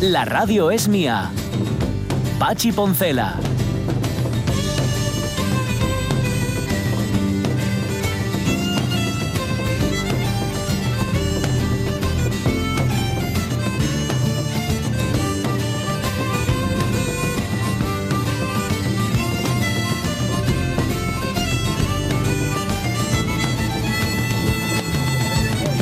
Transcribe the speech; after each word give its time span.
La 0.00 0.26
radio 0.26 0.70
es 0.70 0.88
mía. 0.88 1.30
Pachi 2.38 2.70
Poncela. 2.70 3.36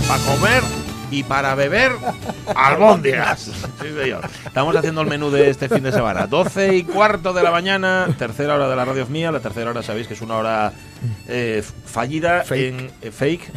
Para 0.06 0.24
comer 0.24 0.62
y 1.10 1.24
para 1.24 1.56
beber 1.56 1.90
albóndigas. 2.54 3.50
Sí, 3.84 3.92
señor. 3.92 4.22
Estamos 4.46 4.74
haciendo 4.74 5.02
el 5.02 5.08
menú 5.08 5.30
de 5.30 5.50
este 5.50 5.68
fin 5.68 5.82
de 5.82 5.92
semana. 5.92 6.26
12 6.26 6.74
y 6.74 6.84
cuarto 6.84 7.34
de 7.34 7.42
la 7.42 7.50
mañana, 7.50 8.08
tercera 8.18 8.54
hora 8.54 8.66
de 8.66 8.76
la 8.76 8.84
radio 8.86 9.02
es 9.02 9.10
mía. 9.10 9.30
La 9.30 9.40
tercera 9.40 9.70
hora 9.70 9.82
sabéis 9.82 10.06
que 10.06 10.14
es 10.14 10.22
una 10.22 10.38
hora 10.38 10.72
eh, 11.28 11.62
fallida 11.84 12.44
Fake. 12.44 12.62
en 12.62 12.90
eh, 13.02 13.10
fake. 13.10 13.52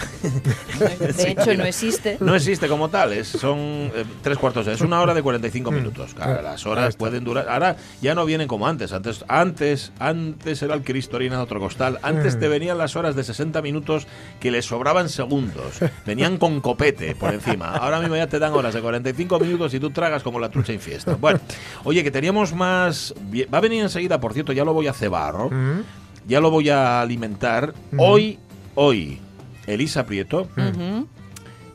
De 1.15 1.31
hecho, 1.31 1.53
no 1.53 1.63
existe. 1.63 2.17
No 2.19 2.35
existe 2.35 2.67
como 2.67 2.89
tal, 2.89 3.13
es, 3.13 3.29
son 3.29 3.57
eh, 3.57 4.03
tres 4.21 4.37
cuartos 4.37 4.65
de 4.65 4.73
Es 4.73 4.81
una 4.81 4.99
hora 5.01 5.13
de 5.13 5.23
45 5.23 5.71
minutos. 5.71 6.13
Claro, 6.13 6.41
las 6.41 6.65
horas 6.65 6.97
pueden 6.97 7.23
durar. 7.23 7.47
Ahora 7.47 7.77
ya 8.01 8.13
no 8.13 8.25
vienen 8.25 8.49
como 8.49 8.67
antes. 8.67 8.91
Antes, 8.91 9.23
antes, 9.29 9.93
antes 9.97 10.61
era 10.61 10.73
el 10.75 10.83
Cristorina 10.83 11.37
de 11.37 11.43
otro 11.43 11.61
costal. 11.61 11.99
Antes 12.01 12.37
te 12.37 12.49
venían 12.49 12.77
las 12.77 12.97
horas 12.97 13.15
de 13.15 13.23
60 13.23 13.61
minutos 13.61 14.07
que 14.41 14.51
les 14.51 14.65
sobraban 14.65 15.07
segundos. 15.07 15.79
Venían 16.05 16.37
con 16.37 16.59
copete 16.59 17.15
por 17.15 17.33
encima. 17.33 17.77
Ahora 17.77 17.99
mismo 17.99 18.17
ya 18.17 18.27
te 18.27 18.39
dan 18.39 18.51
horas 18.53 18.73
de 18.73 18.81
45 18.81 19.39
minutos 19.39 19.73
y 19.73 19.79
tú 19.79 19.91
tragas 19.91 20.16
como 20.23 20.39
la 20.39 20.49
trucha 20.49 20.73
infiesta. 20.73 21.15
Bueno, 21.15 21.39
oye, 21.83 22.03
que 22.03 22.11
teníamos 22.11 22.53
más. 22.53 23.13
Va 23.53 23.57
a 23.57 23.61
venir 23.61 23.81
enseguida, 23.83 24.19
por 24.19 24.33
cierto, 24.33 24.53
ya 24.53 24.63
lo 24.65 24.73
voy 24.73 24.87
a 24.87 24.93
cebar. 24.93 25.33
¿no? 25.35 25.49
Mm, 25.49 25.83
Ya 26.27 26.39
lo 26.41 26.51
voy 26.51 26.69
a 26.69 27.01
alimentar. 27.01 27.73
Hoy, 27.97 28.37
hoy, 28.75 29.19
Elisa 29.65 30.05
Prieto 30.05 30.47
Ujú. 30.57 31.07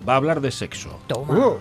va 0.08 0.12
a 0.14 0.16
hablar 0.16 0.40
de 0.40 0.50
sexo. 0.50 0.98
Toma. 1.06 1.38
uh, 1.38 1.58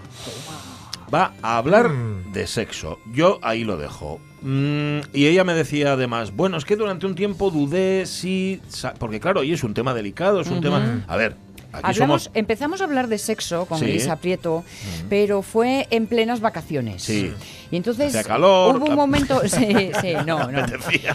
Va 1.13 1.33
a 1.41 1.57
hablar 1.57 1.89
Mm. 1.89 2.31
de 2.31 2.47
sexo. 2.47 2.97
Yo 3.13 3.39
ahí 3.41 3.63
lo 3.65 3.75
dejo. 3.77 4.19
Mm, 4.41 4.99
y 5.13 5.27
ella 5.27 5.43
me 5.43 5.53
decía 5.53 5.93
además, 5.93 6.33
bueno, 6.35 6.55
es 6.57 6.63
que 6.65 6.75
durante 6.77 7.05
un 7.05 7.15
tiempo 7.15 7.51
dudé 7.51 8.05
si... 8.05 8.61
Porque 8.97 9.19
claro, 9.19 9.43
y 9.43 9.51
es 9.51 9.63
un 9.63 9.73
tema 9.73 9.93
delicado, 9.93 10.39
es 10.41 10.47
un 10.47 10.61
tema... 10.61 11.03
A 11.07 11.17
ver, 11.17 11.35
Hablamos, 11.73 12.23
somos... 12.23 12.31
empezamos 12.33 12.81
a 12.81 12.83
hablar 12.85 13.07
de 13.07 13.17
sexo 13.17 13.65
con 13.65 13.79
Sí. 13.79 13.85
Elisa 13.85 14.15
Prieto, 14.17 14.63
pero 15.09 15.41
fue 15.41 15.87
en 15.89 16.07
plenas 16.07 16.39
vacaciones. 16.41 17.03
Sí. 17.03 17.33
Y 17.71 17.77
entonces 17.77 18.13
calor, 18.27 18.75
hubo 18.75 18.85
un 18.87 18.95
momento, 18.95 19.41
sí, 19.47 19.91
sí, 20.01 20.13
no, 20.25 20.51
no. 20.51 20.59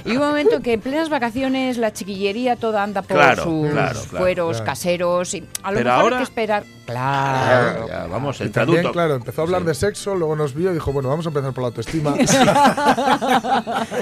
Y 0.07 0.13
hubo 0.17 0.23
un 0.23 0.29
momento 0.29 0.61
que 0.61 0.73
en 0.73 0.81
plenas 0.81 1.11
vacaciones 1.11 1.77
la 1.77 1.93
chiquillería 1.93 2.57
toda 2.57 2.83
anda 2.83 3.03
por 3.03 3.17
Claro, 3.19 3.43
sus 3.45 3.71
claro, 3.71 4.01
claro, 4.01 4.19
fueros 4.19 4.51
claro. 4.57 4.65
caseros 4.65 5.35
y 5.35 5.45
a 5.63 5.71
lo 5.73 5.77
Pero 5.79 5.91
mejor 5.91 6.03
ahora- 6.05 6.17
hay 6.17 6.21
que 6.21 6.25
esperar. 6.25 6.65
Claro. 6.87 7.89
Ya, 7.89 8.07
vamos, 8.07 8.39
y 8.41 8.45
entre 8.45 8.65
también, 8.65 8.93
claro, 8.93 9.17
empezó 9.17 9.41
a 9.41 9.45
hablar 9.45 9.63
Sí. 9.63 9.67
de 9.67 9.75
sexo, 9.75 10.15
luego 10.15 10.37
nos 10.37 10.55
vio 10.55 10.71
y 10.71 10.75
dijo, 10.75 10.93
bueno, 10.93 11.09
vamos 11.09 11.27
a 11.27 11.31
empezar 11.31 11.53
por 11.53 11.63
la 11.63 11.69
autoestima. 11.69 12.15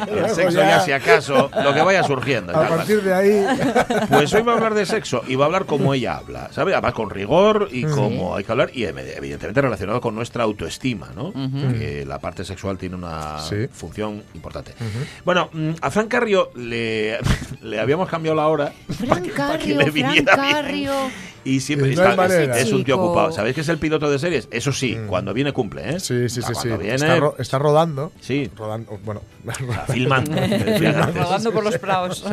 El 0.06 0.30
sexo 0.30 0.50
ya, 0.58 0.80
si 0.80 0.92
acaso, 0.92 1.50
lo 1.62 1.72
que 1.74 1.82
vaya 1.82 2.02
surgiendo. 2.04 2.54
a 2.54 2.68
partir 2.68 3.02
de 3.02 3.14
ahí, 3.14 3.46
Pues 4.10 4.32
hoy 4.34 4.42
va 4.42 4.52
a 4.52 4.56
hablar 4.56 4.74
de 4.74 4.86
sexo 4.86 5.22
y 5.26 5.34
va 5.34 5.44
a 5.44 5.46
hablar 5.46 5.64
como 5.66 5.94
ella 5.94 6.16
habla, 6.18 6.43
¿sabes? 6.52 6.74
Además 6.74 6.94
con 6.94 7.10
rigor 7.10 7.68
y 7.70 7.84
como 7.84 8.36
hay 8.36 8.44
que 8.44 8.52
hablar 8.52 8.70
y 8.72 8.84
evidentemente 8.84 9.60
relacionado 9.60 10.00
con 10.00 10.14
nuestra 10.14 10.44
autoestima, 10.44 11.10
¿no? 11.14 11.32
Que 11.78 12.04
la 12.06 12.18
parte 12.18 12.44
sexual 12.44 12.78
tiene 12.78 12.96
una 12.96 13.38
Sí. 13.40 13.66
función 13.72 14.22
importante. 14.34 14.72
Bueno, 15.24 15.48
mm, 15.52 15.70
a 15.80 15.90
Fran 15.90 16.08
Carrio 16.08 16.50
le, 16.54 17.18
le 17.62 17.80
habíamos 17.80 18.08
cambiado 18.08 18.36
la 18.36 18.46
hora 18.48 18.72
para 18.86 18.94
Fran 19.06 19.22
que, 19.22 19.30
para 19.30 19.58
que 19.58 19.58
Carrio, 19.58 19.76
le 19.78 19.84
Fran 19.84 19.94
viniera 19.94 20.62
bien. 20.62 21.10
Y 21.44 21.60
siempre 21.60 21.92
Y 21.92 21.96
no 21.96 22.02
está- 22.02 22.16
manera. 22.16 22.58
es 22.58 22.72
un 22.72 22.84
tío 22.84 22.96
ocupado. 22.98 23.30
¿Sabéis 23.32 23.54
que 23.54 23.60
es 23.60 23.68
el 23.68 23.78
piloto 23.78 24.10
de 24.10 24.18
series? 24.18 24.48
Eso 24.50 24.72
sí, 24.72 24.98
cuando 25.06 25.34
viene 25.34 25.52
cumple, 25.52 25.82
¿eh? 25.90 25.96
Mm. 25.96 26.00
sí, 26.00 26.28
sí, 26.28 26.40
O 26.40 26.42
sea, 26.42 26.54
sí, 26.54 26.60
sí. 26.62 26.68
cuando 26.68 26.78
viene, 26.78 26.94
Está, 26.94 27.16
ro- 27.16 27.34
está 27.38 27.58
rodando. 27.58 28.12
Sí. 28.20 28.50
Rodando, 28.56 28.98
bueno. 29.04 29.20
está 29.46 29.92
filmando. 29.92 30.32
Rodando 31.14 31.52
por 31.52 31.64
los 31.64 31.78
prados. 31.78 32.24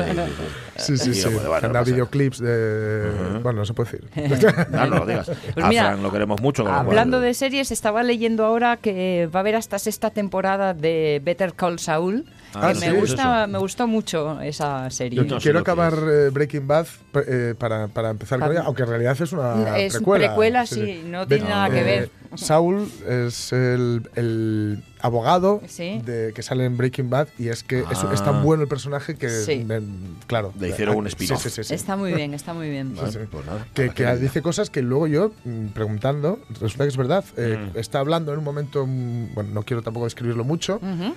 Sí, 0.78 0.98
sí, 0.98 1.14
sí. 1.14 1.28
bueno, 1.30 1.68
Anda 1.68 1.84
videoclips 1.84 2.40
de... 2.40 3.40
Bueno, 3.44 3.60
no 3.60 3.66
se 3.66 3.74
puede 3.74 3.92
decir. 3.92 4.66
No, 4.72 4.86
no 4.88 5.00
lo 5.00 5.06
digas. 5.06 5.30
Pues 5.54 5.66
mira, 5.68 5.88
Fran 5.90 6.04
lo 6.04 6.12
queremos 6.12 6.42
mucho. 6.42 6.64
cual- 6.64 6.76
Hablando 6.80 7.20
de 7.20 7.34
series, 7.34 7.72
estaba 7.72 8.04
leyendo 8.04 8.46
ahora 8.46 8.78
que 8.78 9.30
va 9.34 9.40
a 9.40 9.42
haber 9.42 9.56
hasta 9.56 9.78
sexta 9.80 10.10
temporada 10.12 10.74
de 10.74 11.22
Better 11.24 11.54
Call 11.54 11.80
Saul. 11.80 12.26
Ah, 12.54 12.74
sí, 12.74 12.82
me, 12.82 12.88
es 12.88 13.00
gusta, 13.00 13.48
me 13.48 13.58
gustó 13.60 13.88
mucho 13.88 14.40
esa 14.42 14.90
serie. 14.90 15.18
Yo 15.18 15.24
No 15.36 15.40
quiero 15.40 15.60
acabar 15.60 15.94
es. 15.94 16.00
eh, 16.00 16.30
Breaking 16.32 16.68
Bad 16.68 16.88
eh, 17.28 17.56
para, 17.58 17.88
para 17.88 18.10
empezar 18.10 18.40
con 18.40 18.52
ella, 18.52 18.64
aunque 18.66 18.84
en 18.84 18.90
realidad 18.90 19.16
es 19.20 19.32
una 19.32 19.78
Es 19.78 19.94
precuela. 19.96 20.28
precuela, 20.28 20.66
sí, 20.66 21.02
no 21.06 21.28
tiene 21.28 21.48
nada 21.50 21.70
que 21.70 21.84
ver. 21.84 22.10
Saul 22.36 22.90
es 23.10 23.52
el, 23.52 24.10
el 24.16 24.84
abogado 25.02 25.62
Sí. 25.68 26.02
de, 26.06 26.32
que 26.34 26.42
sale 26.44 26.64
en 26.64 26.78
Breaking 26.78 27.10
Bad 27.10 27.28
y 27.38 27.50
es 27.50 27.62
que 27.64 27.80
es, 27.80 28.04
es 28.14 28.22
Ah. 28.22 28.26
tan 28.26 28.44
bueno 28.44 28.64
el 28.64 28.70
personaje 28.70 29.16
que, 29.16 29.30
Sí. 29.30 29.66
me- 29.66 29.82
claro. 30.28 30.54
Le 30.58 30.70
hicieron 30.70 30.96
un 30.96 31.04
sí, 31.06 31.10
spin-off. 31.10 31.44
sí, 31.44 31.50
sí, 31.50 31.64
sí. 31.66 31.74
Está 31.74 31.98
muy 31.98 32.14
bien, 32.14 32.34
está 32.34 32.54
muy 32.54 32.70
bien. 32.70 32.96
Vale, 32.96 33.12
sí. 33.12 33.20
pues 33.30 33.46
nada, 33.46 33.68
Que, 33.74 33.90
que 33.90 34.16
dice 34.16 34.42
cosas 34.42 34.70
que 34.70 34.82
luego 34.82 35.08
yo, 35.08 35.34
mm, 35.44 35.68
preguntando, 35.68 36.40
resulta 36.62 36.86
que 36.86 36.90
es 36.90 36.98
verdad. 36.98 37.26
eh, 37.36 37.70
Mm. 37.74 37.78
Está 37.78 38.00
hablando 38.00 38.32
en 38.32 38.40
un 38.40 38.46
momento, 38.46 38.86
mm, 38.88 39.34
bueno, 39.34 39.50
no 39.54 39.64
quiero 39.64 39.82
tampoco 39.82 40.06
describirlo 40.06 40.46
mucho, 40.46 40.76
Ujú. 40.78 41.14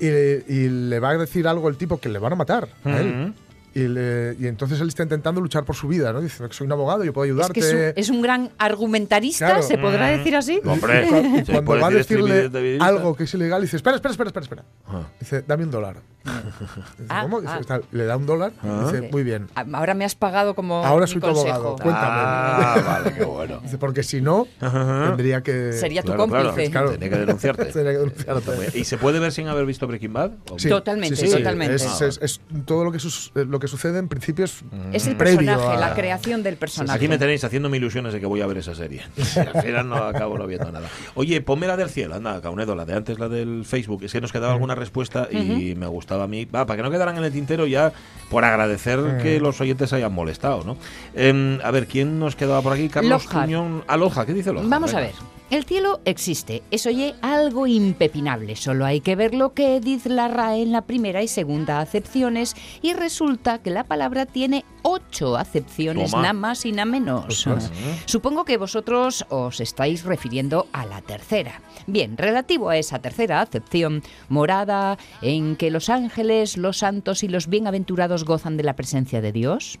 Y, 0.00 0.06
y 0.06 0.68
le 0.68 0.98
va 1.00 1.10
a 1.10 1.18
decir 1.18 1.46
algo 1.48 1.68
el 1.68 1.76
tipo 1.76 1.98
que 1.98 2.08
le 2.08 2.18
van 2.18 2.32
a 2.32 2.36
matar 2.36 2.68
a 2.84 3.00
él. 3.00 3.34
Y, 3.76 3.88
le- 3.88 4.34
y 4.40 4.46
entonces 4.46 4.80
él 4.80 4.88
está 4.88 5.02
intentando 5.02 5.38
luchar 5.38 5.64
por 5.64 5.76
su 5.76 5.86
vida, 5.86 6.10
¿no? 6.10 6.22
Dice, 6.22 6.42
soy 6.50 6.66
un 6.66 6.72
abogado, 6.72 7.04
yo 7.04 7.12
puedo 7.12 7.26
Es 7.26 7.30
ayudarte. 7.32 7.52
que 7.52 7.60
es 7.60 7.72
un, 7.72 7.92
es 7.96 8.08
un 8.10 8.22
gran 8.22 8.50
argumentarista, 8.56 9.46
Claro. 9.46 9.62
¿se 9.62 9.76
podrá 9.76 10.06
Mm. 10.06 10.16
decir 10.18 10.34
así? 10.36 10.60
Hombre, 10.64 11.04
Y 11.06 11.10
cua- 11.10 11.42
y 11.42 11.44
¿se 11.44 11.52
cuando 11.52 11.70
va 11.80 11.86
a 11.88 11.90
decir 11.90 12.16
decirle 12.16 12.44
estribilista? 12.46 12.86
algo 12.86 13.14
que 13.14 13.24
es 13.24 13.34
ilegal, 13.34 13.60
dice, 13.60 13.76
espera, 13.76 13.96
espera, 13.96 14.12
espera, 14.12 14.28
espera, 14.30 14.44
espera. 14.44 14.64
Ah. 14.88 15.02
Dice, 15.20 15.44
dame 15.46 15.64
un 15.64 15.70
dólar. 15.70 15.96
Dice, 16.98 17.06
Ah, 17.10 17.22
¿Cómo? 17.22 17.40
Dice, 17.40 17.52
ah. 17.54 17.58
"Está- 17.60 17.80
le 17.92 18.04
da 18.06 18.16
un 18.16 18.26
dólar 18.26 18.52
y 18.62 18.66
Ah. 18.66 18.88
dice, 18.90 19.08
muy 19.12 19.22
bien. 19.22 19.48
Ahora 19.72 19.92
me 19.94 20.04
has 20.06 20.14
pagado 20.14 20.54
como 20.54 20.84
Ahora 20.84 21.06
soy 21.06 21.20
tu 21.20 21.26
consejo. 21.28 21.48
abogado. 21.54 21.76
Cuéntame. 21.76 22.06
Ah, 22.08 22.82
vale, 22.86 23.12
qué 23.14 23.24
bueno. 23.24 23.60
Dice, 23.62 23.78
porque 23.78 24.02
si 24.02 24.20
no, 24.20 24.46
Ajá. 24.60 25.08
tendría 25.08 25.42
que... 25.42 25.72
Sería 25.74 26.00
tu 26.02 26.12
Claro, 26.14 26.28
cómplice. 26.28 26.70
Claro. 26.70 26.90
Tenía 26.92 27.10
que 27.10 27.16
denunciarte. 27.18 27.64
Tendría 27.66 27.92
que 27.92 27.98
denunciarte. 27.98 28.70
¿Y 28.78 28.84
se 28.84 28.96
puede 28.96 29.18
ver 29.20 29.32
sin 29.32 29.48
haber 29.48 29.66
visto 29.66 29.86
Breaking 29.86 30.12
Bad? 30.14 30.30
¿O- 30.50 30.58
Sí, 30.58 30.68
Totalmente, 30.68 31.14
sí, 31.16 31.26
sí, 31.26 31.28
sí. 31.32 31.36
totalmente. 31.38 31.74
Es, 31.74 32.00
es- 32.00 32.18
es 32.22 32.40
todo 32.64 32.84
lo 32.84 32.90
que, 32.92 32.98
sus- 32.98 33.30
eh, 33.34 33.44
que 33.66 33.70
sucede 33.70 33.98
en 33.98 34.08
principio 34.08 34.44
es 34.44 34.62
Es 34.92 35.06
el 35.06 35.16
previo 35.16 35.38
personaje, 35.38 35.76
a- 35.76 35.80
la 35.88 35.94
creación 35.94 36.42
del 36.42 36.56
personaje. 36.56 36.96
Aquí 36.96 37.08
me 37.08 37.18
tenéis 37.18 37.44
haciéndome 37.44 37.76
ilusiones 37.76 38.12
de 38.12 38.20
que 38.20 38.26
voy 38.26 38.40
a 38.40 38.46
ver 38.46 38.58
esa 38.58 38.74
serie. 38.74 39.02
Al 39.54 39.62
final 39.62 39.88
no 39.88 39.96
acabo 39.96 40.38
no 40.38 40.46
viendo 40.46 40.70
nada. 40.72 40.88
Oye, 41.14 41.40
ponme 41.40 41.66
la 41.66 41.76
del 41.76 41.90
cielo, 41.90 42.14
anda, 42.14 42.40
Caunedo, 42.40 42.74
la 42.74 42.84
de 42.84 42.94
antes, 42.94 43.18
la 43.18 43.28
del 43.28 43.64
Facebook. 43.64 44.04
Es 44.04 44.12
que 44.12 44.20
nos 44.20 44.32
quedaba 44.32 44.52
alguna 44.54 44.74
respuesta 44.74 45.28
y 45.30 45.74
me 45.74 45.86
gustaba 45.86 46.24
a 46.24 46.26
mí. 46.28 46.44
Va, 46.46 46.64
para 46.66 46.76
que 46.76 46.82
no 46.82 46.90
quedaran 46.90 47.16
en 47.18 47.24
el 47.24 47.32
tintero 47.32 47.66
ya, 47.66 47.92
por 48.30 48.44
agradecer 48.44 49.18
que 49.22 49.40
los 49.40 49.60
oyentes 49.60 49.92
hayan 49.92 50.12
molestado, 50.12 50.62
¿no? 50.64 50.76
Em, 51.14 51.58
a 51.62 51.70
ver, 51.70 51.86
¿quién 51.86 52.18
nos 52.18 52.36
quedaba 52.36 52.62
por 52.62 52.72
aquí? 52.72 52.88
Carlos 52.88 53.24
Lockhart. 53.24 53.44
Cuñón. 53.46 53.84
Aloja, 53.86 54.24
¿qué 54.26 54.32
dice 54.32 54.52
Loja? 54.52 54.66
Vamos 54.68 54.94
a 54.94 55.00
ver. 55.00 55.12
El 55.48 55.64
cielo 55.64 56.00
existe, 56.04 56.64
es 56.72 56.86
oye 56.86 57.14
algo 57.22 57.68
impepinable, 57.68 58.56
solo 58.56 58.84
hay 58.84 59.00
que 59.00 59.14
ver 59.14 59.32
lo 59.32 59.54
que 59.54 59.78
dice 59.78 60.08
la 60.08 60.26
RAE 60.26 60.62
en 60.62 60.72
la 60.72 60.82
primera 60.82 61.22
y 61.22 61.28
segunda 61.28 61.78
acepciones 61.78 62.56
y 62.82 62.94
resulta 62.94 63.58
que 63.58 63.70
la 63.70 63.84
palabra 63.84 64.26
tiene 64.26 64.64
ocho 64.88 65.36
acepciones, 65.36 66.10
Toma. 66.12 66.22
nada 66.22 66.32
más 66.32 66.64
y 66.64 66.72
nada 66.72 66.84
menos. 66.86 67.24
Ostras. 67.46 67.72
Supongo 68.06 68.44
que 68.44 68.56
vosotros 68.56 69.24
os 69.28 69.60
estáis 69.60 70.04
refiriendo 70.04 70.66
a 70.72 70.86
la 70.86 71.00
tercera. 71.02 71.60
Bien, 71.88 72.16
relativo 72.16 72.68
a 72.68 72.76
esa 72.76 72.98
tercera 73.00 73.40
acepción, 73.40 74.02
morada 74.28 74.98
en 75.22 75.56
que 75.56 75.70
los 75.70 75.88
ángeles, 75.88 76.56
los 76.56 76.78
santos 76.78 77.22
y 77.22 77.28
los 77.28 77.48
bienaventurados 77.48 78.24
gozan 78.24 78.56
de 78.56 78.62
la 78.64 78.74
presencia 78.76 79.20
de 79.20 79.32
Dios. 79.32 79.78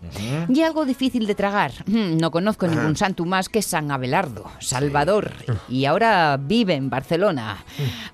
Y 0.48 0.62
algo 0.62 0.84
difícil 0.84 1.26
de 1.26 1.34
tragar. 1.34 1.72
Mm, 1.86 2.16
No 2.18 2.30
conozco 2.30 2.66
ningún 2.66 2.96
santo 2.96 3.24
más 3.24 3.48
que 3.48 3.62
San 3.62 3.90
Abelardo, 3.90 4.44
Salvador, 4.60 5.32
y 5.68 5.84
ahora 5.84 6.36
vive 6.40 6.74
en 6.74 6.90
Barcelona. 6.90 7.64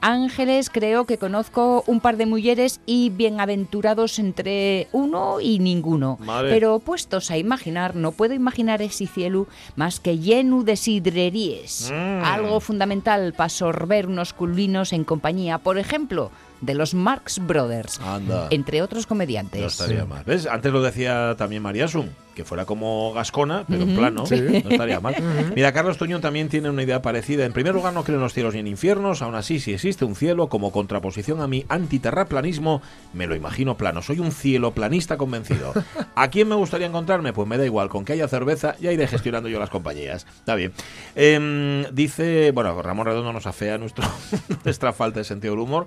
Ángeles 0.00 0.70
creo 0.70 1.04
que 1.06 1.18
conozco 1.18 1.84
un 1.86 2.00
par 2.00 2.16
de 2.16 2.26
mujeres 2.26 2.80
y 2.86 3.10
bienaventurados 3.10 4.18
entre 4.18 4.88
uno 4.92 5.40
y 5.40 5.58
ninguno. 5.58 6.18
Madre. 6.20 6.50
Pero 6.50 6.78
puestos 6.82 7.30
a 7.30 7.38
imaginar, 7.38 7.96
no 7.96 8.12
puedo 8.12 8.34
imaginar 8.34 8.82
ese 8.82 9.06
cielo 9.06 9.46
más 9.76 10.00
que 10.00 10.18
lleno 10.18 10.62
de 10.64 10.76
sidreríes. 10.76 11.90
Mm. 11.92 12.24
Algo 12.24 12.60
fundamental 12.60 13.32
para 13.32 13.48
sorber 13.48 14.06
unos 14.06 14.32
culvinos 14.32 14.92
en 14.92 15.04
compañía, 15.04 15.58
por 15.58 15.78
ejemplo, 15.78 16.30
de 16.60 16.74
los 16.74 16.94
Marx 16.94 17.40
Brothers, 17.44 17.98
Anda. 18.00 18.46
entre 18.50 18.82
otros 18.82 19.04
No 19.04 19.08
comediantes. 19.08 19.64
estaría 19.64 20.04
mal. 20.04 20.22
¿Ves? 20.24 20.46
Antes 20.46 20.72
lo 20.72 20.80
decía 20.82 21.34
también 21.36 21.62
María 21.62 21.88
Sun, 21.88 22.10
que 22.34 22.44
fuera 22.44 22.64
como 22.64 23.12
Gascona, 23.12 23.64
pero 23.68 23.82
en 23.82 23.96
plano. 23.96 24.26
Sí. 24.26 24.40
No 24.40 24.70
estaría 24.70 25.00
mal. 25.00 25.14
Mira, 25.54 25.72
Carlos 25.72 25.98
Tuñón 25.98 26.20
también 26.20 26.48
tiene 26.48 26.70
una 26.70 26.82
idea 26.82 27.02
parecida. 27.02 27.44
En 27.44 27.52
primer 27.52 27.74
lugar, 27.74 27.92
no 27.92 28.04
creo 28.04 28.16
en 28.16 28.22
los 28.22 28.32
cielos 28.32 28.54
ni 28.54 28.60
en 28.60 28.66
infiernos. 28.66 29.22
Aún 29.22 29.34
así, 29.34 29.60
si 29.60 29.72
existe 29.72 30.04
un 30.04 30.14
cielo, 30.14 30.48
como 30.48 30.72
contraposición 30.72 31.40
a 31.40 31.46
mi 31.46 31.64
antiterraplanismo, 31.68 32.82
me 33.12 33.26
lo 33.26 33.34
imagino 33.34 33.76
plano. 33.76 34.02
Soy 34.02 34.18
un 34.20 34.32
cielo 34.32 34.72
planista 34.72 35.16
convencido. 35.16 35.72
¿A 36.14 36.28
quién 36.28 36.48
me 36.48 36.54
gustaría 36.54 36.86
encontrarme? 36.86 37.32
Pues 37.32 37.48
me 37.48 37.58
da 37.58 37.64
igual. 37.64 37.88
Con 37.88 38.04
que 38.04 38.14
haya 38.14 38.28
cerveza, 38.28 38.76
ya 38.80 38.92
iré 38.92 39.06
gestionando 39.06 39.48
yo 39.48 39.58
las 39.58 39.70
compañías. 39.70 40.26
Está 40.38 40.54
bien. 40.54 40.72
Em, 41.14 41.84
dice, 41.92 42.52
bueno, 42.52 42.80
Ramón 42.82 43.06
Redondo 43.06 43.32
nos 43.32 43.46
afea 43.46 43.78
nuestro, 43.78 44.04
nuestra 44.64 44.92
falta 44.92 45.20
de 45.20 45.24
sentido 45.24 45.54
del 45.54 45.60
humor. 45.60 45.86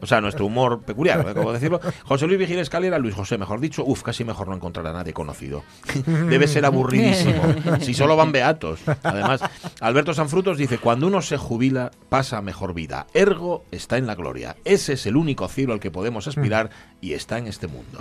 O 0.00 0.06
sea, 0.06 0.20
nuestro 0.20 0.46
humor 0.46 0.82
peculiar, 0.82 1.26
¿eh? 1.28 1.34
¿cómo 1.34 1.52
decirlo? 1.52 1.80
José 2.04 2.26
Luis 2.26 2.38
Vigil 2.38 2.58
Escalera, 2.58 2.98
Luis 2.98 3.14
José, 3.14 3.38
mejor 3.38 3.60
dicho, 3.60 3.84
uf, 3.84 4.02
casi 4.02 4.24
mejor 4.24 4.48
no 4.48 4.54
encontrar 4.54 4.86
a 4.86 4.92
nadie 4.92 5.12
conocido. 5.12 5.62
Debe 6.06 6.46
ser 6.48 6.64
aburridísimo. 6.66 7.42
Si 7.80 7.94
solo 7.94 8.16
van 8.16 8.32
beatos. 8.32 8.80
Además, 9.02 9.42
Alberto 9.80 10.14
Sanfrutos 10.14 10.58
dice, 10.58 10.78
cuando 10.78 11.06
uno 11.06 11.22
se 11.22 11.36
jubila, 11.36 11.90
pasa 12.08 12.40
mejor 12.42 12.74
vida. 12.74 13.06
Ergo 13.14 13.64
está 13.70 13.98
en 13.98 14.06
la 14.06 14.14
gloria. 14.14 14.56
Ese 14.64 14.94
es 14.94 15.06
el 15.06 15.16
único 15.16 15.48
cielo 15.48 15.72
al 15.72 15.80
que 15.80 15.90
podemos 15.90 16.26
aspirar 16.28 16.70
y 17.00 17.12
está 17.12 17.38
en 17.38 17.46
este 17.46 17.66
mundo. 17.66 17.98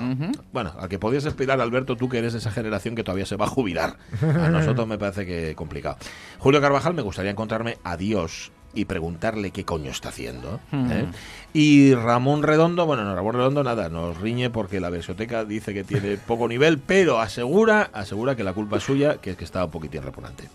Bueno, 0.51 0.73
al 0.79 0.89
que 0.89 0.99
podías 0.99 1.25
aspirar, 1.25 1.61
Alberto, 1.61 1.95
tú 1.95 2.09
que 2.09 2.19
eres 2.19 2.33
de 2.33 2.39
esa 2.39 2.51
generación 2.51 2.95
que 2.95 3.03
todavía 3.03 3.25
se 3.25 3.35
va 3.35 3.45
a 3.45 3.49
jubilar. 3.49 3.97
A 4.21 4.49
nosotros 4.49 4.87
me 4.87 4.97
parece 4.97 5.25
que 5.25 5.55
complicado. 5.55 5.97
Julio 6.37 6.61
Carvajal, 6.61 6.93
me 6.93 7.01
gustaría 7.01 7.31
encontrarme 7.31 7.77
a 7.83 7.97
Dios 7.97 8.51
y 8.73 8.85
preguntarle 8.85 9.51
qué 9.51 9.65
coño 9.65 9.89
está 9.91 10.09
haciendo. 10.09 10.59
¿eh? 10.71 11.05
Y 11.53 11.93
Ramón 11.95 12.43
Redondo, 12.43 12.85
bueno, 12.85 13.03
no, 13.03 13.15
Ramón 13.15 13.33
Redondo 13.35 13.63
nada, 13.63 13.89
nos 13.89 14.17
riñe 14.19 14.49
porque 14.49 14.79
la 14.79 14.89
versioteca 14.89 15.43
dice 15.45 15.73
que 15.73 15.83
tiene 15.83 16.17
poco 16.27 16.47
nivel, 16.47 16.77
pero 16.77 17.19
asegura, 17.19 17.89
asegura 17.93 18.35
que 18.35 18.43
la 18.43 18.53
culpa 18.53 18.77
es 18.77 18.83
suya, 18.83 19.17
que 19.17 19.31
es 19.31 19.37
que 19.37 19.43
está 19.45 19.65
un 19.65 19.71
poquitín 19.71 20.03
repugnante. 20.03 20.49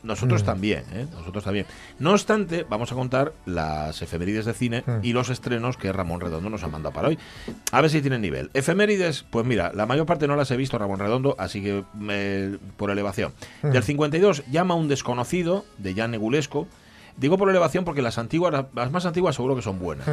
Nosotros 0.00 0.44
también, 0.44 0.84
¿eh? 0.94 1.06
nosotros 1.12 1.42
también. 1.42 1.66
No 1.98 2.12
obstante, 2.12 2.64
vamos 2.70 2.92
a 2.92 2.94
contar 2.94 3.32
las 3.46 4.00
efemérides 4.00 4.46
de 4.46 4.54
cine 4.54 4.84
y 5.02 5.12
los 5.12 5.28
estrenos 5.28 5.76
que 5.76 5.92
Ramón 5.92 6.20
Redondo 6.20 6.48
nos 6.48 6.62
ha 6.62 6.68
mandado 6.68 6.94
para 6.94 7.08
hoy. 7.08 7.18
A 7.72 7.80
ver 7.80 7.90
si 7.90 8.00
tienen 8.00 8.22
nivel. 8.22 8.48
Efemérides, 8.54 9.24
pues 9.28 9.44
mira, 9.44 9.72
la 9.74 9.86
mayor 9.86 10.06
parte 10.06 10.28
no 10.28 10.36
las 10.36 10.50
he 10.52 10.56
visto 10.56 10.78
Ramón 10.78 11.00
Redondo, 11.00 11.34
así 11.36 11.60
que 11.62 11.82
me- 11.94 12.58
por 12.76 12.90
elevación. 12.92 13.32
Del 13.62 13.82
52, 13.82 14.44
Llama 14.50 14.74
a 14.74 14.76
un 14.76 14.86
desconocido, 14.86 15.64
de 15.78 15.92
Jan 15.94 16.12
Negulesco. 16.12 16.68
Digo 17.18 17.36
por 17.36 17.50
elevación 17.50 17.84
porque 17.84 18.00
las 18.00 18.16
antiguas, 18.18 18.66
las 18.74 18.90
más 18.92 19.04
antiguas 19.04 19.34
seguro 19.34 19.56
que 19.56 19.62
son 19.62 19.78
buenas. 19.78 20.06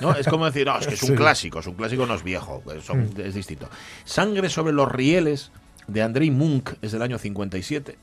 ¿no? 0.00 0.14
Es 0.14 0.26
como 0.28 0.46
decir, 0.46 0.66
no, 0.66 0.78
es 0.78 0.86
que 0.86 0.94
es 0.94 1.02
un 1.02 1.08
Sí. 1.10 1.14
clásico, 1.16 1.58
es 1.58 1.66
un 1.66 1.74
clásico 1.74 2.06
no 2.06 2.14
es 2.14 2.22
viejo, 2.22 2.62
pues 2.64 2.84
son- 2.84 3.10
es 3.18 3.34
distinto. 3.34 3.68
Sangre 4.04 4.48
sobre 4.48 4.72
los 4.72 4.90
rieles, 4.90 5.50
de 5.88 6.02
Andrei 6.02 6.30
Munk, 6.30 6.70
es 6.80 6.92
del 6.92 7.02
año 7.02 7.18
57. 7.18 7.96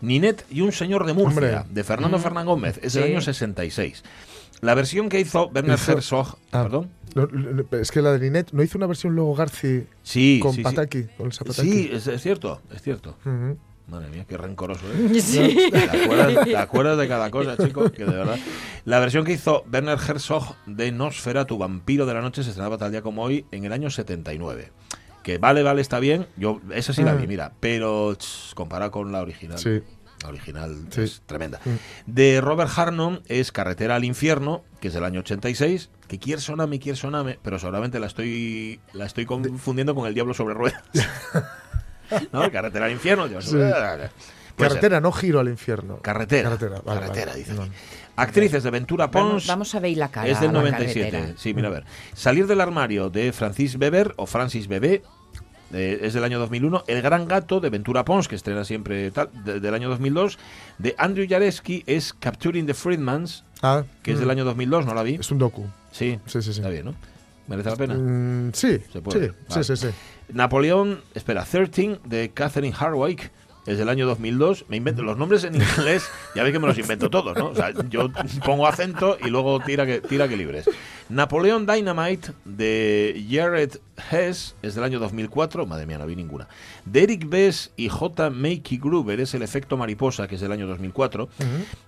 Ninet 0.00 0.46
y 0.50 0.62
un 0.62 0.72
señor 0.72 1.04
de 1.06 1.12
Murcia, 1.12 1.60
Hombre. 1.60 1.74
de 1.74 1.84
Fernando 1.84 2.18
Fernán 2.18 2.46
Gómez, 2.46 2.78
es 2.82 2.94
del 2.94 3.04
Sí. 3.04 3.10
año 3.10 3.20
66. 3.20 4.02
La 4.62 4.74
versión 4.74 5.08
que 5.08 5.20
hizo 5.20 5.50
Hizo- 5.52 5.92
Herzog, 5.92 6.38
Ah, 6.52 6.62
perdón. 6.62 6.90
es 7.72 7.90
que 7.90 8.00
la 8.00 8.12
de 8.12 8.18
Linet 8.20 8.52
no 8.52 8.62
hizo 8.62 8.78
una 8.78 8.86
versión 8.86 9.14
luego 9.14 9.34
Garci 9.34 9.86
Sí, 10.02 10.40
con 10.42 10.52
sí, 10.52 10.58
sí. 10.58 10.62
Pataki, 10.62 11.04
con 11.16 11.26
el 11.26 11.32
Zapataki. 11.32 11.68
Sí, 11.70 11.90
es, 11.92 12.06
es 12.06 12.22
cierto, 12.22 12.62
es 12.74 12.80
cierto. 12.82 13.16
Madre 13.88 14.10
mía, 14.10 14.24
qué 14.28 14.36
rencoroso 14.36 14.84
¿eh? 14.92 15.08
¿Te, 15.72 16.02
acuerdas, 16.02 16.44
te 16.44 16.56
acuerdas 16.56 16.98
de 16.98 17.08
cada 17.08 17.30
cosa, 17.30 17.56
chico? 17.56 17.90
Que 17.90 18.04
de 18.04 18.10
verdad. 18.16 18.36
La 18.84 18.98
versión 18.98 19.24
que 19.24 19.32
hizo 19.32 19.64
Werner 19.72 19.98
Herzog 19.98 20.56
de 20.66 20.92
Nosferatu, 20.92 21.56
Vampiro 21.56 22.04
de 22.04 22.12
la 22.14 22.20
Noche, 22.20 22.42
se 22.42 22.50
estrenaba 22.50 22.76
tal 22.76 22.90
día 22.92 23.00
como 23.02 23.22
hoy 23.22 23.46
en 23.50 23.64
el 23.64 23.72
año 23.72 23.88
79. 23.90 24.70
Que 25.22 25.38
vale, 25.38 25.62
vale, 25.62 25.80
está 25.80 26.00
bien. 26.00 26.26
Yo, 26.36 26.60
esa 26.74 26.92
sí 26.92 27.02
la 27.02 27.14
vi, 27.14 27.24
Mm. 27.24 27.28
mira. 27.28 27.52
Pero 27.60 28.14
ch, 28.14 28.52
comparado 28.54 28.90
con 28.90 29.10
la 29.10 29.20
original. 29.22 29.58
Sí. 29.58 29.80
La 30.22 30.28
original 30.30 30.86
Sí. 30.90 31.02
es 31.02 31.22
tremenda. 31.26 31.60
Mm. 31.64 31.70
De 32.12 32.40
Robert 32.42 32.70
Harnon 32.76 33.22
es 33.26 33.52
Carretera 33.52 33.96
al 33.96 34.04
Infierno, 34.04 34.64
que 34.80 34.88
es 34.88 34.94
del 34.94 35.04
año 35.04 35.20
86. 35.20 35.90
Que 36.08 36.18
quiere 36.18 36.40
soname, 36.42 36.78
quiere 36.78 36.96
soname, 36.96 37.38
pero 37.42 37.58
seguramente 37.58 38.00
la 38.00 38.06
estoy, 38.06 38.80
la 38.92 39.06
estoy 39.06 39.24
confundiendo 39.26 39.94
con 39.94 40.06
El 40.06 40.14
Diablo 40.14 40.34
sobre 40.34 40.54
Ruedas. 40.54 40.82
¿No? 42.32 42.50
Carretera 42.50 42.86
al 42.86 42.92
Infierno. 42.92 43.26
Sobre 43.28 43.42
Sí. 43.42 43.50
Puede 44.56 44.70
ser. 44.70 44.78
Carretera, 44.80 45.00
no 45.00 45.12
giro 45.12 45.38
al 45.38 45.48
infierno. 45.48 45.98
Carretera. 45.98 46.50
Carretera, 46.50 46.80
vale, 46.84 47.00
Carretera, 47.00 47.26
vale. 47.26 47.38
dice 47.38 47.54
No. 47.54 47.62
aquí. 47.62 47.72
Actrices 48.16 48.62
de 48.64 48.70
Ventura 48.72 49.08
Pons. 49.08 49.46
vamos 49.46 49.72
a 49.76 49.78
ver 49.78 49.96
la 49.96 50.08
cara. 50.10 50.26
es 50.26 50.40
del 50.40 50.50
a 50.50 50.52
la 50.52 50.58
97. 50.60 51.10
carretera. 51.12 51.38
Sí, 51.38 51.54
mira 51.54 51.68
a 51.68 51.70
ver. 51.70 51.84
Salir 52.14 52.48
del 52.48 52.60
armario 52.60 53.08
de 53.08 53.32
Francis 53.32 53.76
Weber 53.76 54.14
o 54.16 54.26
Francis 54.26 54.66
Bebé. 54.66 55.02
eh, 55.72 56.00
es 56.02 56.14
del 56.14 56.24
año 56.24 56.38
2001. 56.40 56.82
El 56.88 57.02
Gran 57.02 57.28
Gato 57.28 57.60
de 57.60 57.68
Ventura 57.70 58.02
Pons, 58.04 58.26
que 58.26 58.34
estrena 58.36 58.64
siempre 58.64 59.10
tal, 59.12 59.28
de- 59.44 59.60
del 59.60 59.74
año 59.74 59.88
2002. 59.90 60.38
De 60.78 60.94
Andrew 60.98 61.26
Jareski 61.28 61.84
es 61.86 62.14
Capturing 62.14 62.64
the 62.66 62.72
Freedmans, 62.74 63.44
Ah, 63.62 63.84
que 64.02 64.12
es 64.12 64.16
mm. 64.16 64.20
del 64.20 64.30
año 64.30 64.44
2002, 64.46 64.86
¿no 64.86 64.94
la 64.94 65.02
vi? 65.02 65.16
Es 65.16 65.30
un 65.30 65.38
docu. 65.38 65.66
Sí, 65.92 66.18
Sí, 66.26 66.40
sí, 66.40 66.52
sí. 66.54 66.60
está 66.60 66.70
bien, 66.70 66.86
¿no? 66.86 66.94
¿Merece 67.48 67.68
la 67.70 67.76
pena? 67.76 67.94
Mm, 67.94 68.50
sí, 68.54 68.78
Se 68.92 69.00
puede. 69.02 69.26
sí, 69.28 69.32
Vale. 69.50 69.64
sí, 69.64 69.76
sí, 69.76 69.86
sí. 69.88 69.94
Napoleón, 70.32 71.00
espera, 71.14 71.44
13 71.44 72.00
de 72.04 72.30
Catherine 72.30 72.74
Hardwick. 72.74 73.30
Es 73.66 73.76
del 73.76 73.90
año 73.90 74.06
2002. 74.06 74.64
Me 74.68 74.78
invento 74.78 75.02
los 75.02 75.18
nombres 75.18 75.44
en 75.44 75.54
inglés. 75.56 76.08
Ya 76.34 76.42
veis 76.42 76.54
que 76.54 76.58
me 76.58 76.66
los 76.66 76.78
invento 76.78 77.10
todos, 77.10 77.36
¿no? 77.36 77.48
O 77.48 77.54
sea, 77.54 77.70
yo 77.90 78.10
pongo 78.42 78.66
acento 78.66 79.18
y 79.22 79.28
luego 79.28 79.60
tira 79.60 79.84
que, 79.84 80.00
tira 80.00 80.26
que 80.26 80.38
libres. 80.38 80.70
Napoleón 81.10 81.66
Dynamite 81.66 82.32
de 82.46 83.26
Jared 83.30 83.72
Hess 84.10 84.54
es 84.62 84.74
del 84.74 84.84
año 84.84 84.98
2004. 84.98 85.66
Madre 85.66 85.84
mía, 85.84 85.98
no 85.98 86.06
vi 86.06 86.16
ninguna. 86.16 86.48
De 86.86 87.02
Eric 87.02 87.28
Bess 87.28 87.70
y 87.76 87.90
J. 87.90 88.30
Makey 88.30 88.78
Gruber 88.78 89.20
es 89.20 89.34
El 89.34 89.42
efecto 89.42 89.76
mariposa, 89.76 90.26
que 90.28 90.36
es 90.36 90.40
del 90.40 90.52
año 90.52 90.66
2004. 90.66 91.28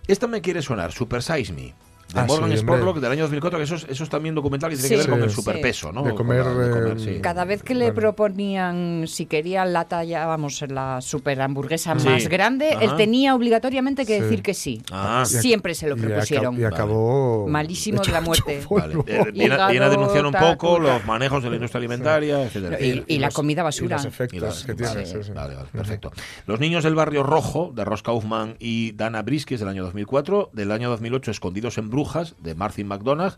Esta 0.07 0.27
me 0.27 0.43
quiere 0.43 0.61
sonar, 0.61 0.93
Super 0.93 1.23
Size 1.23 1.55
Me. 1.55 1.73
De 2.15 2.21
Ah, 2.21 2.25
Morgan 2.27 2.51
sí, 2.51 2.57
Spurlock 2.59 2.99
del 2.99 3.13
año 3.13 3.23
2004, 3.23 3.59
que 3.59 3.65
eso 3.65 3.75
es, 3.77 3.87
eso 3.89 4.03
es 4.05 4.11
también 4.11 4.35
documental 4.35 4.71
que 4.71 4.77
tiene 4.77 4.89
Sí. 4.89 4.95
que 4.95 5.01
ver 5.01 5.11
con 5.11 5.23
el 5.23 5.31
Sí. 5.31 5.37
superpeso, 5.37 5.93
¿no? 5.93 6.03
De 6.03 6.15
comer, 6.15 6.45
la- 6.45 6.53
de 6.55 6.71
comer, 6.71 6.97
eh, 6.97 7.01
sí. 7.01 7.21
Cada 7.21 7.45
vez 7.45 7.63
que 7.63 7.75
le 7.75 7.93
Bueno. 7.93 8.01
proponían 8.01 9.05
si 9.07 9.27
quería 9.27 9.65
la 9.65 9.85
talla, 9.87 10.27
vamos, 10.27 10.63
la 10.69 11.01
super 11.01 11.41
hamburguesa 11.41 11.99
Sí. 11.99 12.09
más 12.09 12.29
grande, 12.29 12.73
Ajá. 12.73 12.85
él 12.85 12.97
tenía 12.97 13.35
obligatoriamente 13.35 14.05
que 14.07 14.17
Sí. 14.17 14.23
decir 14.23 14.43
que 14.43 14.55
sí. 14.55 14.83
Ah, 14.91 15.23
Y 15.25 15.29
Siempre 15.41 15.75
se 15.75 15.89
lo 15.89 15.97
y 15.97 16.01
aca- 16.01 16.09
propusieron. 16.09 16.61
Y, 16.61 16.65
acabó. 16.65 17.47
Malísimo 17.49 18.03
de 18.03 18.13
la 18.13 18.21
muerte. 18.21 18.61
Vale. 18.69 18.95
Eh, 19.07 19.25
viene, 19.33 19.55
a 19.55 19.89
denunciar 19.89 20.27
un 20.27 20.33
poco 20.33 20.75
tal, 20.75 20.83
los 20.83 21.05
manejos 21.07 21.43
de 21.43 21.51
la 21.51 21.57
industria 21.57 21.79
alimentaria, 21.79 22.43
etcétera. 22.45 22.81
Y, 22.81 23.05
y 23.07 23.19
la 23.19 23.27
los- 23.29 23.35
comida 23.35 23.63
Y 23.63 23.65
basura. 23.65 23.97
los 23.97 24.05
Y 24.05 24.09
efectos 24.09 24.41
las- 24.43 24.65
que 24.65 24.73
vale, 24.75 24.87
tiene. 25.05 25.07
sí, 25.07 25.19
sí. 25.23 25.33
vale, 25.33 25.55
vale, 25.55 25.69
perfecto. 25.73 26.11
Los 26.47 26.61
niños 26.61 26.85
del 26.85 26.95
barrio 26.95 27.23
rojo, 27.23 27.73
de 27.75 27.85
Ross 27.85 28.03
Kaufman 28.03 28.57
y 28.59 28.93
Dana 28.93 29.23
Briskis, 29.23 29.61
del 29.61 29.69
año 29.69 29.85
2004. 29.85 30.51
Del 30.53 30.71
año 30.73 30.89
2008, 30.91 31.31
Escondidos 31.31 31.79
en 31.79 31.91
Brujas, 32.01 32.35
de 32.41 32.55
Martin 32.55 32.87
McDonagh. 32.87 33.35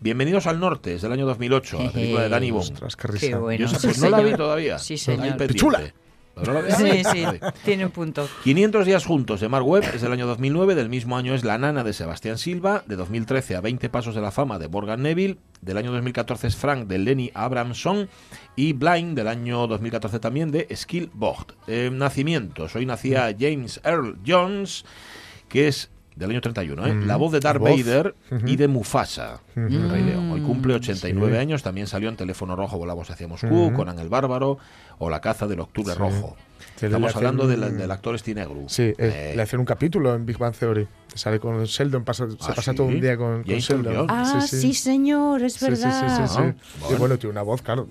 Bienvenidos 0.00 0.48
al 0.48 0.58
Norte, 0.58 0.94
es 0.94 1.02
del 1.02 1.12
año 1.12 1.26
2008, 1.26 1.80
la 1.80 1.92
película 1.92 2.22
de 2.22 2.28
Danny 2.28 2.50
Boone. 2.50 2.66
Ostras, 2.66 2.96
qué 2.96 3.36
bueno. 3.36 3.60
Yo 3.60 3.66
esa, 3.66 3.78
sí, 3.78 3.86
pues, 3.86 4.00
no 4.00 4.10
la 4.10 4.16
vi 4.18 4.24
señor. 4.24 4.38
todavía. 4.38 4.78
Sí, 4.80 4.98
señor. 4.98 5.36
pendiente. 5.36 5.54
¡Chula! 5.54 5.80
¿No? 6.44 6.60
Sí, 6.76 7.04
sí, 7.04 7.24
tiene 7.64 7.84
un 7.84 7.92
punto. 7.92 8.26
500 8.42 8.84
días 8.84 9.04
juntos 9.04 9.40
de 9.40 9.48
Mark 9.48 9.64
Webb 9.64 9.84
es 9.94 10.00
del 10.02 10.10
año 10.10 10.26
2009, 10.26 10.74
del 10.74 10.88
mismo 10.88 11.16
año 11.16 11.34
es 11.34 11.44
La 11.44 11.56
Nana 11.56 11.84
de 11.84 11.92
Sebastián 11.92 12.36
Silva, 12.38 12.82
de 12.86 12.96
2013 12.96 13.54
a 13.54 13.60
20 13.60 13.88
Pasos 13.90 14.16
de 14.16 14.20
la 14.22 14.32
Fama 14.32 14.58
de 14.58 14.68
Morgan 14.68 15.02
Neville, 15.02 15.36
del 15.60 15.76
año 15.76 15.92
2014 15.92 16.48
es 16.48 16.56
Frank 16.56 16.88
de 16.88 16.98
Lenny 16.98 17.30
Abramson 17.34 18.08
y 18.56 18.72
Blind 18.72 19.16
del 19.16 19.28
año 19.28 19.68
2014 19.68 20.18
también 20.18 20.50
de 20.50 20.66
Skill 20.74 21.10
Vogt. 21.14 21.52
Eh, 21.68 21.90
nacimientos, 21.92 22.74
hoy 22.74 22.86
nacía 22.86 23.32
James 23.38 23.80
Earl 23.84 24.18
Jones, 24.26 24.84
que 25.48 25.68
es 25.68 25.90
del 26.16 26.30
año 26.30 26.40
31, 26.40 26.86
¿eh? 26.86 26.94
la 27.06 27.16
voz 27.16 27.32
de 27.32 27.40
Darth 27.40 27.60
voz. 27.60 27.70
Vader 27.70 28.14
y 28.44 28.56
de 28.56 28.68
Mufasa, 28.68 29.40
el 29.56 29.90
Rey 29.90 30.02
León. 30.02 30.30
Hoy 30.32 30.40
cumple 30.40 30.74
89 30.74 31.32
Sí. 31.34 31.38
años, 31.40 31.62
también 31.62 31.86
salió 31.86 32.08
en 32.08 32.16
Teléfono 32.16 32.56
Rojo, 32.56 32.78
Volamos 32.78 33.10
hacia 33.10 33.26
Moscú, 33.28 33.72
Conan 33.74 33.98
el 33.98 34.08
Bárbaro 34.08 34.58
o 34.98 35.08
La 35.10 35.20
caza 35.20 35.46
del 35.46 35.60
Octubre 35.60 35.94
Rojo. 35.94 36.36
Estamos 36.80 37.14
hablando 37.14 37.46
del, 37.46 37.62
un- 37.62 37.76
del 37.78 37.90
actor 37.90 38.18
Steve 38.18 38.40
Negru. 38.40 38.64
Sí, 38.68 38.82
eh, 38.84 38.94
Eh, 38.98 39.32
le 39.36 39.42
hacen 39.42 39.60
un 39.60 39.66
capítulo 39.66 40.14
en 40.14 40.24
Big 40.24 40.38
Bang 40.38 40.54
Theory. 40.54 40.88
Sale 41.14 41.38
con 41.38 41.62
Sheldon, 41.64 42.04
pasa- 42.04 42.28
se 42.30 42.36
¿Ah, 42.40 42.52
pasa 42.54 42.70
sí? 42.72 42.76
todo 42.76 42.86
un 42.86 43.00
día 43.00 43.16
con, 43.18 43.42
con 43.44 43.54
Sheldon. 43.54 44.06
Ah, 44.08 44.40
sí, 44.46 44.72
señor, 44.74 45.42
es 45.42 45.54
Sí, 45.54 45.58
sí, 45.58 45.76
sí, 45.76 45.82
verdad. 45.82 46.26
sí, 46.28 46.34
sí. 46.34 46.40
Ah, 46.40 46.52
Y 46.78 46.82
bueno. 46.84 46.98
bueno, 46.98 47.18
tiene 47.18 47.32
una 47.32 47.42
voz, 47.42 47.60
claro. 47.62 47.86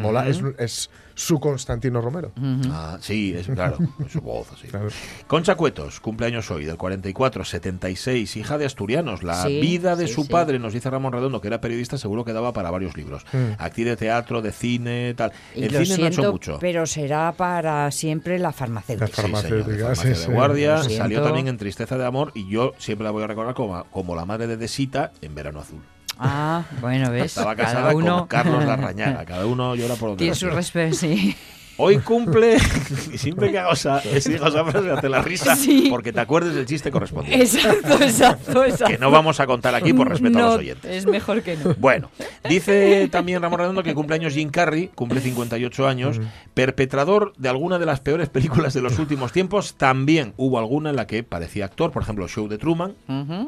Mola, 0.00 0.26
es, 0.28 0.42
es 0.58 0.90
su 1.14 1.40
Constantino 1.40 2.00
Romero. 2.00 2.32
ah, 2.70 2.98
sí, 3.00 3.34
es 3.36 3.46
claro, 3.48 3.78
su 4.08 4.20
voz 4.20 4.50
así. 4.52 4.68
Claro. 4.68 4.88
Concha 5.26 5.54
Cuetos, 5.54 6.00
cumpleaños 6.00 6.50
hoy, 6.50 6.64
del 6.64 6.76
44, 6.76 7.44
76, 7.44 8.36
hija 8.36 8.58
de 8.58 8.66
asturianos. 8.66 9.22
La 9.22 9.42
Sí, 9.42 9.60
vida 9.60 9.96
de 9.96 10.06
sí, 10.08 10.14
su 10.14 10.22
sí. 10.24 10.28
padre, 10.30 10.58
nos 10.58 10.72
dice 10.72 10.90
Ramón 10.90 11.12
Redondo, 11.12 11.40
que 11.40 11.48
era 11.48 11.60
periodista, 11.60 11.98
seguro 11.98 12.24
que 12.24 12.32
daba 12.32 12.52
para 12.52 12.70
varios 12.70 12.96
libros. 12.96 13.24
Mm. 13.32 13.52
Actriz 13.58 13.86
de 13.86 13.96
teatro, 13.96 14.42
de 14.42 14.52
cine, 14.52 15.14
tal. 15.14 15.32
Y 15.54 15.64
El 15.64 15.72
lo 15.72 15.84
cine 15.84 15.96
no 15.98 16.04
ha 16.04 16.08
hecho 16.08 16.14
siento, 16.22 16.32
mucho. 16.32 16.58
pero 16.60 16.86
será 16.86 17.32
para 17.32 17.90
siempre 17.90 18.38
la 18.38 18.48
La 18.48 18.52
farmacéutica. 18.52 19.06
Sí, 19.08 19.12
señor, 19.14 19.32
de 19.32 19.42
farmacéutica, 19.42 19.78
farmacia 19.86 20.02
sí, 20.02 20.08
de 20.08 20.14
sí. 20.26 20.30
guardia. 20.32 20.78
Salió 20.82 20.96
siento. 20.98 21.22
también 21.22 21.48
en 21.48 21.58
Tristeza 21.58 21.98
de 21.98 22.06
Amor 22.06 22.32
y 22.34 22.48
yo 22.48 22.74
siempre 22.78 23.04
la 23.04 23.10
voy 23.10 23.22
a 23.22 23.26
recordar 23.26 23.54
como, 23.54 23.84
como 23.90 24.14
la 24.14 24.24
madre 24.24 24.46
de 24.46 24.56
Desita 24.56 25.12
en 25.20 25.34
Verano 25.34 25.60
Azul. 25.60 25.80
Ah, 26.24 26.64
bueno, 26.80 27.10
ves. 27.10 27.24
Estaba 27.26 27.56
cada 27.56 27.68
casada 27.68 27.94
uno 27.94 28.18
con 28.18 28.26
Carlos 28.28 28.64
Larrañaga. 28.64 29.24
Cada 29.32 29.46
uno 29.46 29.74
llora 29.74 29.94
por 29.94 30.10
donde 30.10 30.18
tiene 30.18 30.30
lo 30.30 30.36
su 30.36 30.50
respeto, 30.50 30.94
sí. 30.94 31.36
Hoy 31.84 31.98
cumple, 31.98 32.56
y 33.12 33.18
siempre 33.18 33.50
que 33.50 33.58
hago 33.58 33.72
esa, 33.72 33.98
frase, 34.00 34.90
hace 34.90 35.08
la 35.08 35.20
risa, 35.22 35.56
Sí. 35.56 35.88
porque 35.90 36.12
te 36.12 36.20
acuerdes 36.20 36.54
del 36.54 36.66
chiste 36.66 36.90
correspondiente. 36.90 37.42
Exacto, 37.44 37.94
exacto, 38.02 38.64
exacto. 38.64 38.84
Que 38.92 38.98
no 38.98 39.10
vamos 39.10 39.40
a 39.40 39.46
contar 39.46 39.74
aquí 39.74 39.92
por 39.92 40.08
respeto 40.08 40.38
a 40.38 40.42
los 40.42 40.56
oyentes. 40.58 40.90
Es 40.90 41.06
mejor 41.06 41.42
que 41.42 41.56
no. 41.56 41.74
Bueno, 41.78 42.10
dice 42.48 43.08
también 43.10 43.42
Ramón 43.42 43.58
Redondo 43.58 43.82
que 43.82 43.94
cumpleaños 43.94 44.34
Jim 44.34 44.50
Carrey, 44.50 44.88
cumple 44.94 45.20
58 45.20 45.86
años, 45.88 46.20
perpetrador 46.54 47.32
de 47.36 47.48
alguna 47.48 47.78
de 47.78 47.86
las 47.86 48.00
peores 48.00 48.28
películas 48.28 48.74
de 48.74 48.80
los 48.82 48.98
últimos 48.98 49.32
tiempos. 49.32 49.74
También 49.74 50.34
hubo 50.36 50.58
alguna 50.58 50.90
en 50.90 50.96
la 50.96 51.06
que 51.06 51.22
parecía 51.24 51.64
actor, 51.64 51.90
por 51.90 52.02
ejemplo, 52.02 52.28
Show 52.28 52.46
de 52.48 52.58
Truman, 52.58 52.94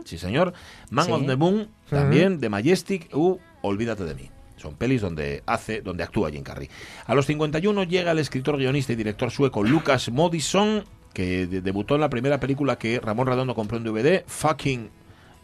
sí 0.05 0.19
señor, 0.19 0.53
Man 0.91 1.07
Sí. 1.07 1.13
of 1.13 1.27
the 1.27 1.37
Moon, 1.37 1.69
también, 1.89 2.41
The 2.41 2.49
Majestic, 2.49 3.09
u 3.15 3.39
Olvídate 3.63 4.05
de 4.05 4.15
mí. 4.15 4.31
Son 4.65 4.75
pelis 4.77 5.03
donde 5.03 5.43
hace, 5.45 5.83
donde 5.83 6.03
actúa 6.05 6.31
Jim 6.31 6.43
Carrey. 6.43 6.71
A 7.07 7.15
los 7.15 7.27
51 7.27 7.85
llega 7.85 8.13
el 8.13 8.19
escritor, 8.19 8.57
guionista 8.57 8.95
y 8.95 8.97
director 8.97 9.31
sueco 9.31 9.63
Lucas 9.63 10.11
Modison, 10.11 10.85
que 11.13 11.47
de- 11.47 11.61
debutó 11.61 11.97
en 11.97 12.01
la 12.01 12.09
primera 12.09 12.41
película 12.41 12.77
que 12.79 12.99
Ramón 12.99 13.27
Redondo 13.27 13.55
compró 13.55 13.77
en 13.77 13.85
DVD, 13.85 14.25
Fucking 14.27 14.89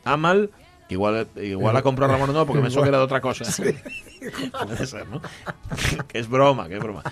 Amal, 0.04 0.48
que 0.88 0.94
igual, 0.94 1.28
igual 1.36 1.74
la 1.74 1.82
compró 1.82 2.06
Ramón 2.06 2.28
Redondo 2.28 2.46
porque 2.46 2.62
pensó 2.62 2.80
que 2.82 2.88
era 2.88 2.96
de 2.96 3.04
otra 3.04 3.20
cosa. 3.20 3.44
Puede 4.66 4.86
ser, 4.86 5.06
¿no? 5.08 5.20
que 6.08 6.18
es 6.18 6.28
broma, 6.28 6.66
que 6.68 6.74
es 6.76 6.80
broma. 6.82 7.02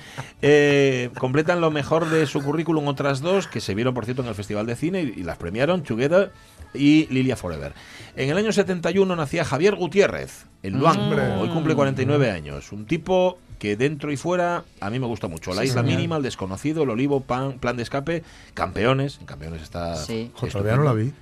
Eh, 0.41 1.11
completan 1.19 1.61
lo 1.61 1.71
mejor 1.71 2.09
de 2.09 2.25
su 2.27 2.43
currículum 2.43 2.89
otras 2.89 3.21
dos 3.21 3.47
que 3.49 3.61
se 3.61 3.75
vieron, 3.75 3.93
por 3.93 4.07
cierto, 4.07 4.23
en 4.23 4.29
el 4.29 4.35
Festival 4.35 4.65
de 4.67 4.77
Cine 4.77 5.03
y, 5.03 5.21
y 5.21 5.23
las 5.25 5.37
premiaron, 5.37 5.83
Together 5.83 6.33
y 6.75 7.07
Lilia 7.07 7.37
Forever. 7.37 7.73
En 8.17 8.31
el 8.31 8.37
año 8.37 8.53
71 8.53 9.15
nacía 9.17 9.45
Javier 9.45 9.75
Gutiérrez, 9.77 10.47
el 10.63 10.75
Luan. 10.75 10.99
Hombre. 10.99 11.23
Hoy 11.39 11.49
cumple 11.51 11.75
49 11.75 12.31
años. 12.31 12.73
Un 12.73 12.87
tipo 12.87 13.39
que 13.59 13.77
dentro 13.77 14.13
y 14.13 14.17
fuera 14.17 14.65
a 14.81 14.91
mí 14.91 14.99
me 14.99 15.07
gusta 15.07 15.27
mucho. 15.29 15.53
La 15.53 15.63
Sí, 15.63 15.69
Isla 15.69 15.83
señor. 15.83 15.97
Mínima, 15.97 16.17
El 16.17 16.23
Desconocido, 16.23 16.83
El 16.85 16.91
Olivo, 16.91 17.21
Pan- 17.21 17.59
Plan 17.59 17.77
de 17.77 17.83
Escape, 17.83 18.23
Campeones. 18.55 19.19
En 19.21 19.27
Campeones 19.27 19.63
está... 19.63 19.97
Sí. 19.97 20.31
Todavía 20.53 20.77
no 20.77 20.83
la 20.85 20.93
vi. 20.93 21.13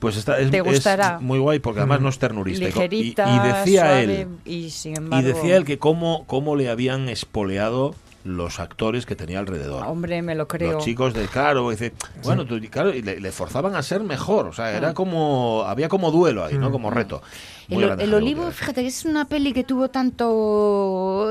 Pues 0.00 0.16
está, 0.16 0.40
es, 0.40 0.50
Te 0.50 0.56
es 0.58 0.64
gustará. 0.64 1.18
muy 1.20 1.38
guay 1.38 1.58
porque 1.58 1.80
además 1.80 2.00
no 2.00 2.08
es 2.08 2.18
ternurista. 2.18 2.64
Y- 2.64 2.66
Ligerita, 2.68 3.28
y, 3.28 3.36
y 3.36 3.52
decía 3.52 3.80
suave, 3.82 4.20
él, 4.22 4.28
y 4.46 4.70
sin 4.70 4.92
y 4.92 4.96
embargo... 4.96 5.28
decía 5.28 5.56
él 5.56 5.64
que 5.66 5.78
cómo, 5.78 6.24
cómo 6.26 6.56
le 6.56 6.70
habían 6.70 7.08
espoleado 7.10 7.94
los 8.24 8.60
actores 8.60 9.06
que 9.06 9.16
tenía 9.16 9.38
alrededor. 9.38 9.84
Hombre, 9.86 10.20
me 10.22 10.34
lo 10.34 10.46
creo. 10.46 10.72
Los 10.72 10.84
chicos 10.84 11.14
de 11.14 11.26
claro, 11.26 11.70
dice, 11.70 11.92
bueno, 12.22 12.44
tú- 12.44 12.60
claro, 12.70 12.94
y 12.94 13.00
le, 13.02 13.18
le 13.20 13.32
forzaban 13.32 13.74
a 13.74 13.82
ser 13.82 14.02
mejor, 14.02 14.46
o 14.46 14.52
sea, 14.52 14.76
era 14.76 14.92
como, 14.92 15.64
había 15.66 15.88
como 15.88 16.10
duelo 16.10 16.44
ahí, 16.44 16.58
¿no? 16.58 16.70
Como 16.70 16.90
reto. 16.90 17.22
Muy 17.68 17.82
El, 17.84 18.12
Olivo, 18.14 18.50
fíjate, 18.50 18.82
que 18.82 18.88
es 18.88 19.04
una 19.04 19.26
peli 19.26 19.52
que 19.52 19.64
tuvo 19.64 19.88
tanto... 19.90 21.30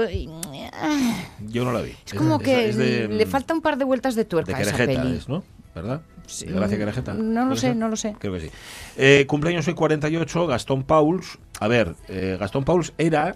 ah, 0.73 1.23
Yo 1.47 1.65
no 1.65 1.71
la 1.73 1.81
vi. 1.81 1.91
Es 2.05 2.13
como 2.13 2.39
que 2.39 2.69
es 2.69 2.77
de, 2.77 3.07
le 3.07 3.25
falta 3.25 3.53
un 3.53 3.61
par 3.61 3.77
de 3.77 3.85
vueltas 3.85 4.15
de 4.15 4.19
de 4.23 4.25
tuerca 4.25 4.59
esa 4.59 4.71
Querejeta, 4.75 5.03
peli. 5.03 5.15
es, 5.17 5.29
¿no? 5.29 5.43
¿Verdad? 5.75 6.01
Sí. 6.27 6.45
¿De 6.45 6.53
Gracia 6.53 6.77
Querejeta? 6.77 7.13
No 7.13 7.41
lo 7.41 7.47
¿Puede 7.49 7.61
sé, 7.61 7.67
ser? 7.67 7.75
no 7.75 7.87
lo 7.89 7.95
sé. 7.95 8.15
Creo 8.19 8.33
que 8.33 8.39
sí. 8.41 8.49
Eh, 8.97 9.25
cumpleaños 9.27 9.67
hoy 9.67 9.73
48, 9.75 10.47
Gastón 10.47 10.83
Pauls. 10.83 11.37
A 11.59 11.67
ver, 11.67 11.95
eh, 12.07 12.37
Gastón 12.39 12.65
Pauls 12.65 12.93
era 12.97 13.35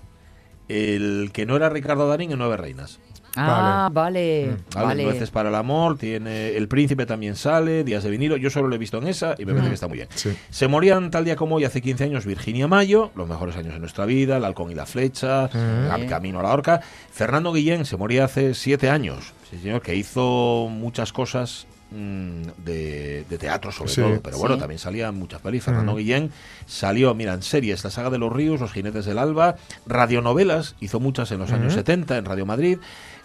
el 0.67 1.31
que 1.33 1.45
no 1.45 1.55
era 1.55 1.69
Ricardo 1.69 2.07
Darín 2.07 2.31
en 2.31 2.39
Nueve 2.39 2.57
Reinas. 2.57 2.99
Ah, 3.35 3.89
vale, 3.91 4.47
Mm. 4.47 4.73
¿vale? 4.75 4.85
vale. 4.87 5.03
Nueces 5.05 5.31
para 5.31 5.49
el 5.49 5.55
amor, 5.55 5.97
tiene 5.97 6.49
El 6.55 6.67
Príncipe 6.67 7.05
también 7.05 7.35
sale, 7.35 7.83
Días 7.83 8.03
de 8.03 8.09
vinilo, 8.11 8.37
yo 8.37 8.49
solo 8.49 8.67
lo 8.67 8.75
he 8.75 8.77
visto 8.77 8.97
en 8.99 9.07
esa 9.07 9.35
y 9.39 9.45
me 9.45 9.53
parece 9.53 9.69
que 9.69 9.73
está 9.75 9.87
muy 9.87 9.97
bien. 9.97 10.07
Sí. 10.13 10.35
Se 10.49 10.67
morían 10.67 11.09
tal 11.11 11.25
día 11.25 11.35
como 11.35 11.55
hoy 11.55 11.65
hace 11.65 11.81
15 11.81 12.03
años 12.03 12.25
Virginia 12.25 12.67
Mayo, 12.67 13.11
los 13.15 13.27
mejores 13.27 13.55
años 13.55 13.73
de 13.73 13.79
nuestra 13.79 14.05
vida, 14.05 14.37
El 14.37 14.45
halcón 14.45 14.71
y 14.71 14.75
la 14.75 14.85
flecha, 14.85 15.49
Cam- 15.49 16.07
Camino 16.07 16.39
a 16.39 16.43
la 16.43 16.53
horca. 16.53 16.81
Fernando 17.11 17.51
Guillén 17.53 17.85
se 17.85 17.97
moría 17.97 18.25
hace 18.25 18.53
7 18.53 18.89
años, 18.89 19.33
sí 19.49 19.57
señor, 19.57 19.81
que 19.81 19.95
hizo 19.95 20.67
muchas 20.69 21.11
cosas 21.11 21.65
mm, 21.95 22.41
de, 22.65 23.23
de 23.29 23.37
teatro 23.37 23.71
sobre 23.71 23.91
Sí. 23.91 24.01
todo, 24.01 24.19
pero 24.21 24.37
bueno, 24.39 24.55
Sí. 24.55 24.61
también 24.61 24.79
salían 24.79 25.13
muchas 25.15 25.41
pelis. 25.41 25.63
Fernando 25.63 25.95
Guillén 25.95 26.31
salió, 26.65 27.13
mira, 27.13 27.33
en 27.35 27.43
series, 27.43 27.83
La 27.83 27.91
saga 27.91 28.09
de 28.09 28.17
los 28.17 28.33
ríos, 28.33 28.59
Los 28.59 28.71
jinetes 28.73 29.05
del 29.05 29.19
alba, 29.19 29.57
radionovelas, 29.85 30.75
hizo 30.79 30.99
muchas 30.99 31.31
en 31.31 31.39
los 31.39 31.51
años 31.51 31.73
70 31.73 32.17
en 32.17 32.25
Radio 32.25 32.45
Madrid. 32.47 32.79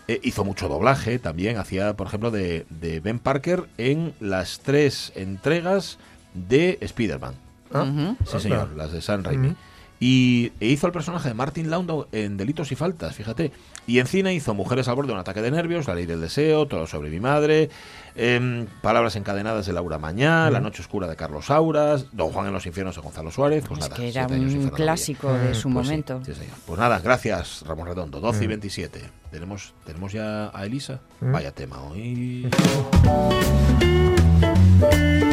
Eh, 0.09 0.21
hizo 0.23 0.43
mucho 0.43 0.69
doblaje 0.69 1.19
también, 1.19 1.59
hacía, 1.59 1.95
por 1.95 2.07
ejemplo, 2.07 2.31
de, 2.31 2.65
de 2.71 3.01
Ben 3.01 3.19
Parker 3.19 3.67
en 3.77 4.15
las 4.21 4.61
tres 4.61 5.13
entregas 5.15 5.99
de 6.33 6.79
Spider-Man. 6.81 7.35
Ah. 7.75 8.15
Sí, 8.27 8.41
señor, 8.41 8.71
las 8.75 8.93
de 8.93 9.03
San 9.03 9.23
Raimi. 9.23 9.55
Y 10.01 10.53
e 10.61 10.67
hizo 10.69 10.87
el 10.87 10.93
personaje 10.93 11.29
de 11.29 11.35
Martin 11.35 11.71
Landau 11.71 12.07
en 12.13 12.37
Delitos 12.37 12.71
y 12.71 12.77
Faltas, 12.77 13.17
fíjate. 13.17 13.51
Y 13.87 13.99
en 13.99 14.07
cine 14.07 14.33
hizo 14.35 14.55
Mujeres 14.55 14.87
al 14.87 14.95
borde 14.95 15.09
de 15.09 15.15
un 15.15 15.19
ataque 15.21 15.43
de 15.43 15.51
nervios, 15.51 15.89
La 15.89 15.95
ley 15.95 16.07
del 16.07 16.21
deseo, 16.21 16.67
Todo 16.69 16.87
sobre 16.87 17.11
mi 17.11 17.19
madre, 17.19 17.69
em, 18.15 18.67
Palabras 18.81 19.17
encadenadas 19.17 19.67
de 19.67 19.73
Laura 19.73 19.99
Mañá, 19.99 20.51
La 20.51 20.61
noche 20.61 20.83
oscura 20.83 21.09
de 21.09 21.17
Carlos 21.17 21.51
Auras, 21.51 22.07
Don 22.13 22.31
Juan 22.31 22.47
en 22.47 22.53
los 22.53 22.67
infiernos 22.67 22.95
de 22.95 23.03
Gonzalo 23.03 23.33
Suárez. 23.33 23.65
Pues 23.67 23.81
Es 23.81 23.89
nada, 23.89 23.97
que 23.97 24.09
era 24.09 24.27
un 24.29 24.69
clásico 24.69 25.33
de 25.33 25.55
su 25.55 25.69
Pues 25.71 25.87
momento. 25.87 26.21
sí. 26.25 26.33
Pues 26.67 26.79
nada, 26.79 27.01
gracias 27.01 27.65
Ramón 27.67 27.89
Redondo, 27.89 28.21
12 28.21 28.45
y 28.45 28.47
27. 28.47 29.01
¿Tenemos, 29.33 29.75
¿Tenemos 29.85 30.13
ya 30.13 30.57
a 30.57 30.65
Elisa? 30.65 31.01
Vaya 31.21 31.51
tema 31.51 31.83
hoy. 31.83 32.49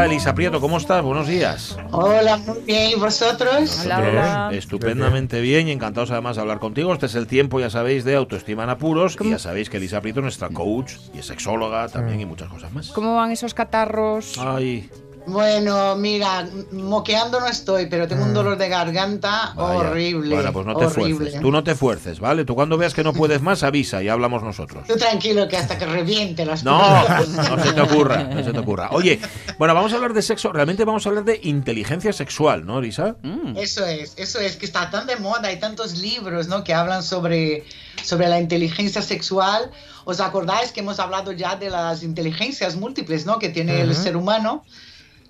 Hola 0.00 0.08
Elisa 0.08 0.34
Prieto, 0.34 0.62
¿cómo 0.62 0.78
estás? 0.78 1.04
Buenos 1.04 1.28
días. 1.28 1.76
Hola, 1.90 2.38
muy 2.38 2.60
bien. 2.60 2.92
¿Y 2.92 2.94
vosotros? 2.94 3.82
Hola. 3.84 4.48
Estupendamente 4.50 5.42
bien 5.42 5.68
y 5.68 5.72
encantados 5.72 6.10
además 6.10 6.36
de 6.36 6.40
hablar 6.40 6.58
contigo. 6.58 6.94
Este 6.94 7.04
es 7.04 7.14
el 7.16 7.26
tiempo, 7.26 7.60
ya 7.60 7.68
sabéis, 7.68 8.04
de 8.04 8.16
autoestima 8.16 8.64
en 8.64 8.70
apuros. 8.70 9.18
Y 9.20 9.28
ya 9.28 9.38
sabéis 9.38 9.68
que 9.68 9.76
Elisa 9.76 10.00
Prieto 10.00 10.20
es 10.20 10.22
nuestra 10.22 10.48
coach 10.48 10.94
y 11.12 11.18
es 11.18 11.26
sexóloga 11.26 11.86
también 11.88 12.18
y 12.18 12.24
muchas 12.24 12.48
cosas 12.48 12.72
más. 12.72 12.88
¿Cómo 12.92 13.16
van 13.16 13.30
esos 13.30 13.52
catarros? 13.52 14.38
Ay, 14.38 14.88
Bueno, 15.26 15.96
mira, 15.96 16.48
moqueando 16.72 17.40
no 17.40 17.46
estoy, 17.46 17.86
pero 17.86 18.08
tengo 18.08 18.24
un 18.24 18.34
dolor 18.34 18.56
de 18.56 18.68
garganta 18.68 19.52
vaya. 19.54 19.78
horrible. 19.78 20.34
Bueno, 20.34 20.52
pues 20.52 20.66
no 20.66 20.76
te 20.76 20.86
horrible. 20.86 21.16
fuerces. 21.16 21.40
Tú 21.40 21.50
no 21.50 21.62
te 21.62 21.74
fuerces, 21.74 22.20
¿vale? 22.20 22.44
Tú 22.44 22.54
cuando 22.54 22.76
veas 22.76 22.94
que 22.94 23.04
no 23.04 23.12
puedes 23.12 23.42
más, 23.42 23.62
avisa 23.62 24.02
y 24.02 24.08
hablamos 24.08 24.42
nosotros. 24.42 24.86
Tú 24.86 24.96
tranquilo 24.96 25.46
que 25.48 25.56
hasta 25.56 25.78
que 25.78 25.86
reviente 25.86 26.44
las 26.44 26.64
No, 26.64 26.80
no 27.08 27.62
se 27.62 27.72
te 27.72 27.80
ocurra, 27.80 28.24
no 28.24 28.42
se 28.42 28.52
te 28.52 28.58
ocurra. 28.58 28.88
Oye, 28.92 29.20
bueno, 29.58 29.74
vamos 29.74 29.92
a 29.92 29.96
hablar 29.96 30.14
de 30.14 30.22
sexo, 30.22 30.52
realmente 30.52 30.84
vamos 30.84 31.06
a 31.06 31.10
hablar 31.10 31.24
de 31.24 31.40
inteligencia 31.42 32.12
sexual, 32.12 32.64
¿no, 32.64 32.78
Elisa? 32.78 33.16
Mm. 33.22 33.56
Eso 33.56 33.84
es, 33.86 34.14
eso 34.16 34.40
es, 34.40 34.56
que 34.56 34.66
está 34.66 34.90
tan 34.90 35.06
de 35.06 35.16
moda, 35.16 35.48
hay 35.48 35.60
tantos 35.60 35.98
libros, 35.98 36.48
¿no? 36.48 36.64
Que 36.64 36.74
hablan 36.74 37.02
sobre, 37.02 37.64
sobre 38.02 38.28
la 38.28 38.40
inteligencia 38.40 39.02
sexual. 39.02 39.70
¿Os 40.04 40.20
acordáis 40.20 40.72
que 40.72 40.80
hemos 40.80 40.98
hablado 40.98 41.32
ya 41.32 41.56
de 41.56 41.70
las 41.70 42.02
inteligencias 42.02 42.74
múltiples, 42.76 43.26
¿no? 43.26 43.38
Que 43.38 43.50
tiene 43.50 43.80
el 43.80 43.94
ser 43.94 44.16
humano. 44.16 44.64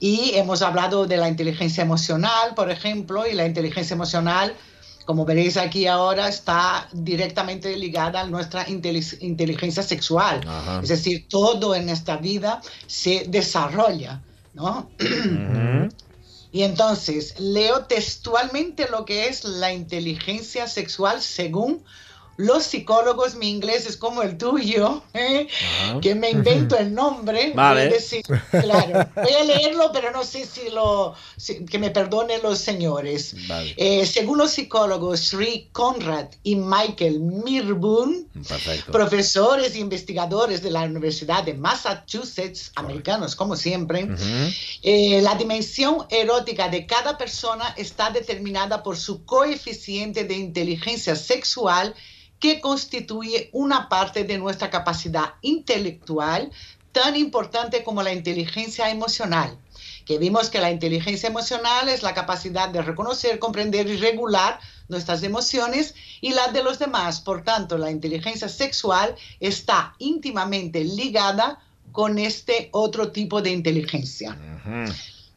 Y 0.01 0.33
hemos 0.35 0.63
hablado 0.63 1.07
de 1.07 1.19
la 1.19 1.29
inteligencia 1.29 1.83
emocional, 1.83 2.55
por 2.57 2.71
ejemplo, 2.71 3.27
y 3.27 3.35
la 3.35 3.47
inteligencia 3.47 3.95
emocional, 3.95 4.55
como 5.05 5.27
veréis 5.27 5.59
aquí 5.59 5.87
ahora, 5.87 6.27
está 6.29 6.89
directamente 6.93 7.77
ligada 7.77 8.23
a 8.23 8.27
nuestra 8.27 8.67
inteli- 8.67 9.19
inteligencia 9.21 9.83
sexual. 9.83 10.41
Ajá. 10.49 10.81
Es 10.83 10.89
decir, 10.89 11.27
todo 11.29 11.75
en 11.75 11.91
esta 11.91 12.17
vida 12.17 12.63
se 12.87 13.27
desarrolla, 13.29 14.23
¿no? 14.55 14.91
Y 16.53 16.65
entonces 16.65 17.39
leo 17.39 17.85
textualmente 17.85 18.89
lo 18.91 19.05
que 19.05 19.29
es 19.29 19.45
la 19.45 19.73
inteligencia 19.73 20.67
sexual 20.67 21.23
según 21.23 21.85
los 22.41 22.65
psicólogos, 22.65 23.35
mi 23.35 23.49
inglés 23.51 23.87
es 23.87 23.97
como 23.97 24.23
el 24.23 24.37
tuyo, 24.39 25.03
¿eh? 25.15 25.47
que 26.01 26.15
me 26.15 26.31
invento 26.31 26.77
el 26.79 26.93
nombre. 26.95 27.53
Vale. 27.55 27.85
Voy 27.87 27.91
a 27.91 27.95
decir, 27.95 28.23
claro, 28.51 29.09
voy 29.15 29.33
a 29.33 29.45
leerlo, 29.45 29.91
pero 29.93 30.11
no 30.11 30.25
sé 30.25 30.47
si 30.47 30.71
lo, 30.71 31.15
si- 31.37 31.65
que 31.67 31.79
me 31.79 31.91
perdonen 31.91 32.41
los 32.43 32.59
señores. 32.59 33.35
Vale. 33.47 33.75
Eh, 33.77 34.07
según 34.07 34.39
los 34.39 34.51
psicólogos 34.53 35.21
Sri 35.21 35.69
Conrad 35.73 36.27
y 36.43 36.57
Michael 36.57 37.21
Mirboon, 37.21 38.29
Perfecto. 38.49 38.93
profesores 38.93 39.75
e 39.75 39.79
investigadores 39.79 40.63
de 40.63 40.71
la 40.71 40.83
Universidad 40.83 41.45
de 41.45 41.55
Massachusetts, 41.55 42.73
americanos 42.77 43.37
como 43.37 43.57
siempre, 43.57 44.09
eh, 44.83 45.21
la 45.23 45.35
dimensión 45.35 46.07
erótica 46.09 46.69
de 46.69 46.87
cada 46.87 47.19
persona 47.19 47.75
está 47.77 48.11
determinada 48.11 48.83
por 48.83 48.97
su 48.97 49.25
coeficiente 49.25 50.25
de 50.25 50.35
inteligencia 50.35 51.15
sexual 51.17 51.95
que 52.41 52.61
constituye 52.61 53.51
una 53.53 53.89
parte 53.89 54.25
de 54.25 54.39
nuestra 54.39 54.71
capacidad 54.71 55.35
intelectual 55.43 56.51
tan 56.93 57.15
importante 57.15 57.85
como 57.85 58.03
la 58.03 58.13
inteligencia 58.13 58.91
emocional. 58.91 59.57
Que 60.05 60.19
vimos 60.19 60.51
que 60.51 60.59
la 60.59 60.71
inteligencia 60.71 61.29
emocional 61.29 61.89
es 61.89 62.03
la 62.03 62.15
capacidad 62.15 62.69
de 62.69 62.83
reconocer, 62.83 63.39
comprender 63.39 63.87
y 63.87 63.97
regular 63.97 64.59
nuestras 64.89 65.23
emociones 65.23 65.95
y 66.21 66.33
las 66.33 66.53
de 66.53 66.65
los 66.65 66.79
demás. 66.79 67.21
Por 67.21 67.45
tanto, 67.45 67.79
la 67.79 67.91
inteligencia 67.91 68.49
sexual 68.49 69.15
está 69.39 69.95
íntimamente 69.99 70.83
ligada 70.83 71.63
con 71.93 72.19
este 72.19 72.71
otro 72.73 73.13
tipo 73.13 73.43
de 73.43 73.51
inteligencia. 73.51 74.37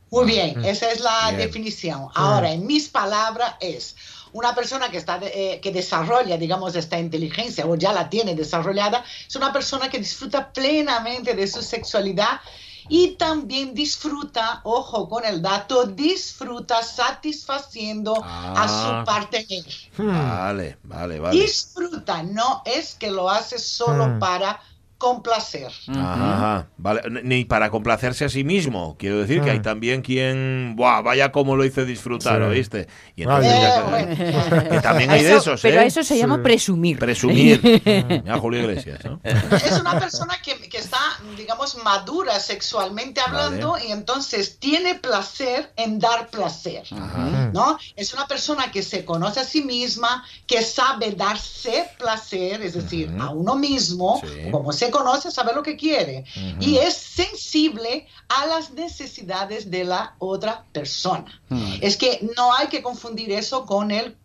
Muy 0.10 0.26
bien, 0.26 0.64
esa 0.64 0.92
es 0.92 1.02
la 1.02 1.32
definición. 1.32 2.08
Ahora, 2.14 2.52
en 2.52 2.66
mis 2.66 2.88
palabras 2.88 3.56
es 3.60 3.96
una 4.34 4.54
persona 4.54 4.90
que, 4.92 4.98
está, 4.98 5.18
de- 5.20 5.32
eh, 5.54 5.60
que 5.62 5.72
desarrolla, 5.72 6.38
digamos, 6.38 6.76
esta 6.76 7.00
inteligencia 7.00 7.66
o 7.66 7.76
ya 7.76 7.94
la 7.94 8.10
tiene 8.10 8.36
desarrollada, 8.36 9.04
es 9.28 9.36
una 9.36 9.54
persona 9.54 9.90
que 9.90 10.00
disfruta 10.00 10.52
plenamente 10.52 11.34
de 11.36 11.48
su 11.48 11.62
sexualidad 11.62 12.42
y 12.90 13.16
también 13.16 13.74
disfruta, 13.74 14.60
ojo 14.66 15.08
con 15.08 15.24
el 15.24 15.42
dato, 15.42 15.86
disfruta 15.86 16.84
satisfaciendo 16.84 18.14
a 18.24 18.54
Ah. 18.64 18.68
su 18.68 19.06
partener. 19.06 19.64
Vale, 19.98 20.78
vale, 20.84 21.20
vale. 21.20 21.40
Disfruta, 21.40 22.24
no 22.24 22.62
es 22.66 22.96
que 22.96 23.10
lo 23.10 23.30
hace 23.30 23.58
solo 23.60 24.08
Hmm. 24.08 24.20
para 24.20 24.60
complacer. 25.04 25.68
Ajá, 25.90 26.34
ajá. 26.36 26.68
Vale, 26.78 27.02
N- 27.06 27.22
ni 27.24 27.44
para 27.44 27.70
complacerse 27.70 28.24
a 28.26 28.30
sí 28.30 28.44
mismo. 28.46 28.96
Quiero 28.98 29.18
decir 29.20 29.42
que 29.42 29.52
hay 29.52 29.60
también 29.60 30.02
quien, 30.02 30.76
¡buah! 30.78 31.02
Vaya 31.02 31.32
como 31.34 31.58
lo 31.58 31.66
hice 31.66 31.84
disfrutar, 31.86 32.38
Sí. 32.38 32.44
¿oíste? 32.48 32.88
Y 33.18 33.24
entonces 33.24 33.52
ya 33.52 33.68
Eh, 33.68 34.16
que- 34.16 34.32
bueno, 34.32 34.70
que 34.70 34.80
también 34.80 35.10
hay 35.12 35.24
de 35.24 35.30
Eso- 35.30 35.38
esos, 35.52 35.62
pero 35.62 35.82
¿eh? 35.82 35.88
eso 35.88 36.04
se 36.04 36.18
llama 36.18 36.38
Sí. 36.38 36.42
presumir. 36.44 36.98
Presumir. 37.00 37.62
Ya 38.26 38.38
Julio 38.38 38.62
Iglesias, 38.62 39.00
¿no? 39.04 39.20
es 39.24 39.80
una 39.80 40.00
persona 40.00 40.36
que, 40.44 40.56
que 40.70 40.78
está, 40.78 40.98
digamos, 41.38 41.76
madura 41.84 42.40
sexualmente 42.40 43.20
hablando 43.20 43.76
y 43.86 43.92
entonces 43.92 44.58
tiene 44.60 44.96
placer 44.96 45.72
en 45.76 46.00
dar 46.00 46.30
placer. 46.30 46.84
Ajá. 46.92 47.52
¿No? 47.54 47.78
Es 47.96 48.14
una 48.14 48.26
persona 48.28 48.72
que 48.72 48.82
se 48.84 49.04
conoce 49.04 49.42
a 49.42 49.44
sí 49.44 49.62
misma, 49.64 50.24
que 50.48 50.62
sabe 50.62 51.12
darse 51.12 51.90
placer, 51.98 52.62
es 52.62 52.74
decir, 52.74 53.12
a 53.20 53.30
uno 53.32 53.56
mismo, 53.56 54.22
Sí. 54.24 54.50
como 54.52 54.72
se 54.72 54.90
conoce, 54.94 55.32
sabe 55.32 55.54
lo 55.54 55.64
que 55.64 55.76
quiere. 55.76 56.24
Y 56.62 56.78
es 56.78 56.94
sensible 56.94 58.08
a 58.30 58.46
las 58.46 58.72
necesidades 58.72 59.70
de 59.70 59.84
la 59.84 60.16
otra 60.20 60.66
persona. 60.72 61.42
Es 61.82 61.98
que 61.98 62.26
no 62.38 62.54
hay 62.54 62.68
que 62.68 62.82
confundir 62.82 63.32
eso 63.32 63.66
con 63.66 63.92
el 63.92 64.16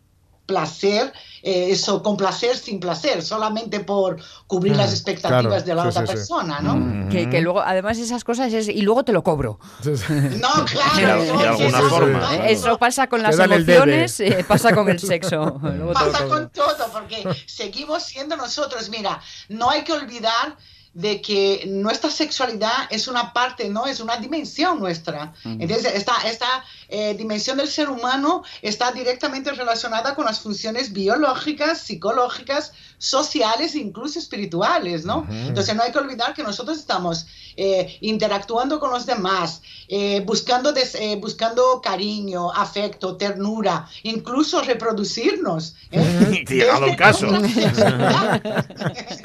placer, 0.49 1.13
eh, 1.43 1.69
eso, 1.71 2.03
con 2.03 2.17
placer 2.17 2.57
sin 2.57 2.81
placer, 2.81 3.23
solamente 3.23 3.81
por 3.81 4.17
cubrir 4.47 4.73
Mm, 4.73 4.77
las 4.79 4.93
expectativas 4.93 5.43
claro, 5.63 5.63
de 5.63 5.75
la 5.75 5.83
sí, 5.83 5.89
otra 5.91 6.01
sí, 6.01 6.07
sí. 6.09 6.15
persona, 6.15 6.61
¿no? 6.61 6.75
Mm. 6.77 7.09
Que, 7.11 7.29
que 7.29 7.41
luego, 7.43 7.61
además, 7.61 7.99
esas 7.99 8.25
cosas 8.25 8.51
es. 8.55 8.67
Y 8.69 8.81
luego 8.81 9.05
te 9.05 9.13
lo 9.13 9.23
cobro. 9.23 9.61
Sí. 9.83 9.91
No, 10.41 10.65
claro. 10.65 11.23
De 11.23 11.31
alguna 11.47 11.79
eso- 11.79 11.89
forma. 11.91 12.35
eso- 12.47 12.69
Eso 12.69 12.79
pasa 12.79 13.07
con 13.09 13.23
las 13.23 13.39
emociones, 13.39 14.19
eh, 14.21 14.45
pasa 14.49 14.75
con 14.75 14.89
el 14.89 14.99
sexo. 14.99 15.61
Luego 15.63 15.93
pasa 15.93 16.27
con 16.27 16.49
todo, 16.51 16.91
porque 16.93 17.23
seguimos 17.47 18.03
siendo 18.05 18.35
nosotros. 18.37 18.89
Mira, 18.89 19.21
no 19.51 19.69
hay 19.71 19.85
que 19.85 19.93
olvidar 19.93 20.57
de 20.95 21.21
que 21.21 21.65
nuestra 21.69 22.11
sexualidad 22.11 22.73
es 22.91 23.07
una 23.07 23.33
parte, 23.35 23.69
¿no? 23.69 23.87
Es 23.87 24.01
una 24.01 24.17
dimensión 24.17 24.81
nuestra. 24.81 25.33
Entonces, 25.45 25.95
esta, 25.95 26.15
esta 26.27 26.47
eh, 26.89 27.15
dimensión 27.15 27.59
del 27.59 27.69
ser 27.69 27.89
humano 27.91 28.43
está 28.63 28.93
directamente 28.93 29.53
relacionada 29.53 30.15
con 30.15 30.25
las 30.25 30.41
funciones 30.41 30.93
biológicas, 30.93 31.81
psicológicas, 31.83 32.73
sociales 32.99 33.75
e 33.75 33.79
incluso 33.79 34.19
espirituales, 34.19 35.05
¿no? 35.05 35.27
Entonces, 35.31 35.75
no 35.77 35.83
hay 35.83 35.93
que 35.93 35.99
olvidar 35.99 36.35
que 36.35 36.43
nosotros 36.43 36.79
estamos 36.79 37.27
eh, 37.57 37.97
interactuando 38.01 38.79
con 38.81 38.91
los 38.91 39.05
demás, 39.07 39.63
eh, 39.89 40.21
buscando, 40.25 40.73
des- 40.73 40.95
eh, 40.95 41.17
buscando 41.21 41.81
cariño, 41.81 42.53
afecto, 42.53 43.17
ternura, 43.17 43.89
incluso 44.05 44.63
reproducirnos. 44.63 45.75
¿eh? 45.93 46.45
Llegado 46.49 46.85
el 46.87 46.91
Desde 46.93 46.97
caso. 46.97 47.27
nuestra 47.27 47.63
sexualidad. 47.73 48.43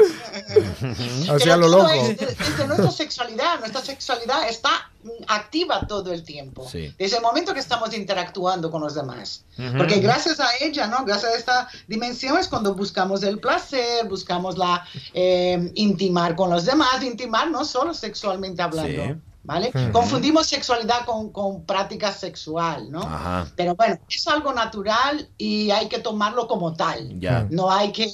Así 0.01 1.27
Pero 1.39 1.53
a 1.53 1.57
lo 1.57 1.67
loco. 1.67 1.89
es 1.89 2.17
de- 2.17 2.25
desde 2.25 2.67
nuestra 2.67 2.91
sexualidad, 2.91 3.59
nuestra 3.59 3.81
sexualidad 3.83 4.47
está 4.49 4.91
activa 5.27 5.85
todo 5.87 6.11
el 6.11 6.23
tiempo. 6.23 6.67
Sí. 6.69 6.93
Desde 6.97 7.17
el 7.17 7.23
momento 7.23 7.53
que 7.53 7.59
estamos 7.59 7.93
interactuando 7.93 8.71
con 8.71 8.81
los 8.81 8.95
demás. 8.95 9.43
Porque 9.77 9.99
gracias 9.99 10.39
a 10.39 10.47
ella, 10.61 10.87
¿no? 10.87 11.05
Gracias 11.05 11.33
a 11.33 11.37
esta 11.37 11.69
dimensión 11.87 12.37
es 12.37 12.47
cuando 12.47 12.73
buscamos 12.73 13.23
el 13.23 13.39
placer, 13.39 14.07
buscamos 14.07 14.57
la 14.57 14.85
eh, 15.13 15.71
intimar 15.75 16.35
con 16.35 16.49
los 16.49 16.65
demás, 16.65 17.03
intimar 17.03 17.49
no 17.49 17.65
solo 17.65 17.93
sexualmente 17.93 18.61
hablando. 18.61 19.03
Sí. 19.03 19.32
¿Vale? 19.45 19.73
Confundimos 19.91 20.47
sexualidad 20.47 21.03
con, 21.05 21.29
con 21.33 21.65
práctica 21.65 22.13
sexual, 22.13 22.89
¿no? 22.89 23.01
Ajá. 23.01 23.45
Pero 23.57 23.75
bueno, 23.75 23.99
es 24.09 24.25
algo 24.29 24.53
natural 24.53 25.27
y 25.37 25.69
hay 25.69 25.89
que 25.89 25.99
tomarlo 25.99 26.47
como 26.47 26.73
tal. 26.75 27.19
Ya. 27.19 27.45
No 27.51 27.69
hay 27.69 27.91
que 27.91 28.07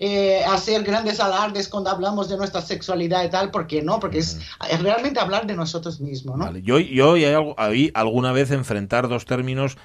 eh, 0.00 0.42
hacer 0.44 0.82
grandes 0.82 1.20
alardes 1.20 1.68
cuando 1.68 1.88
hablamos 1.90 2.28
de 2.28 2.36
nuestra 2.36 2.60
sexualidad 2.62 3.22
y 3.22 3.30
tal, 3.30 3.52
porque 3.52 3.80
no, 3.80 4.00
porque 4.00 4.18
es, 4.18 4.40
es 4.68 4.82
realmente 4.82 5.20
hablar 5.20 5.46
de 5.46 5.54
nosotros 5.54 6.00
mismos, 6.00 6.36
¿no? 6.36 6.46
Vale. 6.46 6.62
Yo, 6.62 6.80
yo 6.80 7.14
ahí 7.58 7.92
alguna 7.94 8.32
vez 8.32 8.50
enfrentar 8.50 9.08
dos 9.08 9.24
términos. 9.24 9.76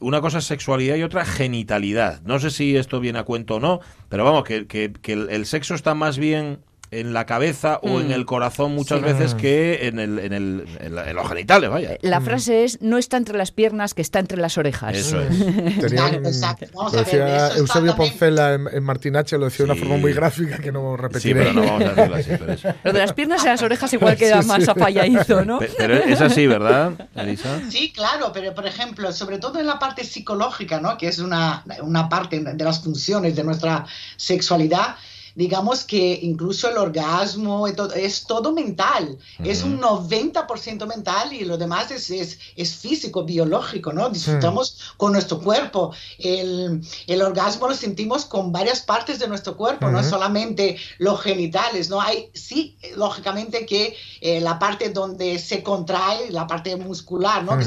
Una 0.00 0.20
cosa 0.20 0.38
es 0.38 0.46
sexualidad 0.46 0.96
y 0.96 1.04
otra 1.04 1.24
genitalidad. 1.24 2.22
No 2.22 2.40
sé 2.40 2.50
si 2.50 2.76
esto 2.76 2.98
viene 2.98 3.20
a 3.20 3.24
cuento 3.24 3.56
o 3.56 3.60
no, 3.60 3.78
pero 4.08 4.24
vamos, 4.24 4.42
que, 4.44 4.66
que- 4.66 4.92
que 4.92 5.12
el, 5.12 5.30
el 5.30 5.46
sexo 5.46 5.74
está 5.76 5.94
más 5.94 6.18
bien 6.18 6.60
en 6.92 7.12
la 7.12 7.24
cabeza 7.24 7.78
o 7.82 8.00
en 8.00 8.10
el 8.10 8.26
corazón 8.26 8.74
muchas 8.74 8.98
Sí. 8.98 9.04
veces 9.04 9.34
que 9.34 9.86
en, 9.86 10.00
el, 10.00 10.18
en, 10.18 10.32
el, 10.32 10.64
en, 10.80 10.94
la- 10.96 11.08
en 11.08 11.14
los 11.14 11.28
genitales, 11.28 11.70
vaya. 11.70 11.96
La 12.02 12.20
frase 12.20 12.64
es: 12.64 12.82
no 12.82 12.98
está 12.98 13.16
entre 13.16 13.38
las 13.38 13.52
piernas, 13.52 13.94
que 13.94 14.02
está 14.02 14.18
entre 14.18 14.38
las 14.38 14.58
orejas. 14.58 14.96
Eso 14.96 15.20
es. 15.20 15.28
Tenía 15.38 15.78
Exacto, 16.08 16.18
un- 16.18 16.26
exacto. 16.26 16.66
Vamos 16.74 16.92
lo 16.92 16.98
a 16.98 17.02
ver, 17.02 17.12
decía 17.12 17.46
eso 17.48 17.56
Eusebio 17.58 17.94
Poncela 17.96 18.54
en, 18.54 18.66
en 18.72 18.82
Martinache, 18.82 19.38
lo 19.38 19.44
decía 19.44 19.66
de 19.66 19.72
Sí. 19.72 19.78
una 19.78 19.80
forma 19.88 20.00
muy 20.00 20.12
gráfica 20.12 20.58
que 20.58 20.72
no 20.72 20.96
Sí, 20.96 21.02
repetiré. 21.02 21.40
pero 21.40 21.52
no 21.52 21.62
vamos 21.62 21.82
a 21.84 21.92
decirlo 21.94 22.16
así. 22.16 22.30
Pero 22.38 22.52
es, 22.52 22.64
Lo 22.84 22.92
de 22.92 22.98
las 22.98 23.12
piernas 23.12 23.42
y 23.44 23.46
las 23.46 23.62
orejas 23.62 23.92
igual 23.92 24.16
queda 24.16 24.42
Sí, 24.42 24.48
más 24.48 24.64
sí. 24.64 24.70
apayadizo, 24.70 25.44
¿no? 25.44 25.58
pe- 25.60 25.70
pero 25.78 25.94
es 25.94 26.20
así, 26.20 26.46
¿verdad, 26.48 26.92
Elisa? 27.14 27.60
Sí, 27.70 27.92
claro, 27.92 28.32
pero 28.34 28.52
por 28.54 28.66
ejemplo, 28.66 29.12
sobre 29.12 29.38
todo 29.38 29.60
en 29.60 29.66
la 29.66 29.78
parte 29.78 30.02
psicológica, 30.04 30.80
¿no? 30.80 30.98
Que 30.98 31.06
es 31.08 31.20
una, 31.20 31.62
una 31.82 32.08
parte 32.08 32.40
de 32.40 32.64
las 32.64 32.82
funciones 32.82 33.36
de 33.36 33.44
nuestra 33.44 33.86
sexualidad. 34.16 34.96
Digamos 35.40 35.84
que 35.84 36.18
incluso 36.22 36.68
el 36.68 36.76
orgasmo 36.76 37.66
y 37.66 37.72
todo- 37.74 37.94
es 37.94 38.26
todo 38.26 38.52
mental, 38.52 39.16
es 39.42 39.62
un 39.62 39.80
90% 39.80 40.86
mental 40.86 41.32
y 41.32 41.44
lo 41.46 41.56
demás 41.56 41.90
es, 41.90 42.10
es, 42.10 42.38
es 42.56 42.74
físico, 42.76 43.24
biológico, 43.24 43.90
¿no? 43.92 44.10
Disfrutamos 44.10 44.64
con 44.98 45.12
nuestro 45.12 45.38
cuerpo. 45.40 45.92
El, 46.18 46.82
el 47.06 47.22
orgasmo 47.22 47.68
lo 47.68 47.74
sentimos 47.74 48.26
con 48.26 48.52
varias 48.52 48.82
partes 48.82 49.18
de 49.18 49.28
nuestro 49.28 49.56
cuerpo, 49.56 49.88
no 49.88 50.00
Ujú. 50.00 50.10
solamente 50.10 50.76
los 50.98 51.18
genitales, 51.22 51.88
¿no? 51.88 52.00
Hay, 52.02 52.30
sí, 52.34 52.76
lógicamente 52.96 53.64
que 53.64 53.96
eh, 54.20 54.40
la 54.42 54.58
parte 54.58 54.90
donde 54.90 55.38
se 55.38 55.62
contrae, 55.62 56.30
la 56.30 56.46
parte 56.46 56.76
muscular, 56.76 57.42
¿no? 57.44 57.56
Que 57.56 57.64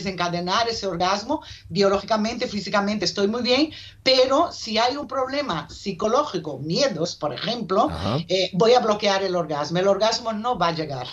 se 0.00 0.05
Ujú. 0.06 0.14
Ajá. 7.90 8.18
eh, 8.28 8.50
voy 8.52 8.74
a 8.74 8.80
bloquear 8.80 9.22
el 9.24 9.34
orgasmo, 9.34 9.78
el 9.78 9.88
orgasmo 9.88 10.32
no 10.32 10.58
va 10.58 10.68
a 10.68 10.72
llegar. 10.72 11.06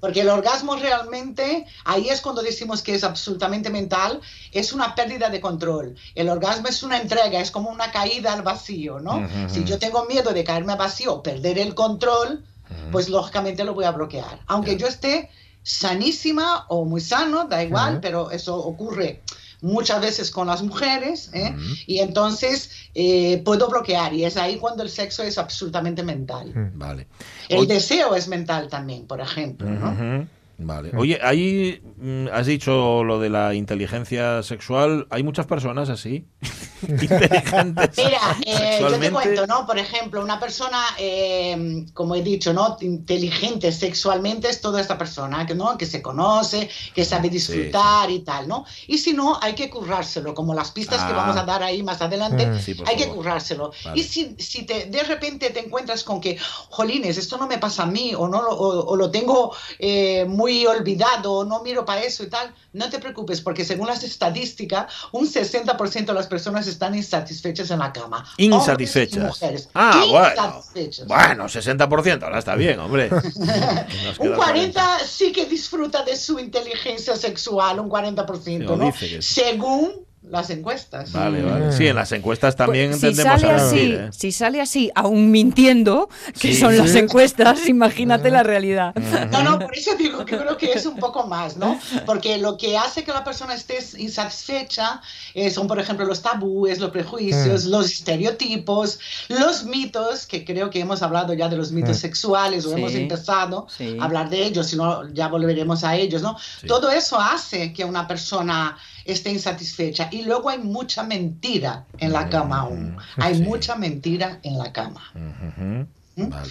Porque 0.00 0.20
el 0.22 0.28
orgasmo 0.28 0.76
realmente, 0.76 1.66
ahí 1.84 2.08
es 2.08 2.20
cuando 2.20 2.42
decimos 2.42 2.82
que 2.82 2.94
es 2.94 3.04
absolutamente 3.04 3.70
mental, 3.70 4.20
es 4.52 4.72
una 4.72 4.94
pérdida 4.94 5.30
de 5.30 5.40
control. 5.40 5.96
El 6.14 6.28
orgasmo 6.28 6.68
es 6.68 6.82
una 6.82 6.98
entrega, 6.98 7.40
es 7.40 7.50
como 7.50 7.70
una 7.70 7.90
caída 7.90 8.32
al 8.32 8.42
vacío, 8.42 9.00
¿no? 9.00 9.26
Si 9.48 9.64
yo 9.64 9.78
tengo 9.78 10.04
miedo 10.06 10.32
de 10.32 10.44
caerme 10.44 10.72
al 10.72 10.78
vacío, 10.78 11.22
perder 11.22 11.58
el 11.58 11.74
control, 11.74 12.44
pues 12.90 13.08
lógicamente 13.08 13.64
lo 13.64 13.74
voy 13.74 13.84
a 13.84 13.92
bloquear. 13.92 14.40
Aunque 14.46 14.76
yo 14.76 14.86
esté 14.88 15.30
sanísima 15.66 16.64
o 16.68 16.84
muy 16.84 17.00
sano, 17.00 17.48
da 17.48 17.60
igual, 17.60 17.98
pero 18.00 18.30
eso 18.30 18.56
ocurre 18.56 19.20
muchas 19.62 20.00
veces 20.00 20.30
con 20.30 20.46
las 20.46 20.62
mujeres, 20.62 21.28
¿eh? 21.32 21.56
y 21.88 21.98
entonces 21.98 22.70
eh, 22.94 23.42
puedo 23.44 23.68
bloquear, 23.68 24.14
y 24.14 24.24
es 24.24 24.36
ahí 24.36 24.58
cuando 24.58 24.84
el 24.84 24.90
sexo 24.90 25.24
es 25.24 25.38
absolutamente 25.38 26.04
mental. 26.04 26.52
Vale. 26.74 27.08
El 27.48 27.66
deseo 27.66 28.14
es 28.14 28.28
mental 28.28 28.68
también, 28.68 29.08
por 29.08 29.20
ejemplo, 29.20 29.68
¿no? 29.68 30.28
Vale. 30.58 30.90
Oye, 30.96 31.18
ahí 31.22 31.82
mm, 31.98 32.28
has 32.32 32.46
dicho 32.46 33.04
lo 33.04 33.20
de 33.20 33.28
la 33.28 33.52
inteligencia 33.54 34.42
sexual. 34.42 35.06
¿Hay 35.10 35.22
muchas 35.22 35.46
personas 35.46 35.90
así? 35.90 36.24
Inteligentes 36.88 37.90
Mira, 37.96 38.20
eh, 38.46 38.52
yo 38.52 38.56
te 38.56 38.58
sexualmente. 38.58 39.10
cuento, 39.12 39.46
¿no? 39.46 39.66
Por 39.66 39.78
ejemplo, 39.78 40.22
una 40.22 40.38
persona, 40.40 40.78
eh, 40.98 41.84
como 41.94 42.14
he 42.14 42.22
dicho, 42.22 42.52
¿no? 42.52 42.76
Inteligente 42.80 43.72
sexualmente 43.72 44.48
es 44.48 44.60
toda 44.60 44.80
esta 44.80 44.96
persona, 44.98 45.44
que, 45.46 45.54
¿no? 45.54 45.76
Que 45.76 45.86
se 45.86 46.00
conoce, 46.02 46.68
que 46.94 47.04
sabe 47.04 47.28
disfrutar 47.28 48.10
y 48.10 48.20
tal, 48.20 48.48
¿no? 48.48 48.64
Y 48.86 48.98
si 48.98 49.12
no, 49.12 49.38
hay 49.40 49.54
que 49.54 49.68
currárselo, 49.70 50.34
como 50.34 50.54
las 50.54 50.70
pistas 50.70 51.02
que 51.04 51.12
Ah. 51.12 51.16
vamos 51.16 51.36
a 51.36 51.44
dar 51.44 51.62
ahí 51.62 51.82
más 51.82 52.00
adelante, 52.02 52.60
Sí, 52.60 52.74
por 52.74 52.88
hay 52.88 52.96
que 52.96 53.08
currárselo. 53.08 53.72
Vale. 53.84 54.00
Y 54.00 54.02
si, 54.04 54.34
si 54.38 54.64
te, 54.64 54.86
de 54.86 55.02
repente 55.02 55.50
te 55.50 55.60
encuentras 55.60 56.02
con 56.04 56.20
que, 56.20 56.38
jolines, 56.68 57.16
esto 57.18 57.36
no 57.36 57.46
me 57.46 57.58
pasa 57.58 57.82
a 57.84 57.86
mí, 57.86 58.14
o, 58.16 58.28
no, 58.28 58.42
lo- 58.42 58.56
o, 58.56 58.86
o 58.86 58.96
lo 58.96 59.10
tengo 59.10 59.54
eh, 59.78 60.24
muy 60.26 60.45
olvidado, 60.66 61.44
no 61.44 61.62
miro 61.62 61.84
para 61.84 62.02
eso 62.02 62.22
y 62.22 62.28
tal, 62.28 62.54
no 62.72 62.88
te 62.88 62.98
preocupes, 62.98 63.40
porque 63.40 63.64
según 63.64 63.88
las 63.88 64.04
estadísticas, 64.04 64.86
un 65.12 65.26
60% 65.26 66.06
de 66.06 66.14
las 66.14 66.26
personas 66.28 66.66
están 66.66 66.94
insatisfechas 66.94 67.70
en 67.70 67.80
la 67.80 67.92
cama. 67.92 68.24
Y 68.36 68.46
Insatisfechas. 68.46 69.24
mujeres. 69.24 69.68
Ah, 69.74 70.04
bueno. 70.08 70.28
Insatisfechas. 70.28 71.06
Bueno, 71.08 71.44
60%, 71.46 72.22
ahora 72.22 72.38
está 72.38 72.54
bien, 72.54 72.78
hombre. 72.78 73.10
Un 74.18 74.28
queda 74.28 74.36
40 74.36 74.98
sí 75.00 75.32
que 75.32 75.46
disfruta 75.46 76.04
de 76.04 76.16
su 76.16 76.38
inteligencia 76.38 77.16
sexual, 77.16 77.80
un 77.80 77.90
40%, 77.90 78.58
Lo 78.60 78.76
¿no? 78.76 78.92
Según 79.20 80.05
las 80.28 80.50
encuestas. 80.50 81.12
Vale, 81.12 81.42
vale. 81.42 81.72
Sí, 81.72 81.86
en 81.86 81.94
las 81.96 82.10
encuestas 82.12 82.56
también 82.56 82.90
Pues, 82.90 83.00
si 83.00 83.06
tendemos 83.08 83.40
sale 83.40 83.52
a 83.52 83.56
así, 83.56 83.76
decir, 83.76 83.94
¿eh? 83.94 84.08
si 84.12 84.32
sale 84.32 84.60
así, 84.60 84.90
aún 84.94 85.30
mintiendo, 85.30 86.08
que 86.38 86.52
Sí. 86.52 86.60
son 86.60 86.76
las 86.76 86.90
Sí. 86.90 86.98
encuestas, 86.98 87.68
imagínate 87.68 88.30
la 88.30 88.42
realidad. 88.42 88.94
No, 89.30 89.42
no, 89.44 89.58
por 89.58 89.74
eso 89.76 89.94
digo 89.96 90.24
que 90.24 90.36
creo 90.36 90.56
que 90.56 90.72
es 90.72 90.84
un 90.86 90.96
poco 90.96 91.26
más, 91.26 91.56
¿no? 91.56 91.78
Porque 92.06 92.38
lo 92.38 92.56
que 92.56 92.76
hace 92.76 93.04
que 93.04 93.12
la 93.12 93.22
persona 93.22 93.54
esté 93.54 93.78
insatisfecha 93.98 95.00
eh, 95.34 95.50
son, 95.50 95.66
por 95.68 95.78
ejemplo, 95.78 96.04
los 96.06 96.22
tabúes, 96.22 96.78
los 96.80 96.90
prejuicios, 96.90 97.64
los 97.66 97.86
estereotipos, 97.92 98.98
los 99.28 99.64
mitos, 99.64 100.26
que 100.26 100.44
creo 100.44 100.70
que 100.70 100.80
hemos 100.80 101.02
hablado 101.02 101.34
ya 101.34 101.48
de 101.48 101.56
los 101.56 101.70
mitos 101.72 101.98
sexuales 101.98 102.64
o 102.66 102.70
Sí. 102.70 102.74
hemos 102.76 102.94
empezado 102.94 103.66
Sí. 103.76 103.96
a 104.00 104.04
hablar 104.04 104.28
de 104.30 104.44
ellos, 104.44 104.66
si 104.66 104.76
no, 104.76 105.08
ya 105.12 105.28
volveremos 105.28 105.84
a 105.84 105.96
ellos, 105.96 106.22
¿no? 106.22 106.36
Sí. 106.60 106.66
Todo 106.66 106.90
eso 106.90 107.20
hace 107.20 107.72
que 107.72 107.84
una 107.84 108.06
persona 108.08 108.76
esté 109.06 109.30
insatisfecha. 109.30 110.08
Y 110.12 110.22
luego 110.22 110.48
hay 110.50 110.58
mucha 110.58 111.02
mentira 111.02 111.84
en 111.98 112.12
la 112.12 112.28
cama 112.28 112.60
aún. 112.60 112.96
Hay 113.16 113.36
Sí. 113.36 113.42
mucha 113.42 113.76
mentira 113.76 114.38
en 114.42 114.58
la 114.58 114.72
cama. 114.72 115.10
¿Mm? 115.14 116.28
Vale. 116.28 116.50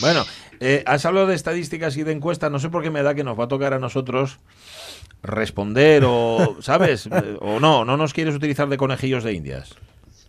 Bueno, 0.00 0.24
eh, 0.60 0.82
has 0.86 1.04
hablado 1.04 1.26
de 1.26 1.34
estadísticas 1.34 1.96
y 1.96 2.02
de 2.04 2.12
encuestas. 2.12 2.50
No 2.50 2.58
sé 2.58 2.68
por 2.68 2.82
qué 2.82 2.90
me 2.90 3.02
da 3.02 3.14
que 3.14 3.24
nos 3.24 3.38
va 3.38 3.44
a 3.44 3.48
tocar 3.48 3.74
a 3.74 3.78
nosotros 3.78 4.38
responder 5.22 6.04
o, 6.06 6.56
¿sabes? 6.60 7.06
Eh, 7.12 7.36
O 7.40 7.58
no, 7.60 7.84
no 7.84 7.96
nos 7.96 8.12
quieres 8.14 8.34
utilizar 8.34 8.68
de 8.68 8.76
conejillos 8.76 9.24
de 9.24 9.32
indias. 9.32 9.74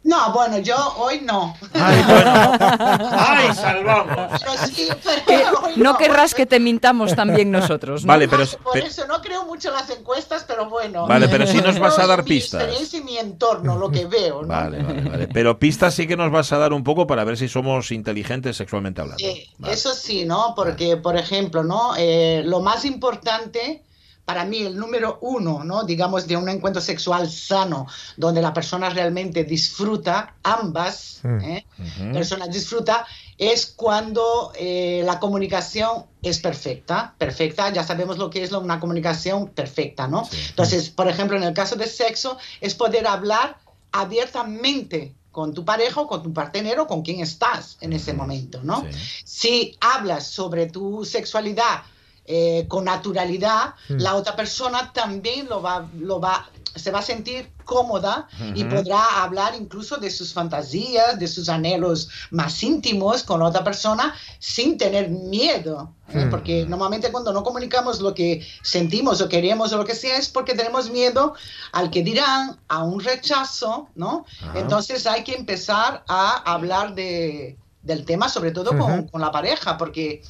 No, 0.04 0.32
bueno, 0.32 0.60
yo 0.60 0.76
hoy 0.98 1.20
no. 1.22 1.54
Ay, 1.74 2.02
bueno. 2.08 2.52
Ay, 3.12 3.54
salvamos. 3.54 4.42
Pero 4.42 4.52
sí, 4.74 4.88
pero 5.04 5.26
Que 5.26 5.36
hoy 5.58 5.74
no 5.76 5.98
querrás 5.98 6.34
que 6.34 6.46
te 6.46 6.62
mintamos 6.62 7.14
también 7.14 7.52
nosotros, 7.52 8.06
¿no? 8.06 8.08
Vale, 8.08 8.30
pero, 8.30 8.46
Por 8.64 8.74
pe- 8.74 8.86
eso 8.86 9.06
no 9.06 9.22
creo 9.22 9.44
mucho 9.46 9.68
en 9.70 9.76
las 9.76 9.90
encuestas, 9.90 10.46
pero 10.48 10.70
bueno. 10.70 11.08
Vale, 11.08 11.28
pero 11.28 11.46
sí 11.46 11.58
nos 11.58 11.78
vas 11.80 12.00
a 12.00 12.04
No, 12.04 12.08
dar 12.08 12.24
mi 12.24 12.30
pistas. 12.30 12.62
experiencia 12.62 13.00
y 13.00 13.04
mi 13.04 13.18
entorno, 13.18 13.78
lo 13.78 13.92
que 13.92 14.06
veo, 14.06 14.44
¿no? 14.44 14.48
Vale, 14.48 14.82
vale, 14.82 15.02
vale. 15.10 15.28
Pero 15.28 15.60
pistas 15.60 15.94
sí 15.94 16.08
que 16.08 16.16
nos 16.16 16.32
vas 16.32 16.54
a 16.54 16.58
dar 16.58 16.72
un 16.72 16.84
poco 16.86 17.06
para 17.06 17.26
ver 17.26 17.36
si 17.36 17.50
somos 17.50 17.92
inteligentes 17.92 18.56
sexualmente 18.56 19.02
hablando. 19.02 19.26
Eh, 19.26 19.48
Vale. 19.58 19.74
Eso 19.74 19.94
sí, 19.94 20.24
¿no? 20.26 20.54
Porque, 20.56 20.96
por 20.96 21.18
ejemplo, 21.18 21.64
¿no? 21.66 21.94
Eh, 21.98 22.44
lo 22.46 22.62
más 22.62 22.86
importante 22.86 23.84
para 24.28 24.44
mí, 24.44 24.64
el 24.64 24.78
número 24.78 25.20
uno, 25.22 25.64
¿no? 25.64 25.86
Digamos, 25.86 26.28
de 26.28 26.36
un 26.36 26.50
encuentro 26.50 26.82
sexual 26.82 27.32
sano, 27.32 27.88
donde 28.18 28.42
la 28.42 28.52
persona 28.52 28.90
realmente 28.90 29.46
disfruta, 29.46 30.36
ambas 30.44 31.08
Mm. 31.24 31.42
¿eh? 31.44 31.66
Personas 32.14 32.52
disfruta, 32.52 33.06
es 33.38 33.66
cuando 33.68 34.52
eh, 34.56 35.02
la 35.06 35.20
comunicación 35.20 36.06
es 36.22 36.40
perfecta. 36.40 37.16
Perfecta, 37.18 37.72
ya 37.72 37.84
sabemos 37.84 38.18
lo 38.18 38.30
que 38.30 38.44
es 38.44 38.52
una 38.52 38.80
comunicación 38.80 39.48
perfecta, 39.50 40.08
¿no? 40.08 40.26
Sí. 40.26 40.38
Entonces, 40.50 40.90
por 40.90 41.08
ejemplo, 41.08 41.38
en 41.38 41.44
el 41.44 41.54
caso 41.54 41.76
de 41.76 41.88
sexo, 41.88 42.38
es 42.62 42.76
poder 42.76 43.08
hablar 43.08 43.58
abiertamente 43.92 45.14
con 45.32 45.54
tu 45.54 45.64
pareja 45.64 46.02
o 46.02 46.08
con 46.08 46.24
tu 46.24 46.34
partenero, 46.34 46.88
con 46.88 47.04
quien 47.04 47.20
estás 47.20 47.78
en 47.82 47.94
ese 47.94 48.14
momento, 48.14 48.62
¿no? 48.64 48.82
Sí. 48.82 49.24
Si 49.24 49.78
hablas 49.80 50.28
sobre 50.28 50.68
tu 50.68 51.06
sexualidad 51.06 51.84
eh, 52.30 52.66
con 52.68 52.84
naturalidad, 52.84 53.76
la 53.88 54.16
otra 54.16 54.36
persona 54.36 54.92
también 54.92 55.48
lo 55.48 55.62
va, 55.62 55.88
lo 55.98 56.20
va, 56.20 56.50
se 56.76 56.92
va 56.92 57.00
a 57.00 57.02
sentir 57.02 57.50
cómoda 57.64 58.28
y 58.54 58.66
podrá 58.66 59.24
hablar 59.24 59.56
incluso 59.56 59.96
de 59.96 60.12
sus 60.12 60.34
fantasías, 60.34 61.18
de 61.18 61.28
sus 61.28 61.48
anhelos 61.48 62.10
más 62.32 62.62
íntimos 62.64 63.24
con 63.24 63.40
la 63.40 63.46
otra 63.46 63.64
persona 63.64 64.14
sin 64.40 64.78
tener 64.78 65.10
miedo. 65.10 65.94
¿eh? 66.10 66.26
Mm. 66.26 66.30
Porque 66.30 66.66
normalmente 66.66 67.14
cuando 67.14 67.32
no 67.32 67.44
comunicamos 67.44 68.02
lo 68.02 68.14
que 68.14 68.46
sentimos 68.62 69.22
o 69.22 69.30
queremos 69.30 69.72
o 69.72 69.78
lo 69.78 69.86
que 69.86 69.96
sea 69.96 70.18
es 70.18 70.28
porque 70.28 70.54
tenemos 70.54 70.90
miedo 70.90 71.34
al 71.72 71.90
que 71.90 72.04
dirán, 72.04 72.60
a 72.68 72.84
un 72.84 73.00
rechazo, 73.00 73.88
¿no? 73.96 74.26
Entonces 74.54 75.08
hay 75.08 75.24
que 75.24 75.34
empezar 75.34 76.04
a 76.10 76.36
hablar 76.52 76.94
de, 76.94 77.58
del 77.84 78.04
tema, 78.04 78.28
sobre 78.28 78.52
todo 78.52 78.78
con, 78.78 79.08
con 79.08 79.22
la 79.22 79.32
pareja, 79.32 79.78
porque 79.78 80.24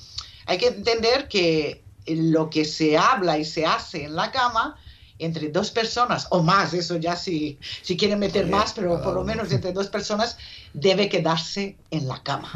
hay 0.46 0.58
que 0.58 0.68
entender 0.68 1.28
que 1.28 1.87
lo 2.08 2.50
que 2.50 2.65
se 2.65 2.98
habla 2.98 3.38
y 3.38 3.46
se 3.46 3.65
hace 3.65 4.06
en 4.06 4.15
la 4.15 4.32
cama 4.32 4.78
entre 5.20 5.50
dos 5.50 5.72
personas 5.72 6.28
o 6.30 6.43
más, 6.43 6.74
eso 6.74 6.98
ya 6.98 7.15
si, 7.15 7.58
si 7.82 7.98
quieren 7.98 8.20
meter 8.20 8.48
más, 8.48 8.74
pero 8.74 9.02
por 9.02 9.13
lo 9.13 9.24
menos 9.24 9.52
entre 9.52 9.74
dos 9.74 9.88
personas 9.88 10.38
debe 10.74 11.10
quedarse 11.10 11.76
en 11.91 12.08
la 12.08 12.22
cama. 12.22 12.52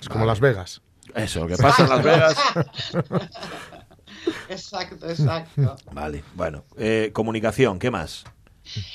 Es 0.00 0.08
como 0.08 0.24
Las 0.24 0.40
Vegas. 0.40 0.80
Eso, 1.14 1.40
lo 1.40 1.48
que 1.48 1.56
pasa 1.56 1.84
en 1.84 1.88
Las 1.90 2.02
Vegas. 2.02 2.36
Exacto, 4.48 5.08
exacto. 5.08 5.76
Vale, 5.92 6.24
bueno. 6.34 6.64
eh, 6.76 7.10
comunicación, 7.12 7.78
¿qué 7.78 7.90
más? 7.90 8.24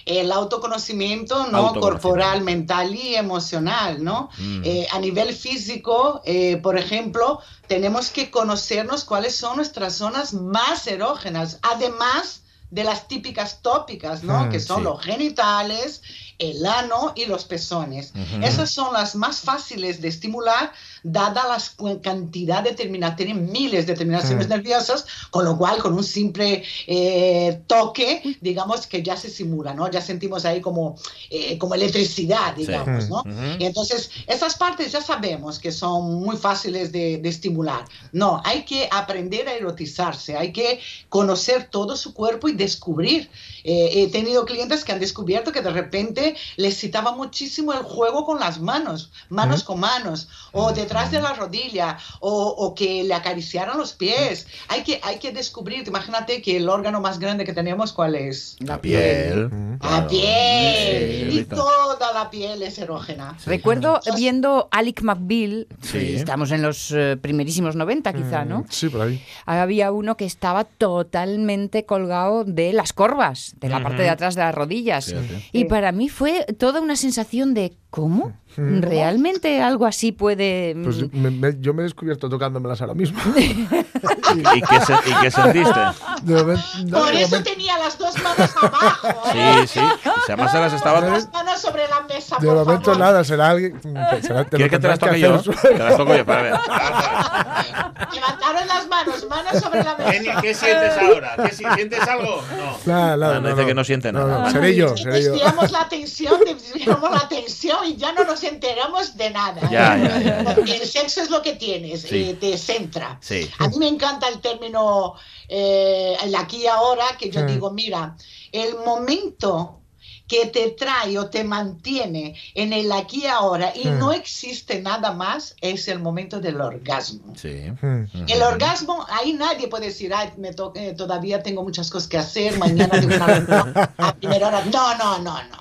El 0.05 0.31
autoconocimiento, 0.31 1.36
¿no? 1.36 1.57
Autoconocimiento. 1.57 1.81
Corporal, 1.81 2.41
mental 2.41 2.95
y 2.95 3.15
emocional, 3.15 4.03
¿no? 4.03 4.29
Mm. 4.38 4.62
Eh, 4.63 4.88
a 4.91 4.99
nivel 4.99 5.33
físico, 5.33 6.21
eh, 6.25 6.57
por 6.57 6.77
ejemplo, 6.77 7.39
tenemos 7.67 8.09
que 8.09 8.29
conocernos 8.31 9.03
cuáles 9.05 9.36
son 9.36 9.57
nuestras 9.57 9.95
zonas 9.95 10.33
más 10.33 10.88
erógenas, 10.88 11.59
además 11.62 12.41
de 12.73 12.83
las 12.83 13.07
típicas 13.07 13.62
tópicas, 13.62 14.23
¿no? 14.23 14.45
Mm, 14.45 14.49
que 14.49 14.59
son 14.59 14.77
sí. 14.77 14.83
los 14.83 14.99
genitales, 14.99 16.01
el 16.39 16.65
ano 16.65 17.13
y 17.15 17.26
los 17.26 17.46
pezones. 17.46 18.13
Esas 18.41 18.72
son 18.72 18.93
las 18.93 19.15
más 19.15 19.41
fáciles 19.41 20.02
de 20.02 20.08
estimular, 20.08 20.72
dada 21.04 21.43
la 21.48 22.00
cantidad 22.02 22.63
de 22.63 22.74
terminaciones, 22.74 23.17
tienen 23.17 23.52
miles 23.52 23.86
de 23.86 23.93
terminaciones 23.93 24.48
nerviosas, 24.48 25.06
con 25.30 25.46
lo 25.46 25.58
cual 25.58 25.80
con 25.80 25.93
un 25.93 26.04
simple 26.04 26.63
eh, 26.88 27.62
toque, 27.67 28.38
digamos 28.41 28.88
que 28.88 29.04
ya 29.04 29.17
se 29.17 29.30
simula, 29.30 29.74
¿no? 29.74 29.89
Ya 29.89 30.02
sentimos 30.02 30.46
ahí 30.46 30.62
como, 30.62 30.96
eh, 31.30 31.58
como 31.58 31.76
electricidad, 31.76 32.56
digamos. 32.56 33.10
¿no? 33.10 33.24
Y 33.60 33.65
entonces, 33.65 34.10
esas 34.28 34.56
partes 34.56 34.91
ya 34.91 35.02
sabemos 35.02 35.60
que 35.60 35.72
son 35.72 36.15
muy 36.15 36.38
fáciles 36.38 36.91
de, 36.91 37.17
de 37.17 37.30
estimular. 37.30 37.86
No, 38.12 38.41
hay 38.43 38.63
que 38.63 38.88
aprender 38.91 39.48
a 39.48 39.54
erotizarse, 39.54 40.38
hay 40.38 40.52
que 40.52 40.80
conocer 41.10 41.69
todo 41.69 41.96
su 41.96 42.13
cuerpo 42.13 42.50
y 42.50 42.54
descubrir. 42.54 43.30
Eh, 43.63 44.04
he 44.04 44.08
tenido 44.10 44.46
clientes 44.46 44.84
que 44.84 44.91
han 44.91 45.00
descubierto 45.00 45.52
que 45.52 45.62
de 45.62 45.69
repente 45.69 46.22
les 46.57 46.77
citaba 46.77 47.12
muchísimo 47.13 47.73
el 47.73 47.79
juego 47.83 48.25
con 48.25 48.39
las 48.39 48.59
manos, 48.59 49.12
manos 49.29 49.63
con 49.63 49.79
manos, 49.79 50.27
o 50.51 50.71
detrás 50.71 51.12
de 51.12 51.21
la 51.21 51.33
rodilla, 51.33 51.97
o, 52.19 52.31
o 52.47 52.73
que 52.75 53.03
le 53.03 53.13
acariciaran 53.13 53.77
los 53.77 53.93
pies. 53.93 54.47
Hay 54.69 54.83
que, 54.83 54.99
hay 55.03 55.17
que 55.19 55.31
descubrir, 55.31 55.88
imagínate 55.88 56.41
que 56.41 56.57
el 56.57 56.69
órgano 56.69 56.99
más 57.01 57.19
grande 57.19 57.45
que 57.45 57.53
tenemos, 57.53 57.93
¿cuál 57.93 58.15
es? 58.15 58.55
La 58.59 58.79
piel. 58.81 59.49
La 59.49 59.77
Claro. 59.79 60.07
piel. 60.07 61.31
Sí, 61.31 61.39
y 61.39 61.43
toda 61.45 62.13
la 62.13 62.29
piel 62.29 62.62
es 62.63 62.77
erógena. 62.77 63.38
Recuerdo 63.45 63.99
viendo 64.15 64.67
Alec 64.71 65.01
McBeal, 65.01 65.67
Sí. 65.81 66.15
estamos 66.15 66.51
en 66.51 66.62
los 66.62 66.91
eh, 66.91 67.17
primerísimos 67.21 67.75
90 67.75 68.13
quizá, 68.13 68.45
¿no? 68.45 68.59
Mm, 68.59 68.65
Sí, 68.69 68.89
por 68.89 69.01
ahí. 69.01 69.23
Había 69.45 69.91
uno 69.91 70.15
que 70.17 70.25
estaba 70.25 70.63
totalmente 70.65 71.86
colgado 71.86 72.43
de 72.43 72.73
las 72.73 72.93
corvas, 72.93 73.55
de 73.59 73.69
la 73.69 73.81
parte 73.81 74.01
de 74.03 74.09
atrás 74.09 74.36
de 74.36 74.41
las 74.41 74.55
rodillas. 74.55 75.13
Y 75.51 75.65
para 75.65 75.91
mí 75.91 76.09
fue 76.13 76.45
toda 76.58 76.80
una 76.80 76.95
sensación 76.95 77.54
de 77.54 77.76
¿cómo? 77.89 78.34
¿Realmente 78.55 79.61
algo 79.61 79.85
así 79.85 80.11
puede...? 80.11 80.75
Pues 80.83 80.97
mm, 81.03 81.07
me- 81.21 81.31
me- 81.31 81.55
yo 81.59 81.73
me 81.73 81.81
he 81.81 81.83
descubierto 81.83 82.29
tocándomelas 82.29 82.81
ahora 82.81 82.93
mismo. 82.93 83.19
¿Y 83.35 84.61
qué, 84.61 84.79
se- 84.81 85.09
y 85.09 85.13
qué 85.21 85.31
sentiste? 85.31 85.79
De 86.23 86.35
momento- 86.35 86.63
no, 86.85 86.99
Por 86.99 87.13
eso 87.13 87.29
momento- 87.29 87.49
tenía 87.51 87.77
las 87.77 87.97
dos 87.97 88.15
manos 88.21 88.51
abajo. 88.61 89.07
¿eh? 89.33 89.65
Sí, 89.67 89.79
sí. 89.79 89.85
Si 90.25 90.31
además 90.31 90.51
se 90.51 90.59
las 90.59 90.73
estaba... 90.73 91.01
Las 91.01 91.31
manos 91.31 91.59
sobre 91.61 91.87
la 91.87 92.01
mesa, 92.01 92.37
de 92.39 92.47
momento 92.47 92.85
favor. 92.91 92.99
nada, 92.99 93.23
será 93.23 93.49
alguien. 93.49 93.79
será- 94.21 94.43
te 94.45 94.57
¿Quieres 94.57 94.71
que 94.71 94.79
te 94.79 94.87
las 94.87 94.99
toque 94.99 95.19
yo? 95.19 95.41
Te 95.41 95.77
las 95.77 95.97
toco 95.97 96.15
yo, 96.15 96.25
para 96.25 96.41
ver. 96.43 96.53
Levantaron 98.13 98.67
las 98.67 98.87
manos, 98.87 99.25
manos 99.29 99.61
sobre 99.61 99.83
la 99.83 99.95
mesa. 99.97 100.41
¿Qué 100.41 100.53
sientes 100.53 100.97
ahora? 100.97 101.35
¿Qué, 101.43 101.51
si- 101.55 101.63
¿Sientes 101.75 101.99
algo? 102.07 102.41
No. 102.57 102.77
Nada, 102.93 103.17
nada, 103.17 103.33
No, 103.35 103.41
no 103.41 103.55
dice 103.55 103.65
que 103.67 103.73
no 103.73 103.83
siente 103.83 104.11
nada. 104.11 104.49
seré 104.51 104.75
yo, 104.75 104.95
seré 104.97 105.23
yo. 105.23 105.31
Desviamos 105.33 105.71
la 105.71 105.81
atención, 105.81 106.39
desviamos 106.45 107.11
la 107.11 107.17
atención 107.17 107.77
y 107.85 107.95
ya 107.95 108.11
no 108.13 108.23
nos 108.23 108.42
enteramos 108.47 109.15
de 109.17 109.29
nada. 109.29 109.62
Ya, 109.71 109.97
ya, 109.97 110.19
ya, 110.19 110.43
ya. 110.43 110.56
Porque 110.56 110.75
el 110.77 110.88
sexo 110.88 111.21
es 111.21 111.29
lo 111.29 111.41
que 111.41 111.53
tienes, 111.53 112.01
Sí. 112.01 112.29
eh, 112.29 112.34
te 112.39 112.58
centra. 112.58 113.17
Sí. 113.21 113.49
A 113.60 113.67
mí 113.67 113.77
me 113.77 113.88
encanta 113.88 114.27
el 114.27 114.39
término 114.41 115.13
eh, 115.47 116.15
el 116.23 116.34
aquí 116.36 116.63
y 116.63 116.67
ahora, 116.67 117.06
que 117.19 117.29
yo 117.29 117.41
Mm. 117.41 117.47
digo, 117.47 117.71
mira, 117.71 118.15
el 118.51 118.75
momento 118.86 119.82
que 120.27 120.45
te 120.45 120.69
trae 120.71 121.17
o 121.19 121.29
te 121.29 121.43
mantiene 121.43 122.36
en 122.55 122.71
el 122.71 122.91
aquí 122.93 123.23
y 123.23 123.27
ahora 123.27 123.73
y 123.75 123.88
Mm. 123.89 123.99
no 123.99 124.13
existe 124.13 124.81
nada 124.81 125.12
más, 125.12 125.55
es 125.59 125.88
el 125.89 125.99
momento 125.99 126.39
del 126.39 126.62
orgasmo. 126.62 127.33
Sí. 127.36 127.49
Mm. 127.81 128.05
El 128.29 128.41
orgasmo, 128.41 129.05
ahí 129.09 129.33
nadie 129.33 129.67
puede 129.67 129.88
decir, 129.88 130.13
Ay, 130.13 130.29
me 130.38 130.53
to- 130.53 130.71
eh, 130.75 130.93
todavía 130.97 131.43
tengo 131.43 131.62
muchas 131.62 131.89
cosas 131.91 132.07
que 132.07 132.17
hacer, 132.17 132.57
mañana 132.88 132.99
tengo 133.01 133.15
una 133.15 133.25
reunión 133.27 133.73
a 133.97 134.15
primera 134.15 134.47
hora. 134.47 134.63
No, 134.65 134.97
no, 134.97 135.19
no, 135.19 135.43
no. 135.43 135.57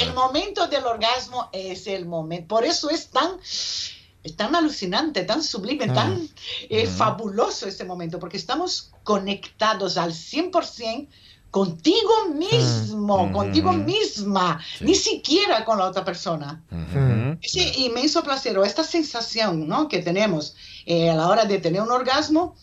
El 0.00 0.14
momento 0.14 0.66
del 0.66 0.84
orgasmo 0.86 1.48
es 1.52 1.86
el 1.86 2.06
momento. 2.06 2.48
Por 2.48 2.64
eso 2.64 2.88
es 2.90 3.08
tan, 3.10 3.32
es 3.42 4.34
tan 4.36 4.54
alucinante, 4.56 5.24
tan 5.24 5.42
sublime, 5.42 5.88
tan 5.88 6.26
eh, 6.70 6.86
fabuloso 6.86 7.68
este 7.68 7.84
momento, 7.84 8.18
porque 8.18 8.38
estamos 8.38 8.90
conectados 9.04 9.98
al 9.98 10.12
100% 10.12 11.06
contigo 11.50 12.10
mismo, 12.34 12.95
Mm. 13.06 13.32
contigo 13.32 13.72
Mm. 13.72 13.84
misma, 13.84 14.60
Sí. 14.78 14.84
ni 14.84 14.94
siquiera 14.94 15.64
con 15.64 15.78
la 15.78 15.84
otra 15.86 16.04
persona. 16.04 16.62
Ujú. 16.70 17.38
Ese 17.40 17.62
inmenso 17.80 18.22
placer 18.22 18.58
o 18.58 18.64
esta 18.64 18.82
sensación 18.84 19.68
¿no? 19.68 19.88
que 19.88 20.00
tenemos 20.02 20.54
eh, 20.86 21.10
a 21.10 21.14
la 21.14 21.28
hora 21.28 21.44
de 21.44 21.58
tener 21.58 21.80
un 21.82 21.90
orgasmo 21.92 22.54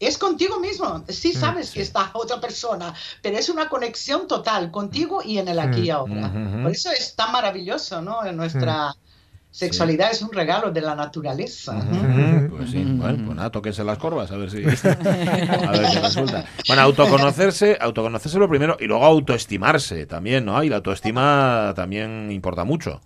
es 0.00 0.16
contigo 0.16 0.60
mismo. 0.60 1.04
Sí 1.08 1.32
sabes 1.32 1.70
que 1.72 1.82
está 1.82 2.10
otra 2.14 2.40
persona, 2.40 2.94
pero 3.22 3.36
es 3.36 3.48
una 3.48 3.68
conexión 3.68 4.28
total 4.28 4.70
contigo 4.70 5.22
y 5.24 5.38
en 5.38 5.48
el 5.48 5.58
aquí 5.58 5.80
y 5.82 5.90
ahora. 5.90 6.28
Ujú. 6.28 6.62
Por 6.62 6.70
eso 6.70 6.90
es 6.92 7.16
tan 7.16 7.32
maravilloso, 7.32 8.00
¿no? 8.00 8.24
En 8.24 8.36
nuestra 8.36 8.94
sexualidad 9.58 10.10
es 10.12 10.22
un 10.22 10.32
regalo 10.32 10.70
de 10.70 10.80
la 10.80 10.94
naturaleza. 10.94 11.72
Pues 12.50 12.70
sí, 12.70 12.84
bueno, 12.84 13.24
pues 13.26 13.36
nada, 13.36 13.50
tóquense 13.50 13.82
las 13.82 13.98
corvas, 13.98 14.30
a 14.30 14.36
ver 14.36 14.50
si. 14.50 14.58
A 14.88 15.70
ver 15.72 15.86
qué 15.92 16.00
resulta. 16.00 16.44
Bueno, 16.68 16.82
autoconocerse, 16.82 17.76
autoconocerse 17.80 18.38
lo 18.38 18.48
primero 18.48 18.76
y 18.78 18.84
luego 18.84 19.04
autoestimarse 19.04 20.06
también, 20.06 20.44
¿no? 20.44 20.62
Y 20.62 20.68
la 20.68 20.76
autoestima 20.76 21.72
también 21.74 22.30
importa 22.30 22.62
mucho. 22.64 23.00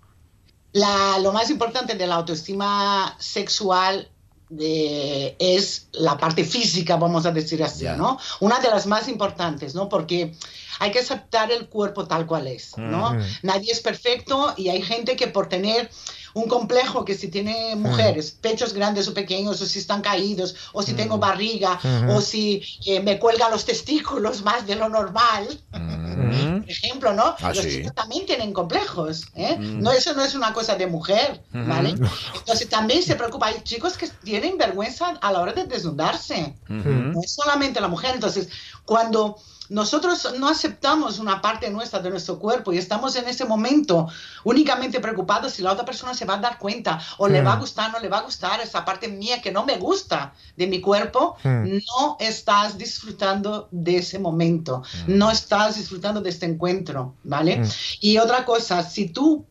La- 0.73 1.19
lo 1.23 1.33
más 1.33 1.49
importante 1.51 1.95
de 1.95 2.07
la 2.07 2.17
autoestima 2.17 3.15
sexual 3.19 4.09
de- 4.51 5.35
es 5.39 5.89
la 5.93 6.19
parte 6.19 6.45
física, 6.45 6.97
vamos 6.97 7.25
a 7.25 7.31
decir 7.31 7.63
así, 7.63 7.85
Ya. 7.85 7.97
¿no? 7.97 8.19
Una 8.41 8.59
de 8.61 8.69
las 8.69 8.87
más 8.87 9.09
importantes, 9.09 9.75
¿no? 9.75 9.89
Porque 9.89 10.35
hay 10.79 10.91
que 10.91 10.99
aceptar 10.99 11.51
el 11.51 11.69
cuerpo 11.69 12.07
tal 12.07 12.27
cual 12.27 12.47
es, 12.49 12.77
¿no? 12.77 13.17
Nadie 13.43 13.73
es 13.73 13.81
perfecto 13.81 14.53
y 14.59 14.69
hay 14.69 14.83
gente 14.83 15.17
que 15.17 15.29
por 15.29 15.49
tener 15.49 15.91
un 16.35 16.49
complejo 16.49 17.05
que 17.05 17.15
si 17.15 17.29
tiene 17.29 17.75
mujeres, 17.77 18.31
pechos 18.31 18.73
grandes 18.73 19.09
o 19.09 19.15
pequeños, 19.15 19.61
o 19.61 19.67
si 19.67 19.79
están 19.79 20.03
caídos, 20.03 20.55
o 20.73 20.83
si 20.83 20.95
tengo 20.95 21.19
barriga, 21.19 21.79
Ujú. 21.83 22.13
o 22.13 22.21
si 22.21 22.63
eh, 22.87 23.01
me 23.01 23.19
cuelgan 23.19 23.51
los 23.51 23.65
testículos 23.65 24.43
más 24.43 24.67
de 24.67 24.77
lo 24.77 24.89
normal, 24.89 25.47
Ujú. 25.73 26.61
por 26.61 26.71
ejemplo, 26.71 27.13
¿no? 27.13 27.35
Ah, 27.41 27.53
Los 27.55 27.59
sí. 27.59 27.71
chicos 27.71 27.95
también 27.95 28.27
tienen 28.27 28.53
complejos, 28.53 29.27
¿eh? 29.35 29.57
Mm. 29.59 29.83
No, 29.83 29.93
eso 29.93 30.15
no 30.15 30.25
es 30.25 30.35
una 30.35 30.53
cosa 30.53 30.77
de 30.77 30.87
mujer. 30.87 31.43
¿vale? 31.53 31.91
Entonces 32.35 32.69
también 32.69 33.03
se 33.03 33.15
preocupa, 33.17 33.47
hay 33.47 33.61
chicos 33.63 33.97
que 33.97 34.09
tienen 34.09 34.59
vergüenza 34.59 35.19
a 35.21 35.33
la 35.33 35.41
hora 35.41 35.53
de 35.53 35.65
desnudarse, 35.65 36.55
no 36.69 37.21
es 37.23 37.33
solamente 37.33 37.81
la 37.81 37.89
mujer, 37.89 38.13
entonces 38.15 38.49
cuando 38.85 39.37
nosotros 39.73 40.35
no 40.39 40.49
aceptamos 40.49 41.19
una 41.19 41.41
parte 41.41 41.71
nuestra 41.71 42.01
de 42.01 42.11
nuestro 42.11 42.39
cuerpo 42.39 42.73
y 42.73 42.79
estamos 42.79 43.17
en 43.17 43.27
ese 43.27 43.45
momento 43.47 44.07
únicamente 44.45 45.01
preocupados 45.01 45.55
si 45.55 45.63
la 45.63 45.73
otra 45.73 45.85
persona 45.87 46.13
se 46.13 46.27
va 46.27 46.35
a 46.35 46.39
dar 46.39 46.59
cuenta 46.59 47.01
o 47.17 47.27
le 47.27 47.41
va 47.43 47.55
a 47.55 47.57
Mm. 47.57 47.61
gustar, 47.61 47.91
no 47.91 47.99
le 47.99 48.09
va 48.09 48.19
a 48.19 48.23
gustar 48.23 48.61
esa 48.61 48.85
parte 48.85 49.09
mía 49.09 49.41
que 49.41 49.51
no 49.51 49.65
me 49.65 49.79
gusta 49.79 50.35
de 50.57 50.67
mi 50.67 50.81
cuerpo, 50.81 51.37
Mm. 51.43 51.79
no 51.87 52.17
estás 52.21 52.77
disfrutando 52.77 53.69
de 53.71 53.97
ese 53.99 54.19
momento, 54.19 54.83
no 55.07 55.31
estás 55.31 55.77
disfrutando 55.77 56.21
de 56.21 56.29
este 56.31 56.47
encuentro, 56.47 57.15
¿vale? 57.25 57.63
Y 58.01 58.19
otra 58.19 58.45
cosa, 58.45 58.83
si 58.83 59.09
tú 59.09 59.47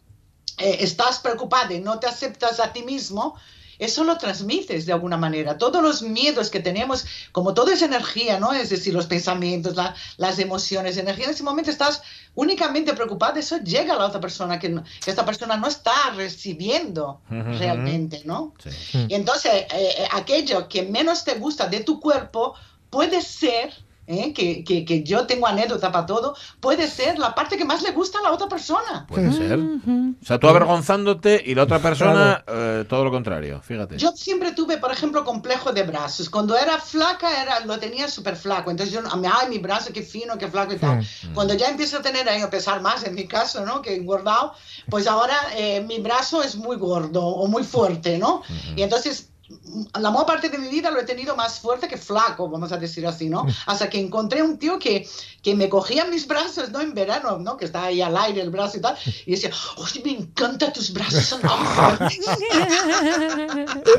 eh, 0.57 0.77
estás 0.81 1.17
preocupada 1.17 1.73
y 1.73 1.79
no 1.79 1.97
te 1.97 2.05
aceptas 2.05 2.60
a 2.60 2.71
ti 2.71 2.84
mismo, 2.84 3.36
eso 3.81 4.03
lo 4.03 4.17
transmites 4.17 4.85
de 4.85 4.93
alguna 4.93 5.17
manera. 5.17 5.57
Todos 5.57 5.81
los 5.81 6.01
miedos 6.03 6.49
que 6.51 6.59
tenemos, 6.59 7.05
como 7.31 7.53
todo 7.53 7.71
es 7.71 7.81
energía, 7.81 8.39
¿no? 8.39 8.53
Es 8.53 8.69
decir, 8.69 8.93
los 8.93 9.07
pensamientos, 9.07 9.75
la- 9.75 9.95
las 10.17 10.37
emociones, 10.39 10.97
energía, 10.97 11.25
en 11.25 11.31
ese 11.31 11.43
momento 11.43 11.71
estás 11.71 12.01
únicamente 12.35 12.93
preocupada, 12.93 13.39
eso 13.39 13.57
llega 13.57 13.95
a 13.95 13.97
la 13.97 14.05
otra 14.05 14.21
persona, 14.21 14.59
que, 14.59 14.69
no- 14.69 14.83
que 15.03 15.09
esta 15.09 15.25
persona 15.25 15.57
no 15.57 15.67
está 15.67 15.91
recibiendo 16.15 17.21
realmente, 17.57 18.21
¿no? 18.25 18.53
Sí. 18.63 19.05
Y 19.09 19.13
entonces, 19.15 19.51
eh, 19.53 19.67
eh, 19.73 20.07
aquello 20.11 20.67
que 20.69 20.83
menos 20.83 21.23
te 21.23 21.33
gusta 21.35 21.67
de 21.67 21.79
tu 21.81 21.99
cuerpo 21.99 22.53
puede 22.89 23.21
ser, 23.21 23.73
¿eh? 24.07 24.33
que, 24.33 24.63
que- 24.63 24.83
que 24.85 25.03
yo 25.03 25.25
tengo 25.27 25.47
anécdota 25.47 25.91
para 25.91 26.05
todo, 26.05 26.35
puede 26.59 26.87
ser 26.87 27.17
la 27.19 27.33
parte 27.35 27.57
que 27.57 27.65
más 27.65 27.81
le 27.81 27.91
gusta 27.91 28.19
a 28.19 28.23
la 28.23 28.31
otra 28.31 28.47
persona. 28.47 29.05
Puede 29.07 29.31
ser. 29.31 29.59
O 29.59 30.25
sea, 30.25 30.39
tú 30.39 30.47
avergonzándote 30.47 31.41
y 31.45 31.55
la 31.55 31.63
otra 31.63 31.79
persona 31.79 32.43
eh, 32.47 32.85
todo 32.87 33.03
lo 33.03 33.11
contrario, 33.11 33.61
fíjate. 33.63 33.97
Yo 33.97 34.11
siempre 34.11 34.51
tuve, 34.51 34.77
por 34.77 34.91
ejemplo, 34.91 35.23
complejo 35.23 35.71
de 35.71 35.83
brazos. 35.83 36.29
Cuando 36.29 36.57
era 36.57 36.77
flaca, 36.79 37.41
era, 37.41 37.59
lo 37.61 37.79
tenía 37.79 38.07
súper 38.07 38.35
flaco. 38.35 38.71
Entonces 38.71 38.93
yo, 38.93 39.01
ay, 39.11 39.49
mi 39.49 39.57
brazo, 39.57 39.91
qué 39.93 40.01
fino, 40.03 40.37
qué 40.37 40.47
flaco 40.47 40.73
y 40.73 40.77
tal. 40.77 40.99
Mm. 40.99 41.33
Cuando 41.33 41.53
ya 41.53 41.67
empiezo 41.67 41.97
a 41.97 42.01
tener 42.01 42.27
ahí, 42.29 42.41
a 42.41 42.49
pesar 42.49 42.81
más, 42.81 43.03
en 43.03 43.15
mi 43.15 43.25
caso, 43.27 43.65
¿no? 43.65 43.81
Que 43.81 43.95
engordado, 43.95 44.53
pues 44.89 45.07
ahora 45.07 45.35
eh, 45.55 45.81
mi 45.87 45.99
brazo 45.99 46.43
es 46.43 46.55
muy 46.55 46.77
gordo 46.77 47.25
o 47.25 47.47
muy 47.47 47.63
fuerte, 47.63 48.17
¿no? 48.17 48.41
Y 48.75 48.81
entonces 48.81 49.29
la 49.99 50.11
mayor 50.11 50.25
parte 50.25 50.49
de 50.49 50.57
mi 50.57 50.67
vida 50.69 50.91
lo 50.91 50.99
he 50.99 51.03
tenido 51.03 51.35
más 51.35 51.59
fuerte 51.59 51.87
que 51.87 51.97
flaco, 51.97 52.49
vamos 52.49 52.71
a 52.71 52.77
decir 52.77 53.05
así, 53.07 53.29
¿no? 53.29 53.45
Hasta 53.65 53.89
que 53.89 53.99
encontré 53.99 54.41
un 54.43 54.57
tío 54.57 54.77
que, 54.79 55.07
que 55.41 55.55
me 55.55 55.69
cogía 55.69 56.05
mis 56.05 56.27
brazos, 56.27 56.69
¿no? 56.71 56.79
En 56.81 56.93
verano, 56.93 57.37
¿no? 57.39 57.57
Que 57.57 57.65
está 57.65 57.83
ahí 57.85 58.01
al 58.01 58.15
aire 58.17 58.41
el 58.41 58.49
brazo 58.49 58.77
y 58.77 58.81
tal. 58.81 58.97
Y 59.25 59.31
decía, 59.31 59.51
oye, 59.77 60.01
me 60.05 60.11
encantan 60.11 60.71
tus 60.73 60.93
brazos, 60.93 61.25
son. 61.25 61.41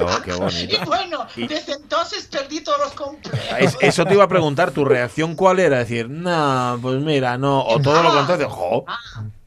Oh, 0.00 0.22
qué 0.24 0.32
bonito. 0.34 0.76
Y 0.82 0.84
bueno, 0.86 1.26
Y- 1.36 1.46
desde 1.46 1.74
entonces 1.74 2.26
perdí 2.30 2.60
todos 2.62 2.78
los 2.80 2.92
complejos. 2.92 3.38
Es- 3.58 3.76
eso 3.80 4.04
te 4.04 4.14
iba 4.14 4.24
a 4.24 4.28
preguntar, 4.28 4.70
¿tu 4.70 4.84
reacción 4.84 5.34
cuál 5.34 5.58
era? 5.60 5.78
Decir, 5.78 6.08
no, 6.08 6.78
pues 6.80 7.00
mira, 7.00 7.36
no, 7.38 7.62
o 7.64 7.80
todo 7.80 8.02
lo 8.02 8.12
contrario, 8.12 8.48
jo. 8.50 8.84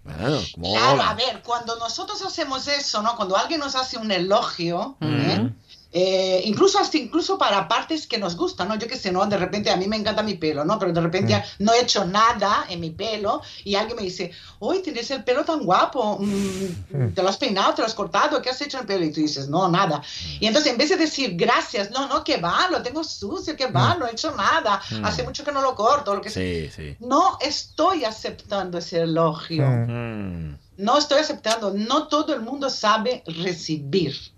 Bueno, 0.03 0.39
como 0.53 0.73
Claro, 0.73 1.01
a 1.01 1.13
ver, 1.15 1.41
cuando 1.43 1.75
nosotros 1.77 2.21
hacemos 2.21 2.67
eso, 2.67 3.01
¿no? 3.01 3.15
Cuando 3.15 3.35
alguien 3.35 3.59
nos 3.59 3.75
hace 3.75 3.97
un 3.97 4.11
elogio, 4.11 4.95
Mm. 4.99 5.05
¿eh? 5.29 5.53
Eh, 5.97 6.41
incluso 6.43 6.77
hasta 6.77 6.97
incluso 6.97 7.37
para 7.37 7.69
partes 7.69 8.05
que 8.05 8.17
nos 8.17 8.35
gustan, 8.35 8.67
¿no? 8.67 8.77
Yo 8.77 8.85
qué 8.85 8.97
sé, 8.97 9.13
¿no? 9.13 9.25
De 9.27 9.37
repente 9.37 9.71
a 9.71 9.77
mí 9.77 9.87
me 9.87 9.95
encanta 9.95 10.23
mi 10.23 10.33
pelo, 10.33 10.65
¿no? 10.65 10.77
Pero 10.77 10.91
de 10.91 10.99
repente 10.99 11.41
no 11.59 11.71
he 11.71 11.79
hecho 11.79 12.03
nada 12.03 12.65
en 12.67 12.81
mi 12.81 12.89
pelo 12.89 13.41
y 13.63 13.75
alguien 13.75 13.95
me 13.95 14.03
dice, 14.03 14.33
hoy 14.59 14.79
tienes 14.79 15.09
el 15.11 15.23
pelo 15.23 15.45
tan 15.45 15.63
guapo, 15.63 16.17
mm, 16.19 17.13
te 17.13 17.23
lo 17.23 17.29
has 17.29 17.37
peinado, 17.37 17.75
te 17.75 17.81
lo 17.81 17.87
has 17.87 17.93
cortado, 17.93 18.41
¿qué 18.41 18.49
has 18.49 18.61
hecho 18.61 18.75
en 18.75 18.81
el 18.81 18.87
pelo? 18.87 19.05
Y 19.05 19.13
tú 19.13 19.21
dices, 19.21 19.47
no, 19.47 19.69
nada. 19.69 20.01
Y 20.41 20.47
entonces 20.47 20.69
en 20.73 20.77
vez 20.77 20.89
de 20.89 20.97
decir 20.97 21.37
gracias, 21.37 21.91
no, 21.91 22.09
no, 22.09 22.25
que 22.25 22.41
va, 22.41 22.67
lo 22.69 22.83
tengo 22.83 23.01
sucio, 23.01 23.55
que 23.55 23.67
va, 23.67 23.95
no 23.95 24.05
he 24.05 24.11
hecho 24.11 24.35
nada, 24.35 24.81
hace 25.01 25.23
mucho 25.23 25.45
que 25.45 25.53
no 25.53 25.61
lo 25.61 25.75
corto, 25.75 26.13
lo 26.13 26.19
que 26.19 26.29
sea. 26.29 26.43
Sí, 26.43 26.69
sí. 26.75 26.97
No 26.99 27.37
estoy 27.39 28.03
aceptando 28.03 28.79
ese 28.79 28.99
elogio. 28.99 29.63
No 30.77 30.97
estoy 30.97 31.19
aceptando. 31.19 31.73
No 31.73 32.07
todo 32.07 32.33
el 32.33 32.41
mundo 32.41 32.69
sabe 32.69 33.23
recibir. 33.25 34.11
Es. 34.11 34.31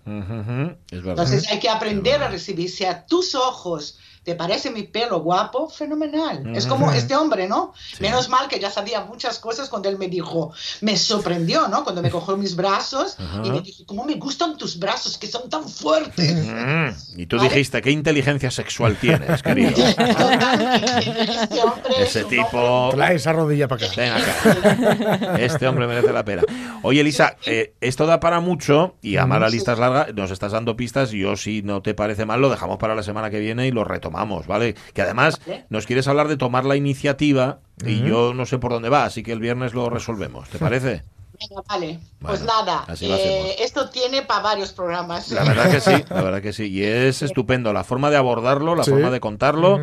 Entonces 0.90 1.50
hay 1.50 1.58
que 1.58 1.68
aprender 1.68 2.22
a 2.22 2.28
recibir. 2.28 2.70
Si 2.70 2.84
a 2.84 3.06
tus 3.06 3.34
ojos 3.34 3.98
te 4.28 4.34
parece 4.34 4.70
mi 4.70 4.82
pelo 4.82 5.20
guapo, 5.20 5.70
fenomenal. 5.70 6.54
Es 6.54 6.66
como 6.66 6.92
este 6.92 7.16
hombre, 7.16 7.48
¿no? 7.48 7.72
Menos 7.98 8.28
mal 8.28 8.46
que 8.46 8.60
ya 8.60 8.70
sabía 8.70 9.00
muchas 9.00 9.38
cosas 9.38 9.70
cuando 9.70 9.88
él 9.88 9.96
me 9.96 10.06
dijo, 10.08 10.52
me 10.82 10.98
sorprendió, 10.98 11.66
¿no? 11.66 11.82
Cuando 11.82 12.02
me 12.02 12.10
cogió 12.10 12.36
mis 12.36 12.54
brazos 12.54 13.16
y 13.42 13.50
me 13.50 13.62
dijo, 13.62 13.84
¿cómo 13.86 14.04
me 14.04 14.16
gustan 14.16 14.58
tus 14.58 14.78
brazos 14.78 15.16
que 15.16 15.28
son 15.28 15.48
tan 15.48 15.66
fuertes? 15.66 16.44
Mm. 16.44 17.20
Y 17.20 17.24
tú 17.24 17.38
¿Vale? 17.38 17.48
dijiste, 17.48 17.80
¿qué 17.80 17.90
inteligencia 17.90 18.50
sexual 18.50 18.98
tienes, 19.00 19.42
querido? 19.42 19.70
Este 19.78 21.62
hombre 21.62 21.94
es 22.02 22.16
Ese 22.16 22.24
tipo... 22.24 22.90
Trae 22.92 23.16
esa 23.16 23.32
rodilla 23.32 23.66
para 23.66 23.86
acá. 23.86 23.94
Ven 23.96 24.12
acá. 24.12 25.36
Este 25.38 25.66
hombre 25.66 25.86
merece 25.86 26.12
la 26.12 26.22
pena. 26.22 26.42
Oye, 26.82 27.00
Elisa, 27.00 27.36
eh, 27.46 27.72
esto 27.80 28.04
da 28.04 28.20
para 28.20 28.40
mucho 28.40 28.96
y 29.00 29.16
además 29.16 29.40
la 29.40 29.48
lista 29.48 29.72
es 29.72 29.78
larga, 29.78 30.08
nos 30.14 30.30
estás 30.30 30.52
dando 30.52 30.76
pistas. 30.76 31.12
Yo, 31.12 31.34
si 31.36 31.62
no 31.62 31.80
te 31.80 31.94
parece 31.94 32.26
mal, 32.26 32.42
lo 32.42 32.50
dejamos 32.50 32.76
para 32.76 32.94
la 32.94 33.02
semana 33.02 33.30
que 33.30 33.40
viene 33.40 33.66
y 33.66 33.70
lo 33.70 33.84
retomamos, 33.84 34.17
¿vale? 34.46 34.74
Que 34.94 35.02
además 35.02 35.40
nos 35.68 35.86
quieres 35.86 36.08
hablar 36.08 36.28
de 36.28 36.36
tomar 36.36 36.64
la 36.64 36.76
iniciativa 36.76 37.60
y 37.84 38.00
yo 38.02 38.34
no 38.34 38.46
sé 38.46 38.58
por 38.58 38.72
dónde 38.72 38.88
va, 38.88 39.04
así 39.04 39.22
que 39.22 39.32
el 39.32 39.40
viernes 39.40 39.74
lo 39.74 39.88
resolvemos. 39.90 40.48
¿Te 40.48 40.58
parece? 40.58 41.02
Venga, 41.40 41.62
vale. 41.68 42.00
pues 42.20 42.42
nada, 42.42 42.84
eh, 43.00 43.54
esto 43.60 43.88
tiene 43.90 44.22
para 44.22 44.42
varios 44.42 44.72
programas. 44.72 45.30
La 45.30 45.44
verdad 45.44 45.70
que 45.70 45.80
sí, 45.80 45.92
la 46.10 46.22
verdad 46.22 46.42
que 46.42 46.52
sí. 46.52 46.64
Y 46.64 46.82
es 46.82 47.22
estupendo 47.22 47.72
la 47.72 47.84
forma 47.84 48.10
de 48.10 48.16
abordarlo, 48.16 48.74
la 48.74 48.82
Sí. 48.82 48.90
forma 48.90 49.10
de 49.10 49.20
contarlo. 49.20 49.78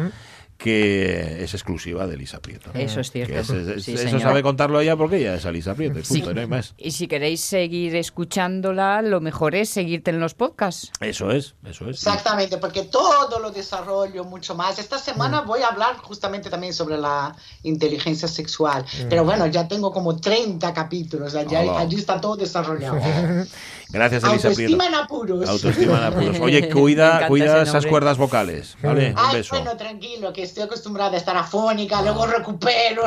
Que 0.57 1.43
es 1.43 1.53
exclusiva 1.53 2.07
de 2.07 2.15
Elisa 2.15 2.39
Prieto. 2.39 2.71
Eso 2.73 3.01
es 3.01 3.11
cierto. 3.11 3.33
Que 3.33 3.39
es- 3.39 3.49
es- 3.49 3.83
Sí, 3.83 3.93
eso 3.93 4.19
sabe 4.19 4.41
contarlo 4.41 4.79
ella 4.79 4.95
porque 4.95 5.17
ella 5.17 5.35
es 5.35 5.43
Elisa 5.45 5.75
Prieto. 5.75 5.99
y 5.99 6.03
punto, 6.03 6.33
no 6.33 6.39
hay 6.41 6.47
más. 6.47 6.73
Y 6.77 6.91
si 6.91 7.07
queréis 7.07 7.41
seguir 7.41 7.95
escuchándola, 7.95 9.01
lo 9.01 9.19
mejor 9.21 9.53
es 9.55 9.69
seguirte 9.69 10.11
en 10.11 10.19
los 10.19 10.33
podcasts. 10.33 10.91
Eso 11.01 11.29
es, 11.31 11.55
eso 11.65 11.89
es. 11.89 11.97
Exactamente, 11.97 12.57
porque 12.57 12.83
todo 12.83 13.39
lo 13.39 13.51
desarrollo 13.51 14.23
mucho 14.23 14.55
más. 14.55 14.79
Esta 14.79 14.97
semana 14.97 15.41
Mm. 15.41 15.47
voy 15.47 15.61
a 15.61 15.67
hablar 15.67 15.97
justamente 15.97 16.49
también 16.49 16.73
sobre 16.73 16.97
la 16.97 17.35
inteligencia 17.63 18.27
sexual. 18.27 18.83
Mm. 18.83 19.09
Pero 19.09 19.23
bueno, 19.25 19.47
ya 19.47 19.67
tengo 19.67 19.91
como 19.91 20.15
30 20.15 20.73
capítulos, 20.73 21.33
Hola. 21.35 21.79
allí 21.79 21.95
está 21.97 22.19
todo 22.21 22.35
desarrollado. 22.37 22.95
Gracias, 23.89 24.23
Elisa 24.23 24.49
Prieto. 24.51 24.73
Autoestima 24.73 24.87
en 24.87 24.95
apuros. 24.95 25.49
Autoestima 25.49 25.97
en 25.99 26.03
apuros. 26.03 26.39
Oye, 26.41 26.69
cuida, 26.73 27.27
cuida 27.27 27.61
esas 27.61 27.85
cuerdas 27.85 28.17
vocales. 28.17 28.77
¿Vale? 28.83 29.11
Un 29.11 29.15
Ay, 29.17 29.37
beso. 29.37 29.55
bueno, 29.55 29.77
tranquilo, 29.77 30.33
que 30.33 30.43
estoy 30.43 30.63
acostumbrada 30.63 31.11
a 31.13 31.17
estar 31.17 31.37
afónica, 31.37 32.01
luego 32.01 32.25
recupero. 32.27 33.03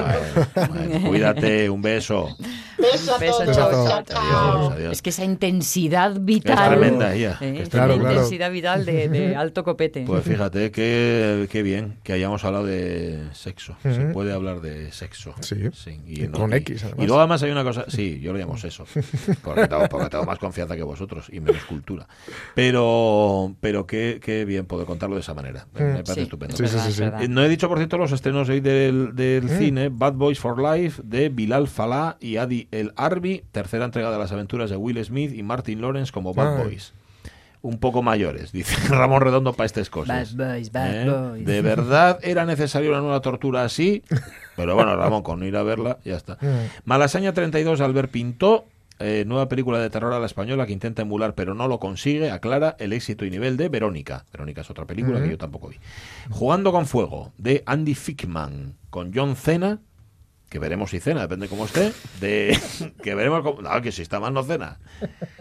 Bueno, 0.55 0.69
bueno, 0.89 1.09
cuídate, 1.09 1.69
un 1.69 1.83
beso. 1.83 2.29
Beso 2.79 3.13
a 3.13 3.19
Beso, 3.19 3.39
todos. 3.43 3.57
chao, 3.57 4.03
chao. 4.05 4.19
Adiós, 4.61 4.73
adiós. 4.75 4.93
Es 4.93 5.03
que 5.03 5.11
esa 5.11 5.25
intensidad 5.25 6.13
vital. 6.21 6.57
Es 6.59 6.69
tremenda 6.79 7.13
ella, 7.13 7.37
¿eh? 7.41 7.55
es 7.57 7.61
Esa 7.63 7.71
tremenda. 7.87 8.13
intensidad 8.13 8.51
vital 8.53 8.87
de, 8.87 9.09
de 9.09 9.35
alto 9.37 9.65
copete. 9.65 10.05
Pues 10.07 10.23
fíjate, 10.25 10.71
qué, 10.71 11.49
qué 11.51 11.63
bien 11.65 11.97
que 12.05 12.13
hayamos 12.13 12.45
hablado 12.45 12.67
de 12.67 13.19
sexo. 13.33 13.77
Se 13.83 13.91
puede 14.13 14.33
hablar 14.33 14.61
de 14.61 14.93
sexo. 14.93 15.35
Sí. 15.41 15.57
y, 16.07 16.23
Y 16.25 16.29
con 16.29 16.53
X, 16.55 16.85
además. 16.85 17.03
Y 17.03 17.07
luego 17.09 17.19
además 17.19 17.43
hay 17.43 17.51
una 17.51 17.65
cosa, 17.65 17.85
sí, 17.89 18.21
yo 18.23 18.33
lo 18.33 18.39
llamo 18.39 18.57
sexo, 18.57 18.85
porque 19.43 19.67
tengo, 19.67 19.89
porque 19.89 20.09
tengo 20.11 20.25
más 20.25 20.39
confianza 20.39 20.68
que 20.77 20.83
vosotros 20.83 21.29
y 21.33 21.41
menos 21.41 21.65
cultura. 21.65 22.07
Pero, 22.55 23.55
pero 23.61 23.87
qué, 23.87 24.21
qué 24.23 24.45
bien 24.45 24.67
poder 24.67 24.87
contarlo 24.87 25.15
de 25.17 25.21
esa 25.23 25.35
manera. 25.35 25.67
Me 25.75 25.81
parece 26.03 26.15
Sí, 26.15 26.21
estupendo. 26.23 26.55
es 26.55 26.61
verdad, 26.61 26.87
sí, 26.87 26.93
sí. 27.23 27.29
No 27.29 27.43
he 27.43 27.49
dicho, 27.49 27.69
por 27.69 27.79
cierto, 27.79 27.99
los 27.99 28.13
estrenos 28.13 28.49
hoy 28.49 28.61
del, 28.61 29.15
del 29.15 29.49
cine, 29.49 29.89
Bad 29.91 30.15
Boys 30.15 30.39
for 30.39 30.61
Life, 30.61 31.03
de 31.05 31.29
Bilal 31.29 31.69
Falah 31.69 32.17
y 32.21 32.37
Adi 32.37 32.69
El 32.71 32.93
Arbi, 32.97 33.45
tercera 33.53 33.85
entrega 33.85 34.11
de 34.11 34.19
las 34.19 34.33
aventuras 34.33 34.71
de 34.71 34.77
Will 34.77 35.03
Smith 35.05 35.33
y 35.35 35.43
Martin 35.43 35.81
Lawrence 35.81 36.13
como 36.13 36.35
Bad 36.35 36.57
Ay. 36.59 36.65
Boys. 36.65 36.93
Un 37.61 37.79
poco 37.79 38.03
mayores, 38.03 38.53
dice 38.53 38.77
Ramón 38.89 39.21
Redondo 39.21 39.53
para 39.53 39.67
estas 39.67 39.91
cosas. 39.91 40.37
Bad 40.37 40.55
boys, 40.55 40.71
bad 40.73 40.95
¿Eh? 40.95 41.11
boys. 41.11 41.45
¿De 41.47 41.61
verdad 41.63 42.19
era 42.23 42.45
necesaria 42.45 42.89
una 42.91 43.01
nueva 43.01 43.21
tortura 43.21 43.65
así? 43.65 44.03
Pero 44.57 44.75
bueno, 44.75 44.95
Ramón, 44.97 45.23
con 45.23 45.43
ir 45.43 45.57
a 45.57 45.63
verla, 45.65 45.99
ya 46.05 46.17
está. 46.17 46.39
Malasaña 46.85 47.33
32, 47.33 47.81
Albert 47.81 48.11
Pintó, 48.13 48.65
eh, 48.99 49.25
nueva 49.27 49.49
película 49.49 49.79
de 49.79 49.91
terror 49.91 50.13
a 50.13 50.19
la 50.19 50.27
española 50.27 50.67
que 50.67 50.73
intenta 50.73 51.03
emular 51.03 51.35
pero 51.35 51.55
no 51.55 51.69
lo 51.69 51.79
consigue, 51.79 52.31
aclara 52.31 52.77
el 52.79 52.93
éxito 52.93 53.25
y 53.25 53.31
nivel 53.31 53.57
de 53.57 53.69
Verónica. 53.69 54.25
Verónica 54.33 54.63
es 54.63 54.71
otra 54.71 54.87
película 54.87 55.23
que 55.23 55.31
yo 55.31 55.39
tampoco 55.39 55.69
vi. 55.69 55.77
Jugando 56.31 56.73
con 56.73 56.87
fuego, 56.87 57.33
de 57.39 57.63
Andy 57.67 57.95
Fickman, 57.95 58.75
con 58.91 59.13
John 59.15 59.37
Cena, 59.37 59.81
que 60.49 60.59
veremos 60.59 60.91
si 60.91 61.01
cena, 61.01 61.21
depende 61.21 61.49
cómo 61.49 61.67
esté, 61.67 61.93
de 62.21 62.59
que 63.03 63.15
veremos 63.15 63.43
cómo, 63.43 63.61
no, 63.61 63.83
que 63.83 63.93
si 63.93 64.03
está 64.03 64.19
mal 64.19 64.33
no 64.33 64.43
cena. 64.43 64.79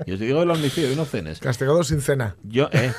Y 0.06 0.12
os 0.14 0.20
digo 0.20 0.44
el 0.44 0.52
homicidio 0.52 0.92
y 0.92 0.96
no 0.96 1.06
cenes. 1.06 1.40
Castigado 1.40 1.84
sin 1.84 2.02
cena. 2.02 2.36
Yo, 2.44 2.70
eh, 2.74 2.92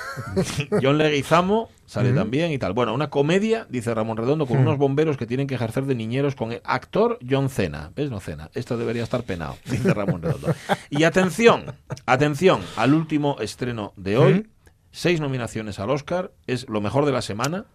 John 0.82 0.96
Leguizamo 0.98 1.70
sale 1.86 2.12
también 2.12 2.52
y 2.52 2.58
tal. 2.58 2.72
Bueno, 2.72 2.94
una 2.94 3.10
comedia, 3.10 3.66
dice 3.68 3.94
Ramón 3.94 4.16
Redondo, 4.16 4.46
con 4.46 4.58
unos 4.58 4.78
bomberos 4.78 5.16
que 5.16 5.26
tienen 5.26 5.46
que 5.46 5.54
ejercer 5.54 5.84
de 5.84 5.94
niñeros 5.94 6.34
con 6.34 6.52
el 6.52 6.60
actor 6.64 7.18
John 7.28 7.48
Cena. 7.48 7.92
¿Ves? 7.94 8.10
No 8.10 8.20
Cena. 8.20 8.50
Esto 8.54 8.76
debería 8.76 9.02
estar 9.02 9.22
penado, 9.24 9.56
dice 9.64 9.92
Ramón 9.94 10.22
Redondo. 10.22 10.54
Y 10.90 11.04
atención, 11.04 11.74
atención 12.06 12.60
al 12.76 12.94
último 12.94 13.36
estreno 13.40 13.92
de 13.96 14.16
hoy. 14.18 14.48
Seis 14.90 15.20
nominaciones 15.20 15.78
al 15.78 15.90
Oscar. 15.90 16.32
Es 16.46 16.68
lo 16.68 16.80
mejor 16.80 17.04
de 17.04 17.12
la 17.12 17.22
semana. 17.22 17.66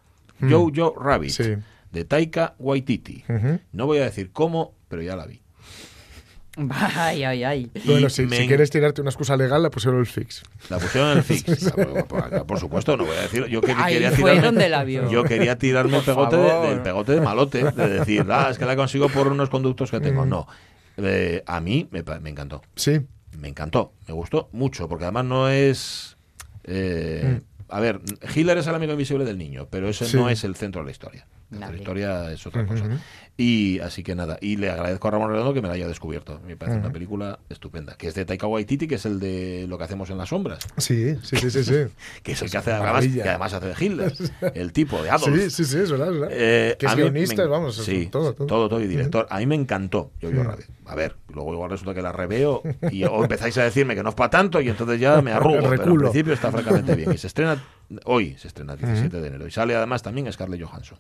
Jojo 0.41 0.96
Rabbit, 1.00 1.32
Sí. 1.32 1.56
De 1.93 2.03
Taika 2.03 2.56
Waititi. 2.60 3.23
No 3.71 3.86
voy 3.86 3.99
a 3.99 4.03
decir 4.03 4.32
cómo, 4.34 4.73
pero 4.89 5.01
ya 5.01 5.15
la 5.15 5.25
vi. 5.25 5.39
Ay, 6.69 7.23
ay, 7.23 7.43
ay. 7.43 7.71
Bueno, 7.86 8.10
si, 8.10 8.27
me 8.27 8.36
si 8.36 8.43
en- 8.43 8.47
quieres 8.47 8.69
tirarte 8.69 9.01
una 9.01 9.10
excusa 9.10 9.36
legal, 9.36 9.63
la 9.63 9.71
pusieron 9.71 9.99
el 9.99 10.06
fix. 10.06 10.43
La 10.69 10.77
pusieron 10.77 11.12
en 11.13 11.17
el 11.17 11.23
fix. 11.23 11.71
Por, 11.71 12.06
por- 12.08 12.45
por 12.45 12.60
supuesto, 12.60 12.95
no 12.95 13.06
voy 13.06 13.15
a 13.17 13.21
decir. 13.21 13.47
Yo 13.47 13.60
que- 13.62 13.71
Ahí 13.71 13.93
quería 13.93 14.12
fue 14.12 14.17
tirarme, 14.32 14.41
donde 14.41 14.69
la 14.69 14.84
vio. 14.84 15.10
Yo 15.10 15.23
quería 15.23 15.58
tirarme 15.58 15.97
el 15.97 16.03
pegote, 16.03 16.36
de, 16.38 16.47
favor. 16.49 16.69
del 16.69 16.82
pegote 16.82 17.12
de 17.13 17.21
malote, 17.21 17.63
de 17.71 17.88
decir, 17.88 18.25
ah, 18.29 18.49
es 18.51 18.60
que 18.60 18.65
la 18.65 18.75
consigo 18.75 19.10
por 19.10 19.27
unos 19.29 19.49
conductos 19.49 19.89
que 19.89 19.99
Mm. 19.99 20.03
tengo. 20.03 20.25
No. 20.27 20.47
Eh, 20.97 21.43
a 21.47 21.60
mí 21.60 21.88
me, 21.89 22.03
encantó. 22.29 22.62
Sí. 22.75 23.01
Me 23.39 23.47
encantó. 23.47 23.93
Me 24.08 24.13
gustó 24.13 24.49
mucho, 24.51 24.88
porque 24.88 25.06
además 25.06 25.25
no 25.25 25.49
es. 25.49 26.17
eh, 26.65 27.41
A 27.69 27.79
ver, 27.79 27.99
Hitler 28.36 28.60
es 28.60 28.67
el 28.67 28.75
amigo 28.75 28.91
invisible 28.91 29.25
del 29.25 29.39
niño, 29.39 29.67
pero 29.71 29.89
ese 29.89 30.06
Mm. 30.06 30.08
Sí. 30.08 30.17
no 30.17 30.29
es 30.29 30.43
el 30.43 30.53
centro 30.56 30.82
de 30.82 30.86
la 30.86 30.91
historia. 30.91 31.25
La 31.60 31.74
historia 31.74 32.32
es 32.32 32.46
otra 32.48 32.66
cosa. 32.66 32.86
ujú. 32.86 32.96
Y 33.36 33.80
así 33.80 34.04
que 34.04 34.13
nada, 34.13 34.38
y 34.42 34.58
le 34.58 34.70
agradezco 34.70 35.08
a 35.08 35.12
Ramón 35.12 35.32
Redondo 35.32 35.56
que 35.56 35.62
me 35.63 35.68
la 35.68 35.74
haya 35.74 35.88
descubierto. 35.88 36.39
Me 36.46 36.56
parece 36.56 36.78
Ujú. 36.78 36.86
una 36.86 36.94
película 36.94 37.39
estupenda, 37.50 37.96
que 37.96 38.08
es 38.08 38.13
de 38.13 38.26
Taika 38.26 38.46
Waititi, 38.46 38.88
que 38.88 38.96
es 38.96 39.06
el 39.08 39.20
de 39.20 39.66
Lo 39.68 39.80
que 39.80 39.86
hacemos 39.86 40.08
en 40.12 40.20
las 40.20 40.30
sombras 40.30 40.60
Sí, 40.78 41.16
sí, 41.24 41.38
sí, 41.38 41.50
sí. 41.50 41.63
sí. 41.63 41.74
que 42.24 42.34
es 42.34 42.42
el 42.44 42.52
que 42.52 42.58
hace 42.60 42.72
además, 42.72 43.08
que 43.08 43.22
además 43.28 43.54
hace 43.54 43.68
de 43.70 43.76
Hitler, 43.86 44.13
el 44.54 44.72
tipo 44.72 45.02
de 45.02 45.10
Adolf. 45.10 45.36
Sí, 45.36 45.50
sí, 45.50 45.66
sí, 45.66 45.78
es 45.80 45.89
verdad. 45.92 46.10
es 46.13 46.20
verdad. 46.20 46.30
Eh, 46.32 46.76
que 46.78 46.86
es 46.86 46.96
guionista, 46.96 47.42
me- 47.42 47.48
vamos, 47.50 47.76
sí, 47.78 48.06
todo, 48.12 48.34
todo. 48.36 48.46
todo, 48.46 48.70
todo 48.70 48.82
y 48.82 48.88
director. 48.88 49.26
A 49.32 49.39
mí 49.39 49.48
me 49.48 49.56
encantó 49.56 50.12
Mm. 50.22 50.39
Rabbit. 50.39 50.66
A 50.86 50.96
ver, 50.96 51.16
luego 51.34 51.54
igual 51.54 51.72
resulta 51.72 51.94
que 51.96 52.02
la 52.04 52.12
reveo 52.12 52.62
y 52.92 53.04
o 53.06 53.24
empezáis 53.24 53.58
a 53.58 53.63
decirme 53.63 53.96
que 53.96 54.04
no 54.04 54.10
es 54.10 54.16
para 54.16 54.30
tanto 54.30 54.62
y 54.62 54.70
entonces 54.70 55.00
ya 55.00 55.22
me 55.24 55.32
arrugo. 55.34 55.70
pero 55.72 55.92
al 55.92 55.98
principio 55.98 56.34
está 56.34 56.52
francamente 56.52 56.94
bien. 56.96 57.12
Y 57.13 57.18
se 57.18 57.28
estrena 57.28 57.62
hoy, 58.06 58.36
se 58.38 58.48
estrena 58.50 58.74
el 58.74 58.80
17 58.80 59.20
de 59.22 59.28
enero. 59.28 59.48
Y 59.48 59.52
sale 59.52 59.76
además 59.76 60.04
también 60.04 60.32
Scarlett 60.32 60.62
Johansson. 60.63 61.00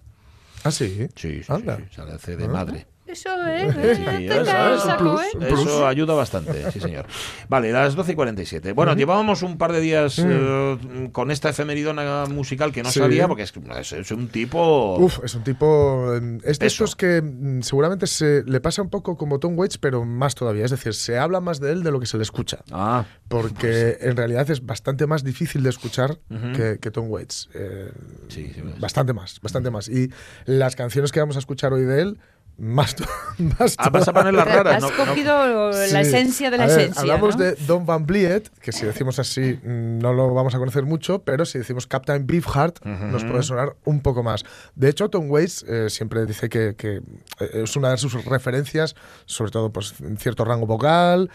Ah, 0.63 0.71
sí. 0.71 1.07
Sí, 1.15 1.37
sí, 1.39 1.43
sí, 1.43 1.51
Anda. 1.51 1.77
sí, 1.77 1.83
sale 1.95 2.13
hace 2.13 2.37
de 2.37 2.45
Ah. 2.45 2.47
madre. 2.47 2.87
Eso 3.05 3.29
es. 3.47 3.73
Sí, 3.97 4.03
eh, 4.07 4.25
eso 4.31 4.43
te 4.43 4.51
es 4.51 4.81
un 4.83 4.89
saco, 4.89 4.97
plus. 5.03 5.21
¿eh? 5.43 5.53
Eso 5.53 5.85
ayuda 5.87 6.13
bastante, 6.13 6.71
sí 6.71 6.79
señor. 6.79 7.05
Vale, 7.49 7.71
las 7.71 7.95
12 7.95 8.13
y 8.13 8.15
47. 8.15 8.71
Bueno, 8.71 8.95
llevábamos 8.95 9.43
un 9.43 9.57
par 9.57 9.73
de 9.73 9.81
días 9.81 10.19
eh, 10.25 11.09
con 11.11 11.29
esta 11.29 11.49
efemeridona 11.49 12.25
musical 12.27 12.71
que 12.71 12.81
no 12.81 12.89
Sí. 12.89 12.99
salía 12.99 13.27
porque 13.27 13.43
es, 13.43 13.53
es- 13.79 13.93
es 13.93 14.11
un 14.11 14.29
tipo... 14.29 14.97
Uf, 14.97 15.19
es 15.23 15.35
un 15.35 15.43
tipo. 15.43 16.13
eh, 16.15 16.37
Es 16.45 16.59
de 16.59 16.65
Peso. 16.65 16.85
estos 16.85 16.95
que 16.95 17.21
mm, 17.21 17.61
seguramente 17.61 18.07
se 18.07 18.43
le 18.45 18.61
pasa 18.61 18.81
un 18.81 18.89
poco 18.89 19.17
como 19.17 19.37
Tom 19.39 19.57
Waits, 19.59 19.77
pero 19.77 20.05
más 20.05 20.33
todavía. 20.35 20.63
Es 20.65 20.71
decir, 20.71 20.93
se 20.93 21.17
habla 21.17 21.41
más 21.41 21.59
de 21.59 21.71
él 21.73 21.83
de 21.83 21.91
lo 21.91 21.99
que 21.99 22.05
se 22.05 22.15
le 22.17 22.23
escucha. 22.23 22.59
Ah, 22.71 23.03
Porque 23.27 23.97
en 24.01 24.15
realidad 24.15 24.49
es 24.49 24.65
bastante 24.65 25.07
más 25.07 25.23
difícil 25.23 25.61
de 25.63 25.69
escuchar 25.71 26.19
que, 26.55 26.77
que 26.79 26.89
Tom 26.91 27.09
Waits. 27.11 27.49
Eh, 27.53 27.91
Sí, 28.29 28.51
bastante 28.79 29.11
más, 29.13 29.39
bastante 29.41 29.69
más. 29.69 29.89
Y 29.89 30.09
las 30.45 30.75
canciones 30.75 31.11
que 31.11 31.19
vamos 31.19 31.35
a 31.35 31.39
escuchar 31.39 31.73
hoy 31.73 31.83
de 31.83 32.01
él, 32.01 32.19
más, 32.57 32.95
más 33.59 33.75
ah, 33.77 33.89
vas 33.89 34.07
a 34.07 34.13
poner 34.13 34.33
las 34.33 34.47
raras. 34.47 34.75
Has 34.75 34.81
no- 34.83 34.89
no- 34.97 35.05
cogido 35.05 35.71
la 35.71 35.87
Sí. 35.87 35.95
esencia 35.97 36.51
de 36.51 36.57
la 36.57 36.63
A 36.65 36.67
ver, 36.67 36.79
esencia. 36.79 37.01
Hablamos 37.01 37.37
¿no? 37.37 37.43
de 37.43 37.55
Don 37.67 37.85
Van 37.85 38.05
Vliet, 38.05 38.49
que 38.61 38.71
si 38.71 38.85
decimos 38.85 39.17
así 39.19 39.59
mm, 39.63 39.99
no 39.99 40.13
lo 40.13 40.33
vamos 40.33 40.53
a 40.55 40.59
conocer 40.59 40.83
mucho, 40.83 41.23
pero 41.23 41.45
si 41.45 41.57
decimos 41.57 41.87
Captain 41.87 42.25
Beefheart 42.27 42.83
nos 42.85 43.23
puede 43.25 43.43
sonar 43.43 43.75
un 43.85 44.01
poco 44.01 44.23
más. 44.23 44.43
De 44.75 44.89
hecho, 44.89 45.09
Tom 45.09 45.29
Waits 45.31 45.63
eh, 45.67 45.89
siempre 45.89 46.25
dice 46.25 46.47
que, 46.49 46.75
que, 46.75 46.97
eh, 47.39 47.49
es 47.63 47.75
una 47.75 47.91
de 47.91 47.97
sus 47.97 48.23
referencias, 48.25 48.95
sobre 49.25 49.51
todo 49.51 49.71
pues, 49.71 49.95
en 50.01 50.17
cierto 50.17 50.45
rango 50.45 50.67
vocal, 50.67 51.29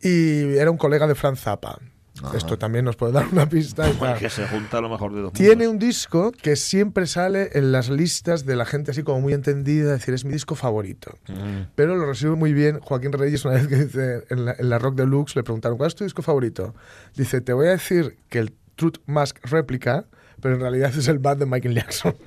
y 0.00 0.56
era 0.56 0.70
un 0.70 0.76
colega 0.78 1.06
de 1.06 1.14
Franz 1.14 1.40
Zappa. 1.40 1.78
Esto 2.34 2.58
también 2.58 2.84
nos 2.84 2.96
puede 2.96 3.12
dar 3.12 3.26
una 3.30 3.48
pista. 3.48 3.88
y 3.88 3.92
Bueno, 3.98 4.14
tal. 4.14 4.18
que 4.20 4.30
se 4.30 4.46
junta 4.48 4.80
lo 4.80 4.88
mejor 4.88 5.14
de 5.14 5.20
dos 5.22 5.32
Tiene 5.32 5.66
mundos. 5.66 5.72
un 5.72 5.78
disco 5.78 6.32
que 6.32 6.56
siempre 6.56 7.06
sale 7.06 7.50
en 7.54 7.72
las 7.72 7.88
listas 7.90 8.46
de 8.46 8.56
la 8.56 8.64
gente 8.64 8.90
así 8.90 9.02
como 9.02 9.20
muy 9.20 9.32
entendida, 9.32 9.92
es 9.94 10.00
decir, 10.00 10.14
es 10.14 10.24
mi 10.24 10.32
disco 10.32 10.54
favorito. 10.54 11.18
Mm. 11.28 11.68
Pero 11.74 11.94
lo 11.96 12.06
recibe 12.06 12.34
muy 12.36 12.52
bien 12.52 12.80
Joaquín 12.80 13.12
Reyes 13.12 13.44
una 13.44 13.54
vez 13.54 13.68
que 13.68 13.76
dice 13.84 14.24
en 14.30 14.44
la, 14.44 14.54
en 14.58 14.68
la 14.70 14.78
Rock 14.78 14.96
Deluxe 14.96 15.36
le 15.36 15.42
preguntaron 15.42 15.76
¿cuál 15.78 15.88
es 15.88 15.94
tu 15.94 16.04
disco 16.04 16.22
favorito? 16.22 16.74
Dice, 17.14 17.40
te 17.40 17.52
voy 17.52 17.66
a 17.68 17.70
decir 17.70 18.16
que 18.28 18.38
el 18.38 18.52
Truth 18.76 18.98
Mask 19.06 19.38
Replica, 19.44 20.06
pero 20.40 20.54
en 20.54 20.60
realidad 20.60 20.92
es 20.96 21.08
el 21.08 21.18
band 21.18 21.40
de 21.40 21.46
Michael 21.46 21.74
Jackson. 21.74 22.14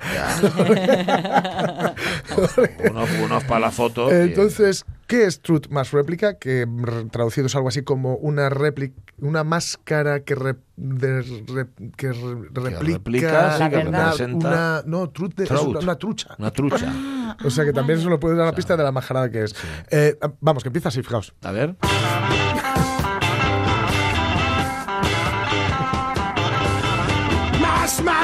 Unos, 2.92 3.10
unos 3.24 3.44
para 3.46 3.60
la 3.62 3.72
foto. 3.72 4.12
Entonces, 4.12 4.86
¿qué 5.08 5.26
es 5.26 5.42
Truth 5.42 5.68
Mask 5.70 5.94
Replica? 5.94 6.36
Que 6.36 6.66
traducido 7.12 7.48
es 7.48 7.56
algo 7.56 7.68
así 7.70 7.82
como 7.84 8.16
una 8.16 8.50
réplica, 8.50 8.96
una 9.20 9.44
máscara 9.44 10.22
que, 10.22 10.36
re- 10.36 10.56
de- 10.78 11.22
re- 11.22 11.68
que 11.98 12.12
re- 12.14 12.36
replica, 12.54 12.80
replica, 12.80 13.58
sí, 13.58 13.70
que 13.70 13.78
una, 13.88 14.12
representa- 14.12 14.48
una- 14.48 14.84
no, 14.86 15.10
truth 15.10 15.36
de- 15.36 15.44
es 15.46 15.52
una, 15.52 15.80
una 15.80 15.96
trucha. 15.98 16.36
Una 16.38 16.52
trucha. 16.52 16.92
Ah, 16.94 17.38
O 17.46 17.50
sea 17.50 17.66
que 17.66 17.74
también 17.74 18.00
eso 18.00 18.10
lo 18.10 18.20
puede 18.20 18.36
dar 18.36 18.46
una 18.48 18.56
pista 18.56 18.76
de 18.78 18.84
la 18.84 18.92
majarada 18.92 19.30
que 19.30 19.44
es. 19.44 19.56
Eh, 19.92 20.18
vamos, 20.40 20.64
que 20.64 20.70
empieza 20.70 20.90
así, 20.90 21.02
fijaos. 21.04 21.34
A 21.44 21.52
ver. 21.52 21.76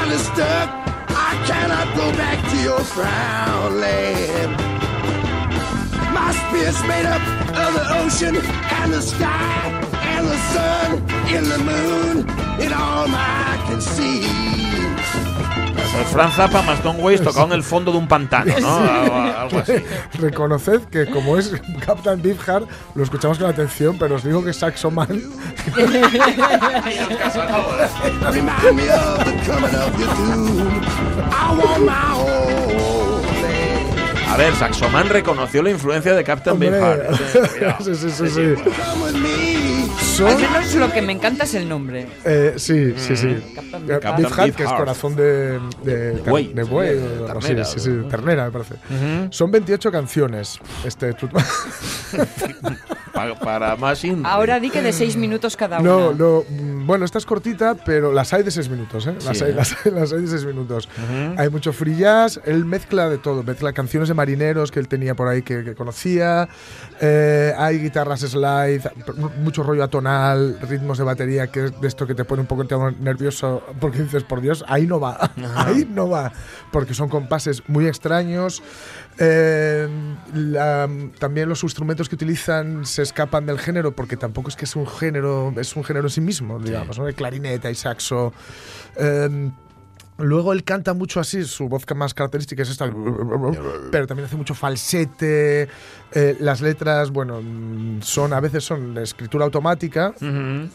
Is 0.06 0.20
stuck. 0.22 0.70
I 1.08 1.34
cannot 1.48 1.96
go 1.96 2.12
back 2.12 2.38
to 2.50 2.56
your 2.62 2.78
frown 2.78 3.80
land. 3.80 4.52
My 6.14 6.30
spirit's 6.30 6.80
made 6.86 7.06
up 7.06 7.20
of 7.64 7.74
the 7.74 7.84
ocean 8.04 8.36
and 8.36 8.92
the 8.92 9.02
sky 9.02 9.66
and 10.14 10.26
the 10.28 10.38
sun 10.54 11.10
and 11.34 11.46
the 11.46 11.58
moon 11.58 12.30
and 12.60 12.72
all 12.72 13.08
I 13.08 13.64
can 13.66 13.80
see. 13.80 14.75
El 15.98 16.04
Franz 16.04 16.34
Zappa 16.34 16.62
más 16.62 16.82
Don 16.82 17.00
Ways 17.00 17.22
tocado 17.22 17.46
en 17.46 17.52
el 17.52 17.62
fondo 17.62 17.92
de 17.92 17.98
un 17.98 18.08
pantano, 18.08 18.52
¿no? 18.60 18.76
Algo, 18.76 19.58
así. 19.58 19.74
Reconoced 20.18 20.82
que 20.84 21.06
como 21.06 21.36
es 21.36 21.52
Captain 21.84 22.20
Beefheart, 22.20 22.68
lo 22.94 23.02
escuchamos 23.02 23.38
con 23.38 23.48
atención, 23.48 23.96
pero 23.98 24.16
os 24.16 24.24
digo 24.24 24.44
que 24.44 24.52
Saxo 24.52 24.90
Man. 24.90 25.22
A 34.28 34.36
ver, 34.36 34.54
Saxoman 34.54 35.08
reconoció 35.08 35.62
la 35.62 35.70
influencia 35.70 36.14
de 36.14 36.22
Captain. 36.22 36.58
Beefheart. 36.58 37.10
Eh, 37.10 37.74
sí, 37.84 37.94
sí, 37.94 38.28
sí. 38.28 38.54
Son, 40.16 40.28
Al 40.28 40.38
menos 40.38 40.74
lo 40.76 40.90
que 40.92 41.02
me 41.02 41.12
encanta 41.12 41.44
es 41.44 41.52
el 41.54 41.68
nombre. 41.68 42.06
eh, 42.24 42.54
sí, 42.56 42.94
sí, 42.96 43.16
sí. 43.16 43.36
Captain 43.54 43.82
Eh, 43.82 43.86
Beefheart. 43.86 44.16
Beefheart, 44.18 44.54
que 44.56 44.62
es 44.62 44.72
corazón 44.72 45.14
de, 45.14 45.58
de, 45.84 46.12
ter- 46.12 46.30
Buey. 46.30 46.54
de 46.54 46.62
buey, 46.62 46.98
Sí, 46.98 47.04
o 47.20 47.24
ternera, 47.26 47.64
sí, 47.66 47.80
sí, 47.80 47.90
¿no? 47.90 48.08
ternera, 48.08 48.44
me 48.46 48.50
parece. 48.50 48.74
Son 49.30 49.50
28 49.50 49.92
canciones. 49.92 50.58
Este, 50.84 51.12
tú- 53.24 53.34
Pa- 53.34 53.40
para 53.44 53.76
más 53.76 54.04
indie. 54.04 54.22
Ahora 54.26 54.60
di 54.60 54.70
que 54.70 54.82
de 54.82 54.92
seis 54.92 55.16
minutos 55.16 55.56
cada 55.56 55.78
una. 55.80 55.88
No, 55.90 56.12
no. 56.12 56.44
mm, 56.48 56.76
Bueno, 56.86 57.04
esta 57.04 57.18
es 57.18 57.26
cortita, 57.26 57.74
pero 57.74 58.12
las 58.12 58.32
hay 58.32 58.44
de 58.44 58.50
6 58.52 58.68
minutos, 58.68 59.08
¿eh? 59.08 59.14
Las, 59.24 59.36
Sí, 59.38 59.42
hay, 59.44 59.50
¿eh? 59.50 59.54
las, 59.54 59.76
hay- 59.84 59.90
las 59.92 60.12
hay 60.12 60.20
de 60.22 60.28
6 60.28 60.46
minutos. 60.46 60.88
Hay 61.36 61.48
mucho 61.50 61.72
free 61.72 61.96
jazz, 61.96 62.40
él 62.44 62.64
mezcla 62.64 63.08
de 63.08 63.18
todo, 63.18 63.42
mezcla 63.42 63.72
canciones 63.72 64.08
de 64.08 64.14
marineros 64.14 64.70
que 64.70 64.78
él 64.78 64.86
tenía 64.86 65.16
por 65.16 65.26
ahí 65.26 65.42
que, 65.42 65.64
que 65.64 65.74
conocía, 65.74 66.48
eh, 67.00 67.52
hay 67.58 67.80
guitarras 67.80 68.20
slide, 68.20 68.82
mu- 69.16 69.30
mucho 69.42 69.64
rollo 69.64 69.82
atonal, 69.82 70.58
ritmos 70.68 70.98
de 70.98 71.02
batería, 71.04 71.48
que 71.48 71.64
es 71.64 71.80
de 71.80 71.88
esto 71.88 72.06
que 72.06 72.14
te 72.14 72.24
pone 72.24 72.42
un 72.42 72.46
poco 72.46 72.62
nervioso 73.00 73.64
porque 73.80 74.02
dices, 74.02 74.22
por 74.22 74.40
Dios, 74.40 74.64
ahí 74.68 74.86
no 74.86 75.00
va, 75.00 75.32
ahí 75.56 75.88
no 75.90 76.08
va, 76.08 76.32
porque 76.70 76.94
son 76.94 77.08
compases 77.08 77.64
muy 77.68 77.88
extraños. 77.88 78.62
Eh, 79.18 79.88
la- 80.34 80.88
también 81.18 81.48
los 81.48 81.62
instrumentos 81.62 82.08
que 82.08 82.14
utilizan 82.16 82.84
se 82.84 83.05
escapan 83.06 83.46
del 83.46 83.58
género 83.58 83.92
porque 83.92 84.16
tampoco 84.16 84.48
es 84.48 84.56
que 84.56 84.64
es 84.66 84.76
un 84.76 84.86
género, 84.86 85.52
es 85.56 85.74
un 85.76 85.84
género 85.84 86.06
en 86.06 86.10
sí 86.10 86.20
mismo, 86.20 86.58
digamos, 86.58 86.98
¿no? 86.98 87.06
Hay 87.06 87.14
clarineta 87.14 87.70
y 87.70 87.74
saxo. 87.74 88.32
Eh, 88.96 89.50
Luego 90.18 90.54
él 90.54 90.64
canta 90.64 90.94
mucho 90.94 91.20
así, 91.20 91.44
su 91.44 91.68
voz 91.68 91.84
más 91.94 92.14
característica 92.14 92.62
es 92.62 92.70
esta, 92.70 92.90
pero 93.92 94.06
también 94.06 94.24
hace 94.24 94.36
mucho 94.36 94.54
falsete. 94.54 95.68
eh, 96.12 96.36
las 96.40 96.62
letras, 96.62 97.10
bueno, 97.10 97.42
son 98.00 98.32
a 98.32 98.40
veces 98.40 98.64
son 98.64 98.94
de 98.94 99.02
escritura 99.02 99.44
automática 99.44 100.14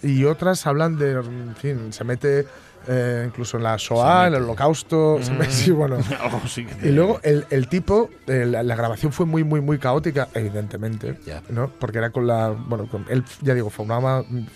y 0.03 0.25
otras 0.25 0.67
hablan 0.67 0.95
de, 0.95 1.13
en 1.13 1.55
fin, 1.55 1.91
se 1.91 2.03
mete 2.03 2.45
eh, 2.87 3.23
incluso 3.27 3.57
en 3.57 3.63
la 3.63 3.75
Shoah, 3.77 4.27
en 4.27 4.35
el 4.35 4.43
Holocausto, 4.43 5.19
sí, 5.49 5.71
bueno. 5.71 5.97
Algo 6.19 6.41
sí 6.47 6.65
que 6.65 6.87
Y 6.87 6.91
luego 6.91 7.19
el, 7.23 7.45
el 7.49 7.67
tipo, 7.67 8.09
eh, 8.27 8.45
la, 8.45 8.63
la 8.63 8.75
grabación 8.75 9.11
fue 9.11 9.25
muy, 9.25 9.43
muy, 9.43 9.61
muy 9.61 9.77
caótica, 9.77 10.27
evidentemente, 10.33 11.19
Ya. 11.25 11.41
¿no? 11.49 11.69
Porque 11.79 11.99
era 11.99 12.09
con 12.09 12.27
la, 12.27 12.49
bueno, 12.49 12.87
con, 12.87 13.05
él, 13.09 13.23
ya 13.41 13.53
digo, 13.53 13.69
formaba, 13.69 14.23
mm, 14.23 14.47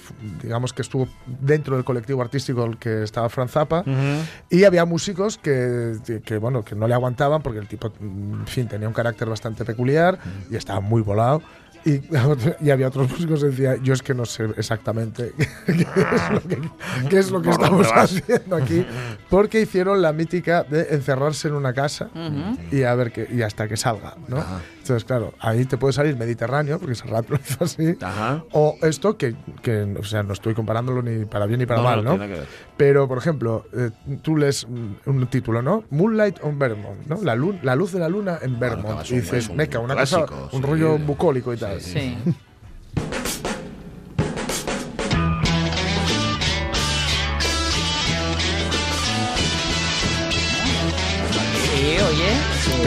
digamos 0.42 0.74
que 0.74 0.82
estuvo 0.82 1.08
dentro 1.26 1.76
del 1.76 1.86
colectivo 1.86 2.22
artístico 2.22 2.64
al 2.64 2.78
que 2.78 3.04
estaba 3.04 3.30
Franz 3.30 3.52
Zappa, 3.52 3.84
y 4.50 4.64
había 4.64 4.86
músicos 4.86 5.38
que, 5.38 5.98
que, 6.06 6.22
que, 6.22 6.38
bueno, 6.38 6.64
que 6.64 6.76
no 6.76 6.88
le 6.88 6.94
aguantaban 6.94 7.42
porque 7.42 7.60
el 7.60 7.68
tipo, 7.68 7.92
mm, 8.00 8.42
en 8.42 8.48
fin, 8.48 8.68
tenía 8.68 8.88
un 8.88 8.94
carácter 8.94 9.30
bastante 9.30 9.66
peculiar 9.66 10.20
y 10.50 10.56
estaba 10.56 10.80
muy 10.80 11.02
volado. 11.02 11.42
Y, 11.86 12.02
y 12.66 12.70
había 12.72 12.88
otros 12.88 13.10
músicos 13.12 13.42
que 13.42 13.48
decían, 13.48 13.84
yo 13.84 13.94
es 13.94 14.02
que 14.02 14.14
no 14.14 14.26
sé 14.26 14.46
exactamente 14.58 15.34
qué 15.66 15.72
es 15.74 16.32
lo 16.32 16.42
que, 16.42 16.62
qué 17.10 17.20
es 17.20 17.32
lo 17.32 17.42
que 17.42 17.50
¿Por 17.50 17.60
dónde 17.60 17.84
estamos 17.84 18.12
haciendo 18.12 18.56
aquí, 18.56 18.86
porque 19.30 19.62
hicieron 19.62 20.02
la 20.02 20.12
mítica 20.12 20.64
de 20.64 20.88
encerrarse 20.90 21.48
en 21.48 21.54
una 21.54 21.74
casa 21.74 22.10
y 22.72 22.84
a 22.84 22.96
ver 22.96 23.12
que, 23.12 23.28
y 23.32 23.42
hasta 23.44 23.68
que 23.68 23.78
salga, 23.78 24.16
¿no? 24.28 24.44
Entonces, 24.86 25.04
claro, 25.06 25.34
ahí 25.40 25.66
te 25.66 25.78
puede 25.78 25.94
salir 25.94 26.16
Mediterráneo, 26.16 26.78
porque 26.78 26.94
Serrat 26.94 27.28
lo 27.28 27.38
hizo 27.38 27.64
así, 27.64 27.96
Ajá. 28.02 28.44
o 28.52 28.78
esto 28.84 29.18
que, 29.18 29.36
que, 29.64 29.82
o 30.00 30.04
sea, 30.04 30.22
no 30.22 30.34
estoy 30.34 30.54
comparándolo 30.54 31.02
ni 31.02 31.26
para 31.26 31.48
bien 31.48 31.60
ni 31.60 31.66
para 31.66 31.80
No, 31.80 31.86
mal, 31.88 32.04
no 32.04 32.12
¿no? 32.12 32.18
tiene 32.20 32.32
que 32.32 32.40
ver. 32.42 32.48
Pero, 32.78 33.08
por 33.08 33.18
ejemplo, 33.18 33.66
eh, 33.74 33.90
tú 34.22 34.38
lees 34.38 34.68
mm, 34.70 35.10
un 35.10 35.26
título, 35.26 35.64
¿no? 35.64 35.86
Moonlight 35.90 36.38
on 36.44 36.60
Vermont, 36.60 37.08
¿no? 37.08 37.18
La, 37.24 37.34
lu- 37.34 37.58
la 37.64 37.76
luz 37.76 37.94
de 37.94 38.00
la 38.00 38.10
luna 38.10 38.38
en 38.44 38.60
Vermont. 38.60 38.86
además 38.86 39.10
y 39.10 39.16
dices, 39.22 39.52
meca, 39.52 39.80
una 39.80 39.96
clásico, 39.96 40.28
cosa, 40.28 40.56
un 40.56 40.62
sí. 40.62 40.68
rollo 40.70 40.98
bucólico 41.00 41.52
y 41.52 41.58
tal. 41.58 41.82
Sí. 41.82 42.00
Sí, 42.00 42.18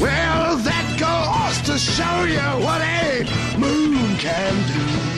Well, 0.00 0.56
that 0.58 0.96
goes 0.96 1.60
to 1.66 1.76
show 1.76 2.22
you 2.22 2.38
what 2.64 2.80
a 2.80 3.24
moon 3.58 4.16
can 4.18 4.54
do. 4.68 5.08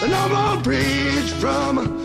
The 0.00 0.08
noble 0.08 0.62
bridge 0.62 1.30
from 1.32 1.99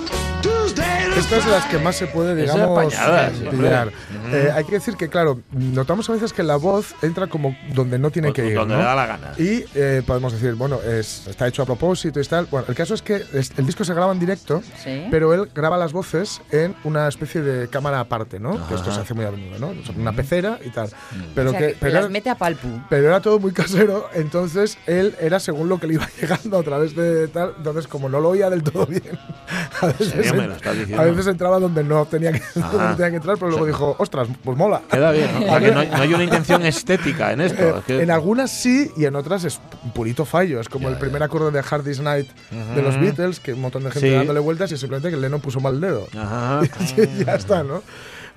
Esta 0.80 1.38
es 1.38 1.45
de 1.45 1.51
las 1.51 1.65
que 1.65 1.78
más 1.80 1.95
se 1.95 2.07
puede, 2.07 2.36
digamos, 2.36 2.61
apañada, 2.78 3.30
sí, 3.32 3.45
pillar. 3.49 3.91
Eh, 4.32 4.51
hay 4.53 4.63
que 4.65 4.73
decir 4.73 4.95
que, 4.95 5.07
claro, 5.07 5.39
notamos 5.51 6.09
a 6.09 6.13
veces 6.13 6.34
que 6.34 6.43
la 6.43 6.57
voz 6.57 6.93
entra 7.01 7.28
como 7.28 7.55
donde 7.73 7.97
no 7.97 8.11
tiene 8.11 8.30
Pues 8.32 8.41
que 8.41 8.49
ir. 8.49 8.55
donde 8.55 8.73
¿no? 8.76 8.80
le 8.82 8.86
da 8.86 8.95
la 8.95 9.05
gana. 9.05 9.32
Y 9.38 9.63
eh, 9.76 10.01
podemos 10.05 10.34
decir, 10.34 10.53
bueno, 10.55 10.80
es, 10.82 11.26
está 11.28 11.47
hecho 11.47 11.61
a 11.63 11.65
propósito 11.65 12.19
y 12.19 12.23
tal. 12.26 12.47
Bueno, 12.51 12.65
el 12.67 12.76
caso 12.76 12.93
es 12.93 13.01
que 13.01 13.23
es- 13.34 13.51
el 13.57 13.65
disco 13.65 13.84
se 13.86 13.93
graba 13.93 14.11
en 14.11 14.19
directo, 14.19 14.61
Sí. 14.84 15.07
pero 15.09 15.34
él 15.34 15.49
graba 15.55 15.78
las 15.78 15.93
voces 15.93 16.41
en 16.51 16.76
una 16.84 17.07
especie 17.07 17.41
de 17.41 17.69
cámara 17.69 17.99
aparte, 18.01 18.39
¿no? 18.39 18.67
Que 18.67 18.76
esto 18.76 18.91
se 18.91 18.99
hace 18.99 19.13
muy 19.13 19.26
a 19.26 19.32
menudo, 19.32 19.57
¿no? 19.59 19.67
O 19.80 19.86
sea, 19.86 19.95
Una 19.97 20.11
pecera 20.13 20.59
y 20.65 20.69
tal. 20.69 20.89
Pero 21.34 21.49
o 21.49 21.51
sea, 21.51 21.59
que, 21.61 21.67
que 21.67 21.78
pero 21.80 21.93
las 21.93 22.01
era- 22.03 22.09
mete 22.09 22.30
a 22.30 22.36
palpu. 22.36 22.67
pero 22.89 23.07
era 23.07 23.21
todo 23.21 23.39
muy 23.39 23.51
casero, 23.53 24.09
entonces 24.13 24.78
él 24.86 25.15
era 25.21 25.39
según 25.39 25.69
lo 25.69 25.80
que 25.80 25.88
le 25.88 25.93
iba 25.93 26.07
llegando 26.21 26.57
a 26.59 26.63
través 26.63 26.93
de 26.95 27.28
tal, 27.30 27.53
entonces 27.57 27.88
como 27.88 28.09
no 28.09 28.19
lo 28.19 28.30
oía 28.30 28.49
del 28.49 28.63
todo 28.63 28.86
bien, 28.86 29.17
a 29.82 29.86
veces, 29.88 30.34
estás 30.70 30.78
diciendo? 30.78 31.01
a 31.01 31.05
veces 31.05 31.28
entraba 31.28 31.59
donde 31.59 31.84
no 31.84 32.05
tenía 32.05 32.32
que, 32.32 32.41
donde 32.55 32.78
Ajá. 32.78 32.89
no 32.91 32.95
tenía 32.95 33.09
que 33.11 33.16
entrar, 33.18 33.38
pero 33.38 33.49
luego 33.51 33.66
dijo, 33.66 33.95
ostras, 33.99 34.28
pues 34.43 34.57
mola. 34.57 34.82
Queda 34.91 35.11
bien, 35.11 35.30
¿no? 35.45 35.53
Hay- 35.55 35.72
no 35.72 35.80
hay 35.97 36.13
una 36.13 36.24
intención 36.24 36.66
estética 36.66 37.32
en 37.32 37.41
esto. 37.41 37.61
Eh, 37.61 37.74
es 37.80 37.84
que- 37.86 38.01
en 38.03 38.11
algunas 38.11 38.51
sí 38.51 38.91
y 38.97 39.05
en 39.05 39.16
otras 39.16 39.43
es 39.43 39.59
un 39.84 39.91
purito 39.91 40.26
fallo. 40.26 40.59
Es 40.59 40.70
como 40.70 40.89
el 40.89 40.97
primer 40.97 41.22
acorde 41.24 41.51
de 41.51 41.59
Hard 41.70 41.84
Day's 41.84 41.99
Night 42.01 42.28
de 42.76 42.82
los 42.82 42.99
Beatles, 42.99 43.39
que 43.39 43.53
un 43.53 43.61
montón 43.61 43.84
de 43.84 43.91
gente 43.91 44.07
Sí. 44.09 44.13
dándole 44.13 44.39
vueltas 44.39 44.72
y 44.72 44.78
simplemente 44.78 45.09
que 45.09 45.18
Lennon 45.22 45.41
puso 45.41 45.59
mal 45.59 45.80
dedo. 45.80 46.07
Ajá. 46.18 46.61
y 46.97 47.24
ya 47.24 47.36
está, 47.36 47.63
¿no? 47.63 47.84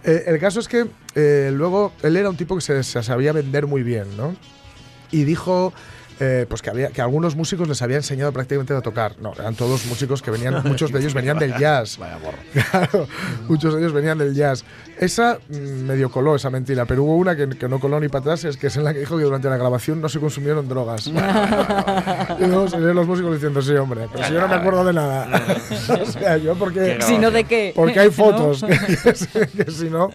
Eh, 0.04 0.24
el 0.28 0.38
caso 0.38 0.60
es 0.60 0.68
que 0.68 0.86
eh, 1.16 1.50
luego 1.52 1.92
él 2.02 2.16
era 2.16 2.30
un 2.30 2.36
tipo 2.36 2.54
que 2.54 2.60
se, 2.60 2.82
se 2.84 3.02
sabía 3.02 3.32
vender 3.32 3.66
muy 3.66 3.82
bien, 3.82 4.16
¿no? 4.16 4.36
Y 5.10 5.24
dijo 5.24 5.72
eh, 6.20 6.46
pues 6.48 6.62
que, 6.62 6.70
había, 6.70 6.88
que 6.88 7.00
algunos 7.00 7.36
músicos 7.36 7.68
les 7.68 7.80
había 7.82 7.96
enseñado 7.96 8.32
prácticamente 8.32 8.74
a 8.74 8.80
tocar. 8.80 9.14
No, 9.20 9.32
eran 9.34 9.54
todos 9.54 9.86
músicos 9.86 10.22
que 10.22 10.30
venían, 10.30 10.62
muchos 10.64 10.92
de 10.92 10.98
ellos 11.00 11.14
venían 11.14 11.38
del 11.38 11.56
jazz. 11.56 11.98
Vaya 11.98 12.18
borro. 12.18 12.38
Claro, 12.70 13.06
muchos 13.48 13.74
de 13.74 13.80
ellos 13.80 13.92
venían 13.92 14.18
del 14.18 14.34
jazz. 14.34 14.64
Esa 14.98 15.38
mm, 15.48 15.54
medio 15.86 16.10
coló, 16.10 16.34
esa 16.36 16.50
mentira, 16.50 16.84
pero 16.86 17.04
hubo 17.04 17.16
una 17.16 17.36
que, 17.36 17.48
que 17.50 17.68
no 17.68 17.78
coló 17.80 18.00
ni 18.00 18.08
para 18.08 18.20
atrás, 18.20 18.44
es 18.44 18.56
que 18.56 18.66
es 18.68 18.76
en 18.76 18.84
la 18.84 18.92
que 18.92 19.00
dijo 19.00 19.16
que 19.16 19.24
durante 19.24 19.48
la 19.48 19.56
grabación 19.56 20.00
no 20.00 20.08
se 20.08 20.18
consumieron 20.20 20.68
drogas. 20.68 21.06
y 22.40 22.46
luego 22.46 22.68
salieron 22.68 22.96
los 22.96 23.06
músicos 23.06 23.34
diciendo, 23.34 23.62
sí, 23.62 23.72
hombre, 23.74 24.06
pero 24.12 24.24
si 24.24 24.32
yo 24.32 24.40
no 24.40 24.48
me 24.48 24.54
acuerdo 24.56 24.84
de 24.84 24.92
nada. 24.92 25.28
o 26.02 26.06
sea, 26.06 26.36
yo 26.36 26.54
porque... 26.56 26.98
Si 27.02 27.18
no, 27.18 27.30
¿de 27.30 27.44
qué? 27.44 27.72
Porque 27.74 28.00
hay 28.00 28.10
fotos, 28.10 28.62
que, 28.64 28.76
que- 28.76 29.64
que 29.64 29.70
si 29.70 29.88
no. 29.90 30.10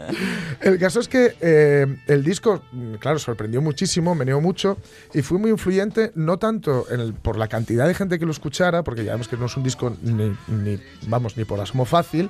El 0.61 0.77
caso 0.79 0.99
es 0.99 1.07
que 1.07 1.35
eh, 1.41 1.87
el 2.07 2.23
disco, 2.23 2.61
mm, 2.71 2.95
claro, 2.95 3.19
sorprendió 3.19 3.61
muchísimo, 3.61 4.15
meneó 4.15 4.41
mucho 4.41 4.77
y 5.13 5.21
fue 5.21 5.37
muy 5.37 5.51
influyente, 5.51 5.92
no 6.15 6.37
tanto 6.37 6.85
en 6.91 6.99
el- 6.99 7.13
por 7.13 7.37
la 7.37 7.47
cantidad 7.47 7.87
de 7.87 7.93
gente 7.93 8.19
que 8.19 8.25
lo 8.25 8.31
escuchara, 8.31 8.83
porque 8.83 9.03
ya 9.05 9.11
vemos 9.13 9.27
que 9.27 9.37
no 9.37 9.45
es 9.45 9.55
un 9.57 9.63
disco 9.63 9.95
ni, 10.01 10.35
ni, 10.47 10.79
vamos, 11.07 11.37
ni 11.37 11.45
por 11.45 11.59
asomo 11.59 11.85
fácil, 11.85 12.27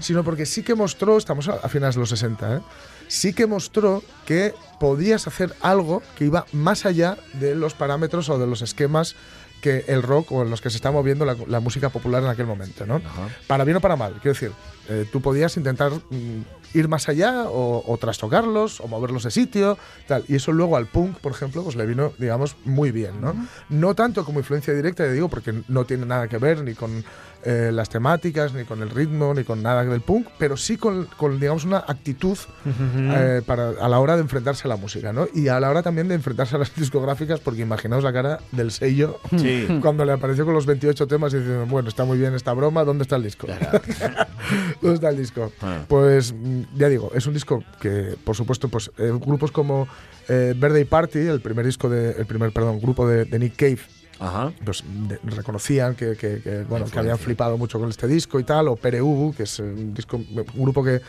sino 0.00 0.24
porque 0.24 0.46
sí 0.46 0.62
que 0.62 0.74
mostró, 0.74 1.16
estamos 1.16 1.48
a, 1.48 1.54
a 1.54 1.68
finales 1.68 1.94
de 1.96 2.00
los 2.00 2.08
60, 2.10 2.56
¿eh? 2.56 2.60
sí 3.08 3.32
que 3.32 3.46
mostró 3.46 4.02
que 4.26 4.54
podías 4.80 5.26
hacer 5.26 5.54
algo 5.60 6.02
que 6.16 6.24
iba 6.24 6.46
más 6.52 6.86
allá 6.86 7.16
de 7.34 7.54
los 7.54 7.74
parámetros 7.74 8.28
o 8.28 8.38
de 8.38 8.46
los 8.46 8.62
esquemas 8.62 9.14
que 9.60 9.84
el 9.86 10.02
rock 10.02 10.32
o 10.32 10.42
en 10.42 10.50
los 10.50 10.60
que 10.60 10.70
se 10.70 10.76
está 10.76 10.90
moviendo 10.90 11.24
la, 11.24 11.36
la 11.46 11.60
música 11.60 11.88
popular 11.88 12.22
en 12.24 12.30
aquel 12.30 12.46
momento, 12.46 12.84
¿no? 12.84 13.00
Para 13.46 13.62
bien 13.64 13.76
o 13.76 13.80
para 13.80 13.94
mal, 13.94 14.14
quiero 14.14 14.32
decir, 14.34 14.50
eh, 14.88 15.06
tú 15.12 15.20
podías 15.20 15.56
intentar 15.56 15.92
mm, 15.92 16.40
ir 16.74 16.88
más 16.88 17.08
allá 17.08 17.44
o, 17.44 17.82
o 17.86 17.98
trastocarlos 17.98 18.80
o 18.80 18.88
moverlos 18.88 19.24
de 19.24 19.30
sitio, 19.30 19.78
tal. 20.06 20.24
Y 20.28 20.36
eso 20.36 20.52
luego 20.52 20.76
al 20.76 20.86
punk, 20.86 21.18
por 21.18 21.32
ejemplo, 21.32 21.62
pues 21.62 21.76
le 21.76 21.86
vino, 21.86 22.12
digamos, 22.18 22.56
muy 22.64 22.90
bien, 22.90 23.20
¿no? 23.20 23.34
No 23.68 23.94
tanto 23.94 24.24
como 24.24 24.38
influencia 24.40 24.72
directa, 24.74 25.04
digo, 25.10 25.28
porque 25.28 25.54
no 25.68 25.84
tiene 25.84 26.06
nada 26.06 26.28
que 26.28 26.38
ver 26.38 26.62
ni 26.62 26.74
con 26.74 27.04
eh, 27.44 27.70
las 27.72 27.88
temáticas, 27.88 28.54
ni 28.54 28.64
con 28.64 28.82
el 28.82 28.90
ritmo, 28.90 29.34
ni 29.34 29.42
con 29.42 29.62
nada 29.62 29.84
del 29.84 30.00
punk, 30.00 30.28
pero 30.38 30.56
sí 30.56 30.76
con, 30.76 31.06
con, 31.16 31.40
digamos, 31.40 31.64
una 31.64 31.78
actitud 31.78 32.38
eh, 32.64 33.42
para, 33.44 33.70
a 33.80 33.88
la 33.88 33.98
hora 33.98 34.14
de 34.14 34.22
enfrentarse 34.22 34.66
a 34.66 34.68
la 34.68 34.76
música, 34.76 35.12
¿no? 35.12 35.26
Y 35.34 35.48
a 35.48 35.58
la 35.58 35.68
hora 35.68 35.82
también 35.82 36.06
de 36.06 36.14
enfrentarse 36.14 36.54
a 36.54 36.60
las 36.60 36.74
discográficas, 36.76 37.40
porque 37.40 37.62
imaginaos 37.62 38.04
la 38.04 38.12
cara 38.12 38.38
del 38.52 38.70
sello 38.70 39.18
Sí. 39.36 39.66
cuando 39.82 40.04
le 40.04 40.12
apareció 40.12 40.44
con 40.44 40.54
los 40.54 40.66
28 40.66 41.06
temas 41.08 41.34
y 41.34 41.38
diciendo, 41.38 41.66
bueno, 41.66 41.88
está 41.88 42.04
muy 42.04 42.16
bien 42.18 42.34
esta 42.34 42.52
broma, 42.52 42.84
¿dónde 42.84 43.02
está 43.02 43.16
el 43.16 43.24
disco? 43.24 43.48
¿Dónde 44.80 44.94
está 44.94 45.08
el 45.08 45.16
disco? 45.16 45.52
Ah. 45.62 45.80
Pues 45.88 46.32
mm, 46.32 46.61
ya 46.76 46.88
digo, 46.88 47.10
es 47.14 47.26
un 47.26 47.34
disco 47.34 47.62
que, 47.80 48.16
por 48.24 48.36
supuesto, 48.36 48.68
pues 48.68 48.90
eh, 48.98 49.12
grupos 49.24 49.50
como 49.52 49.88
eh, 50.28 50.54
Birthday 50.56 50.84
Party, 50.84 51.18
el 51.18 51.40
primer 51.40 51.66
disco 51.66 51.88
de, 51.88 52.12
el 52.12 52.26
primer, 52.26 52.52
perdón, 52.52 52.80
grupo 52.80 53.06
de, 53.08 53.24
de 53.24 53.38
Nick 53.38 53.56
Cave, 53.56 53.78
Ajá. 54.18 54.52
pues 54.64 54.84
de- 55.08 55.18
reconocían 55.24 55.94
que, 55.94 56.16
que- 56.16 56.40
que, 56.42 56.64
bueno, 56.68 56.86
que 56.86 56.98
habían 56.98 57.18
flipado 57.18 57.58
mucho 57.58 57.78
con 57.80 57.88
este 57.88 58.06
disco 58.06 58.38
y 58.40 58.44
tal, 58.44 58.68
o 58.68 58.76
Pereubu, 58.76 59.34
que 59.34 59.42
es 59.44 59.58
un, 59.58 59.92
disco, 59.94 60.16
un 60.16 60.44
grupo 60.62 60.84
que 60.84 61.00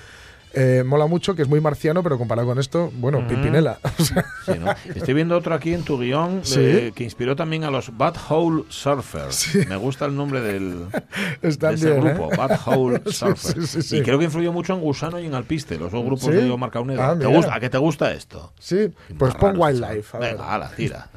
eh, 0.53 0.83
mola 0.85 1.07
mucho, 1.07 1.35
que 1.35 1.41
es 1.41 1.47
muy 1.47 1.59
marciano, 1.61 2.03
pero 2.03 2.17
comparado 2.17 2.47
con 2.47 2.59
esto, 2.59 2.91
bueno, 2.95 3.27
Pimpinela. 3.27 3.79
O 3.99 4.03
sea, 4.03 4.25
Sí, 4.45 4.51
¿no? 4.59 4.71
Estoy 4.93 5.13
viendo 5.13 5.35
otro 5.37 5.53
aquí 5.55 5.73
en 5.73 5.83
tu 5.83 5.97
guion 5.99 6.41
de- 6.41 6.45
Sí. 6.45 6.91
que 6.93 7.03
inspiró 7.03 7.35
también 7.35 7.63
a 7.63 7.71
los 7.71 7.95
Bad 7.97 8.15
Hole 8.29 8.63
Surfers. 8.69 9.55
Me 9.67 9.75
gusta 9.77 10.05
el 10.05 10.15
nombre 10.15 10.41
del, 10.41 10.87
Están 11.41 11.71
de 11.71 11.75
ese 11.75 11.91
bien, 11.91 12.07
¿eh? 12.07 12.13
grupo, 12.13 12.29
Bad 12.35 12.59
Hole 12.65 13.01
Surfers. 13.11 13.69
sí, 13.69 13.81
sí, 13.81 13.81
sí. 13.81 13.97
Y 13.97 14.01
creo 14.03 14.17
que 14.19 14.25
influyó 14.25 14.51
mucho 14.53 14.73
en 14.73 14.81
Gusano 14.81 15.19
y 15.19 15.25
en 15.25 15.33
Alpiste, 15.35 15.77
los 15.77 15.91
dos 15.91 16.03
grupos 16.03 16.25
¿Sí? 16.25 16.31
de 16.31 16.49
Omar 16.51 16.71
Caunedo. 16.71 17.01
Ah, 17.01 17.11
¿Te 17.17 17.25
mira. 17.25 17.37
gusta? 17.37 17.55
¿A 17.55 17.59
qué 17.59 17.69
te 17.69 17.77
gusta 17.77 18.11
esto? 18.13 18.51
sí, 18.59 18.89
pues 19.17 19.33
pon 19.35 19.55
Wildlife. 19.57 20.17
a 20.17 20.19
ver. 20.19 20.31
Venga, 20.33 20.53
ala, 20.53 20.69
tira. 20.75 21.09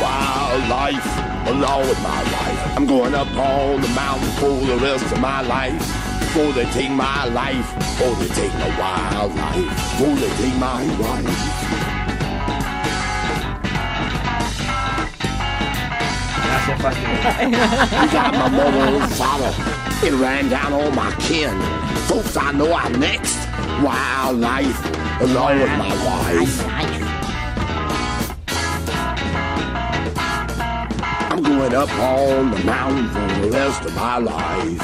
Wildlife, 0.00 1.33
along 1.46 1.88
with 1.88 2.00
my 2.02 2.22
life. 2.22 2.76
I'm 2.76 2.86
going 2.86 3.14
up 3.14 3.28
on 3.36 3.80
the 3.80 3.88
mountain 3.88 4.28
for 4.40 4.66
the 4.66 4.76
rest 4.78 5.04
of 5.12 5.20
my 5.20 5.42
life. 5.42 5.78
Before 6.20 6.52
they 6.52 6.64
take 6.72 6.90
my 6.90 7.26
life, 7.26 7.74
before 7.76 8.14
they 8.16 8.28
take 8.28 8.52
my 8.54 8.78
wildlife, 8.78 9.68
before 9.98 10.16
they 10.16 10.30
take 10.36 10.56
my 10.56 10.82
wife. 10.98 11.74
I 16.86 18.08
got 18.12 18.34
my 18.34 18.48
mother 18.48 19.02
and 19.02 19.12
father. 19.12 20.06
It 20.06 20.12
ran 20.14 20.48
down 20.48 20.72
all 20.72 20.90
my 20.90 21.12
kin. 21.20 21.58
Folks, 22.08 22.36
I 22.36 22.52
know 22.52 22.72
I'm 22.72 22.98
next. 22.98 23.36
Wildlife, 23.82 25.20
along 25.20 25.60
with 25.60 25.70
my 25.78 25.94
wife. 26.04 27.03
I'm 31.54 31.60
going 31.60 31.74
up 31.76 31.98
on 32.00 32.50
the 32.50 32.64
mountain 32.64 33.08
for 33.10 33.46
the 33.46 33.50
rest 33.52 33.84
of 33.84 33.94
my 33.94 34.18
life. 34.18 34.80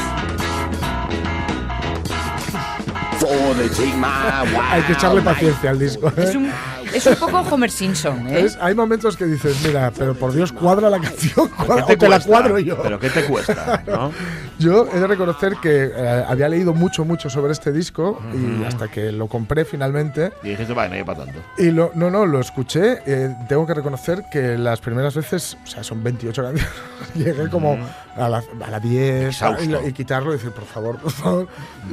Before 3.18 3.54
they 3.54 3.68
take 3.70 3.96
my. 3.96 4.46
Hay 4.70 4.82
que 4.82 4.92
echarle 4.92 5.20
paciencia 5.20 5.70
al 5.70 5.78
disco. 5.80 6.08
¿eh? 6.16 6.22
Es 6.22 6.34
un, 6.36 6.50
es 6.94 7.06
un 7.06 7.16
poco 7.16 7.40
Homer 7.40 7.70
Simpson, 7.72 8.26
¿eh? 8.28 8.42
Es- 8.42 8.56
hay 8.60 8.74
momentos 8.76 9.16
que 9.16 9.24
dices, 9.26 9.56
mira, 9.66 9.90
pero 9.96 10.14
por 10.14 10.32
Dios, 10.32 10.52
cuadra 10.52 10.88
la 10.88 11.00
canción, 11.00 11.48
¿Qué 11.48 11.54
cuadra- 11.64 11.84
o 11.86 11.96
te 11.98 12.08
la 12.08 12.20
cuadro 12.20 12.58
yo. 12.60 12.80
¿Pero 12.82 13.00
qué 13.00 13.10
te 13.10 13.24
cuesta? 13.24 13.82
¿no? 13.88 14.12
Yo 14.60 14.86
he 14.92 15.00
de 15.00 15.06
reconocer 15.06 15.54
que 15.62 15.90
eh, 15.92 16.24
había 16.28 16.48
leído 16.48 16.74
mucho, 16.74 17.04
mucho 17.04 17.28
sobre 17.30 17.52
este 17.52 17.72
disco 17.72 18.20
y 18.34 18.62
hasta 18.64 18.88
que 18.88 19.10
lo 19.10 19.26
compré 19.26 19.64
finalmente. 19.64 20.32
Y 20.42 20.50
dijiste, 20.50 20.74
vaya, 20.74 20.90
no 20.90 20.94
hay 20.96 21.02
para 21.04 21.24
tanto. 21.24 21.40
Y 21.58 21.70
lo, 21.70 21.90
no, 21.94 22.10
no, 22.10 22.26
lo 22.26 22.40
escuché. 22.40 22.98
eh, 23.06 23.34
tengo 23.48 23.66
que 23.66 23.72
reconocer 23.74 24.24
que 24.30 24.58
las 24.58 24.80
primeras 24.80 25.14
veces, 25.14 25.56
o 25.64 25.66
sea, 25.66 25.82
son 25.82 26.02
28 26.04 26.42
canciones, 26.42 26.72
llegué 27.14 27.48
como 27.48 27.78
a 28.16 28.28
la, 28.28 28.42
a 28.66 28.70
la 28.70 28.78
10 28.80 29.26
Exhausto. 29.28 29.64
y, 29.64 29.68
la- 29.68 29.82
y 29.86 29.92
quitarlo 29.94 30.30
y 30.30 30.36
decir, 30.36 30.50
por 30.52 30.64
favor, 30.64 30.98
por 30.98 31.10
favor, 31.12 31.48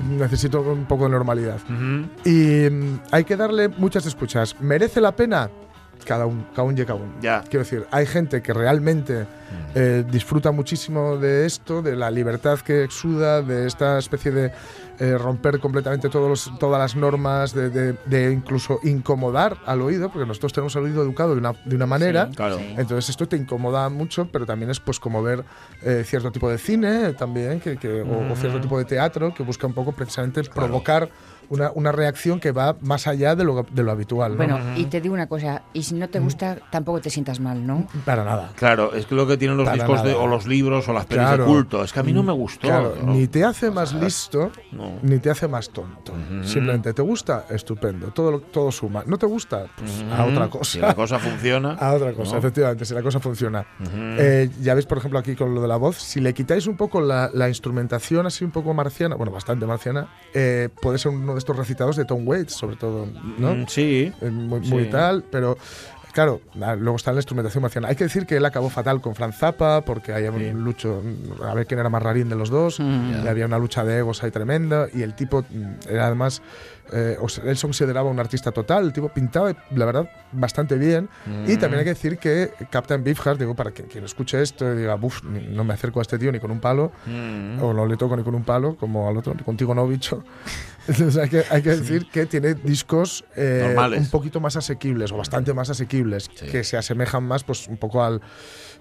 necesito 0.09 0.61
un 0.61 0.85
poco 0.85 1.05
de 1.05 1.11
normalidad. 1.11 1.59
Y 2.25 2.69
mm, 2.69 2.99
hay 3.11 3.23
que 3.23 3.37
darle 3.37 3.69
muchas 3.69 4.05
escuchas. 4.05 4.55
¿Merece 4.59 4.99
la 5.01 5.13
pena? 5.15 5.49
Cada 6.07 6.25
un, 6.25 6.45
cada 6.55 6.63
un 6.63 6.77
y 6.77 6.81
cada 6.85 6.95
un. 6.95 7.13
Ya. 7.21 7.41
Quiero 7.41 7.59
decir, 7.65 7.85
hay 7.91 8.05
gente 8.05 8.41
que 8.41 8.53
realmente 8.53 9.25
eh, 9.75 10.05
disfruta 10.09 10.51
muchísimo 10.51 11.17
de 11.17 11.45
esto, 11.45 11.81
de 11.81 11.95
la 11.97 12.09
libertad 12.09 12.59
que 12.59 12.83
exuda, 12.83 13.41
de 13.41 13.67
esta 13.67 13.97
especie 13.99 14.31
de 14.31 14.51
eh, 14.99 15.15
romper 15.17 15.59
completamente 15.59 16.09
todos 16.09 16.27
los- 16.29 16.59
todas 16.59 16.79
las 16.79 16.95
normas, 16.95 17.53
de, 17.53 17.69
de- 17.69 17.93
de 18.05 18.31
incluso 18.31 18.79
incomodar 18.83 19.57
al 19.65 19.81
oído, 19.81 20.09
porque 20.09 20.25
nosotros 20.25 20.53
tenemos 20.53 20.75
el 20.77 20.85
oído 20.85 21.03
educado 21.03 21.33
de 21.33 21.39
una, 21.39 21.53
de 21.65 21.75
una 21.75 21.85
manera. 21.85 22.29
Claro. 22.35 22.57
Entonces 22.59 23.09
esto 23.09 23.27
te 23.27 23.35
incomoda 23.37 23.87
mucho, 23.89 24.27
pero 24.31 24.45
también 24.45 24.71
es 24.71 24.79
pues 24.79 24.99
como 24.99 25.21
ver 25.21 25.43
eh, 25.83 26.03
cierto 26.05 26.31
tipo 26.31 26.49
de 26.49 26.57
cine 26.57 27.13
también, 27.13 27.59
que, 27.59 27.77
que- 27.77 28.01
o, 28.01 28.31
o 28.31 28.35
cierto 28.35 28.59
tipo 28.61 28.77
de 28.79 28.85
teatro 28.85 29.33
que 29.33 29.43
busca 29.43 29.67
un 29.67 29.73
poco 29.73 29.91
precisamente 29.91 30.41
provocar 30.45 31.09
una, 31.49 31.71
una 31.73 31.91
reacción 31.91 32.39
que 32.39 32.51
va 32.51 32.75
más 32.81 33.07
allá 33.07 33.35
de 33.35 33.43
lo, 33.43 33.65
de 33.71 33.83
lo 33.83 33.91
habitual. 33.91 34.31
¿no? 34.31 34.37
Bueno, 34.37 34.59
y 34.75 34.85
te 34.85 35.01
digo 35.01 35.13
una 35.13 35.27
cosa, 35.27 35.63
y 35.73 35.83
si 35.83 35.95
no 35.95 36.09
te 36.09 36.19
gusta, 36.19 36.57
tampoco 36.71 37.01
te 37.01 37.09
sientas 37.09 37.39
mal, 37.39 37.65
¿no? 37.65 37.87
Para 38.05 38.23
nada. 38.23 38.51
Claro, 38.55 38.93
es 38.93 39.05
que 39.05 39.15
lo 39.15 39.27
que 39.27 39.37
tienen 39.37 39.57
los 39.57 39.65
Para 39.65 39.77
discos 39.77 40.03
de, 40.03 40.13
o 40.13 40.27
los 40.27 40.45
libros 40.47 40.87
o 40.89 40.93
las 40.93 41.05
pelis 41.05 41.25
Claro. 41.25 41.43
de 41.45 41.49
culto. 41.49 41.83
Es 41.83 41.93
que 41.93 41.99
a 41.99 42.03
mí 42.03 42.13
no 42.13 42.23
me 42.23 42.31
gustó. 42.33 42.67
Claro, 42.67 42.95
¿no? 43.03 43.13
ni 43.13 43.27
te 43.27 43.43
hace 43.43 43.71
más 43.71 43.93
listo, 43.93 44.51
No. 44.71 44.93
ni 45.01 45.19
te 45.19 45.29
hace 45.29 45.47
más 45.47 45.69
tonto. 45.69 46.13
Simplemente 46.43 46.93
te 46.93 47.01
gusta, 47.01 47.45
estupendo. 47.49 48.07
Todo, 48.07 48.39
todo 48.39 48.71
suma. 48.71 49.03
¿No 49.05 49.17
te 49.17 49.25
gusta? 49.25 49.65
Pues 49.77 50.03
a 50.11 50.25
otra 50.25 50.49
cosa. 50.49 50.71
Si 50.71 50.79
la 50.79 50.93
cosa 50.95 51.19
funciona. 51.19 51.73
A 51.79 51.93
otra 51.93 52.13
cosa, 52.13 52.33
¿no? 52.33 52.37
efectivamente, 52.39 52.85
si 52.85 52.93
la 52.93 53.01
cosa 53.01 53.19
funciona. 53.19 53.65
Eh, 54.17 54.49
ya 54.61 54.73
veis, 54.73 54.85
por 54.85 54.97
ejemplo, 54.97 55.19
aquí 55.19 55.35
con 55.35 55.53
lo 55.55 55.61
de 55.61 55.67
la 55.67 55.77
voz, 55.77 55.97
si 55.97 56.19
le 56.19 56.33
quitáis 56.33 56.67
un 56.67 56.75
poco 56.75 56.99
la, 57.01 57.29
la 57.33 57.47
instrumentación 57.49 58.25
así 58.25 58.43
un 58.43 58.51
poco 58.51 58.73
marciana, 58.73 59.15
bueno, 59.15 59.31
bastante 59.31 59.65
marciana, 59.65 60.07
eh, 60.33 60.69
puede 60.81 60.97
ser 60.97 61.11
uno 61.11 61.36
de 61.37 61.39
estos 61.39 61.55
recitados 61.55 61.95
de 61.95 62.05
Tom 62.05 62.27
Waits, 62.27 62.53
sobre 62.53 62.75
todo, 62.75 63.07
¿no? 63.37 63.53
Mm, 63.55 63.65
Sí. 63.67 64.11
Eh, 64.21 64.29
muy, 64.29 64.63
Sí. 64.65 64.71
muy 64.71 64.85
tal, 64.89 65.23
pero 65.31 65.57
claro, 66.13 66.41
ah, 66.61 66.75
luego 66.75 66.95
está 66.95 67.11
la 67.11 67.19
instrumentación 67.19 67.61
marciana. 67.61 67.89
Hay 67.89 67.95
que 67.95 68.05
decir 68.05 68.25
que 68.25 68.37
él 68.37 68.45
acabó 68.45 68.69
fatal 68.71 69.01
con 69.01 69.13
Franz 69.13 69.37
Zappa, 69.37 69.81
porque 69.81 70.13
había 70.13 70.31
Sí. 70.31 70.45
un 70.45 70.63
lucho, 70.63 71.01
a 71.45 71.53
ver 71.53 71.67
quién 71.67 71.79
era 71.79 71.89
más 71.89 72.01
rarín 72.01 72.27
de 72.29 72.35
los 72.35 72.49
dos, 72.49 72.79
Mm. 72.79 73.23
y 73.23 73.27
había 73.27 73.45
una 73.45 73.59
lucha 73.59 73.83
de 73.85 73.99
egos 73.99 74.23
ahí 74.23 74.31
tremenda, 74.31 74.87
y 74.93 75.03
el 75.03 75.13
tipo 75.13 75.43
mm, 75.47 75.89
era 75.89 76.07
además, 76.07 76.41
eh, 76.91 77.17
o 77.21 77.29
sea, 77.29 77.43
él 77.43 77.55
se 77.57 77.67
consideraba 77.67 78.09
un 78.09 78.19
artista 78.19 78.51
total, 78.51 78.85
el 78.85 78.93
tipo 78.93 79.09
pintaba, 79.09 79.53
la 79.75 79.85
verdad, 79.85 80.09
bastante 80.31 80.75
bien, 80.77 81.07
y 81.45 81.57
también 81.57 81.79
hay 81.79 81.83
que 81.83 81.89
decir 81.93 82.17
que 82.17 82.51
Captain 82.71 83.03
Beefheart, 83.03 83.37
digo, 83.39 83.53
para 83.53 83.69
quien, 83.71 83.87
quien 83.87 84.03
escuche 84.05 84.41
esto 84.41 84.73
y 84.73 84.77
diga, 84.77 84.97
no 85.51 85.63
me 85.65 85.73
acerco 85.75 85.99
a 85.99 86.01
este 86.01 86.17
tío 86.17 86.31
ni 86.31 86.39
con 86.39 86.49
un 86.49 86.59
palo, 86.61 86.91
Mm. 87.05 87.61
o 87.61 87.73
no 87.73 87.85
le 87.85 87.95
toco 87.95 88.15
ni 88.17 88.23
con 88.23 88.33
un 88.33 88.43
palo, 88.43 88.75
como 88.75 89.07
al 89.07 89.17
otro, 89.17 89.35
contigo 89.45 89.75
no, 89.75 89.85
bicho. 89.87 90.23
Entonces 90.99 91.17
hay 91.17 91.29
que, 91.29 91.43
hay 91.49 91.61
que 91.61 91.69
decir 91.69 92.07
que 92.11 92.25
tiene 92.25 92.53
discos 92.53 93.25
eh, 93.35 93.75
un 93.97 94.09
poquito 94.09 94.39
más 94.39 94.55
asequibles, 94.55 95.11
o 95.11 95.17
bastante 95.17 95.53
más 95.53 95.69
asequibles, 95.69 96.29
Sí. 96.33 96.45
que 96.47 96.63
se 96.63 96.77
asemejan 96.77 97.23
más 97.23 97.43
pues 97.43 97.67
un 97.67 97.77
poco 97.77 98.03
al 98.03 98.21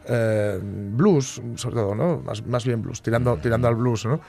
eh, 0.09 0.59
blues, 0.63 1.43
sobre 1.57 1.77
todo, 1.77 1.95
¿no? 1.95 2.19
Más, 2.21 2.47
más 2.47 2.65
bien 2.65 2.83
blues, 2.83 3.03
tirando, 3.03 3.37
tirando 3.39 3.69
al 3.69 3.75
blues, 3.75 4.05
¿no? 4.07 4.21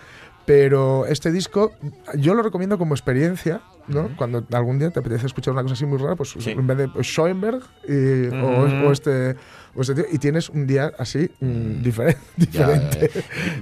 Pero 0.46 1.06
este 1.06 1.32
disco 1.32 1.74
yo 2.16 2.34
lo 2.34 2.42
recomiendo 2.42 2.78
como 2.78 2.94
experiencia, 2.96 3.62
¿no? 3.88 4.10
Cuando 4.16 4.46
algún 4.54 4.80
día 4.80 4.90
te 4.92 5.00
apetece 5.02 5.26
escuchar 5.28 5.52
una 5.54 5.62
cosa 5.62 5.74
así 5.74 5.86
muy 5.86 5.98
rara, 5.98 6.16
pues 6.16 6.36
Sí. 6.40 6.52
en 6.52 6.66
vez 6.66 6.78
de 6.78 6.90
Schoenberg 7.04 7.62
y- 7.88 8.28
o 8.34 8.92
este 8.92 9.36
tío, 9.82 10.06
y 10.12 10.18
tienes 10.18 10.50
un 10.50 10.66
día 10.68 10.92
así 10.98 11.30
mm, 11.40 11.82
diferente. 11.82 12.20
Ya, 12.52 12.68
diferente. 12.70 13.12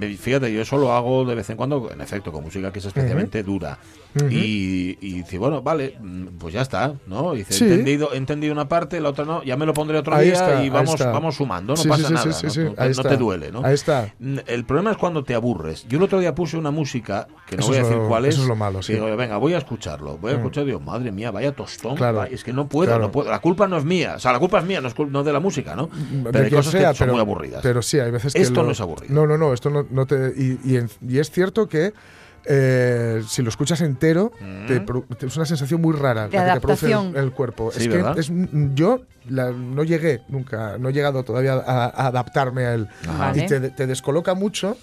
eh, 0.01 0.17
fíjate, 0.19 0.51
yo 0.53 0.61
eso 0.61 0.77
lo 0.77 0.91
hago 0.93 1.25
de 1.25 1.35
vez 1.35 1.49
en 1.49 1.57
cuando, 1.57 1.91
en 1.91 2.01
efecto, 2.01 2.31
con 2.31 2.43
música 2.43 2.71
que 2.71 2.79
es 2.79 2.85
especialmente 2.85 3.43
dura. 3.43 3.77
Y, 4.29 4.97
y 5.01 5.13
dice, 5.13 5.37
bueno, 5.37 5.61
vale, 5.61 5.97
mm, 5.99 6.37
pues 6.39 6.53
ya 6.53 6.61
está, 6.61 6.93
¿no? 7.07 7.33
Dice, 7.33 7.53
Sí. 7.53 7.65
he, 7.65 7.67
entendido, 7.71 8.13
he 8.13 8.17
entendido 8.17 8.53
una 8.53 8.67
parte, 8.69 8.99
la 9.01 9.09
otra 9.09 9.25
no, 9.25 9.43
ya 9.43 9.57
me 9.57 9.65
lo 9.65 9.73
pondré 9.73 9.97
otro 9.97 10.15
Ahí 10.15 10.25
día 10.27 10.33
está, 10.35 10.63
y 10.63 10.69
vamos, 10.69 10.97
vamos 10.99 11.35
sumando, 11.35 11.73
no 11.73 11.77
Sí, 11.77 11.89
pasa 11.89 12.07
sí, 12.07 12.13
nada, 12.13 12.25
¿no? 12.69 12.73
ahí 12.77 12.91
te 12.93 13.17
duele, 13.17 13.51
¿no? 13.51 13.65
Ahí 13.65 13.73
está. 13.73 14.13
Mm, 14.19 14.37
El 14.47 14.63
problema 14.65 14.91
es 14.91 14.97
cuando 14.97 15.23
te 15.23 15.35
aburres. 15.35 15.85
Yo 15.89 15.97
el 15.97 16.03
otro 16.05 16.19
día 16.19 16.33
puse 16.33 16.55
una 16.57 16.71
música, 16.71 17.27
que 17.45 17.57
no 17.57 17.61
Eso 17.61 17.69
voy 17.69 17.77
a 17.77 17.83
decir 17.83 17.97
lo- 17.97 18.07
cuál 18.07 18.25
es. 18.25 18.35
eso 18.35 18.43
es 18.43 18.47
lo 18.47 18.55
malo, 18.55 18.81
sí. 18.81 18.93
digo, 18.93 19.13
venga, 19.17 19.35
voy 19.37 19.53
a 19.53 19.57
escucharlo. 19.57 20.17
Voy 20.17 20.31
a 20.31 20.35
escuchar 20.35 20.63
y 20.63 20.67
digo, 20.67 20.79
madre 20.79 21.11
mía, 21.11 21.31
vaya 21.31 21.51
tostón. 21.53 21.95
Claro. 21.95 22.19
vaya, 22.19 22.33
es 22.33 22.43
que 22.45 22.53
no 22.53 22.67
puedo, 22.69 22.87
Claro. 22.91 23.03
no 23.03 23.11
puedo. 23.11 23.29
La 23.29 23.39
culpa 23.39 23.67
no 23.67 23.77
es 23.77 23.83
mía. 23.83 24.13
O 24.15 24.19
sea, 24.19 24.31
la 24.31 24.39
culpa 24.39 24.59
es 24.59 24.65
mía, 24.65 24.79
no 24.79 24.87
es, 24.87 24.95
no 24.97 25.23
de 25.25 25.33
la 25.33 25.39
música, 25.41 25.75
¿no? 25.75 25.89
De 26.09 26.31
Pero 26.31 26.43
hay 26.43 26.49
quien 26.49 26.59
cosas 26.59 26.71
sea, 26.71 26.89
que 26.91 26.97
son 26.97 27.05
pero, 27.07 27.13
muy 27.13 27.21
aburridas. 27.21 27.59
Pero 27.63 27.81
sí, 27.81 27.99
hay 27.99 28.11
veces 28.11 28.33
que. 28.33 28.41
Esto 28.41 28.61
lo- 28.61 28.67
no 28.67 28.71
es 28.71 28.81
aburrido. 28.81 29.13
No, 29.13 29.25
no, 29.27 29.37
no, 29.37 29.53
esto 29.53 29.69
no, 29.69 29.85
no 29.89 30.05
te. 30.05 30.33
Y, 30.37 30.59
y 30.63 30.79
y 31.07 31.19
es 31.19 31.29
cierto 31.31 31.67
que. 31.67 31.93
eh, 32.47 33.23
si 33.27 33.41
lo 33.41 33.49
escuchas 33.49 33.81
entero, 33.81 34.31
te 34.67 34.79
Mm. 34.79 35.03
es 35.25 35.35
una 35.35 35.45
sensación 35.47 35.81
muy 35.81 35.95
rara 35.95 36.27
De 36.27 36.37
la 36.37 36.45
que 36.45 36.53
te 36.53 36.59
produce 36.61 36.85
el, 36.85 36.93
adaptación. 36.93 37.23
el 37.25 37.31
cuerpo. 37.31 37.71
Sí, 37.71 37.89
es 37.89 37.89
que 37.89 38.19
es, 38.19 38.31
yo 38.75 39.01
la- 39.27 39.49
no 39.51 39.83
llegué 39.83 40.21
nunca, 40.29 40.77
no 40.77 40.89
he 40.89 40.93
llegado 40.93 41.23
todavía 41.23 41.53
a, 41.53 41.85
a 41.85 42.07
adaptarme 42.07 42.65
a 42.65 42.73
él. 42.75 42.87
Vale. 43.17 43.43
Y 43.43 43.47
te, 43.47 43.59
te 43.71 43.87
descoloca 43.87 44.35
mucho. 44.35 44.77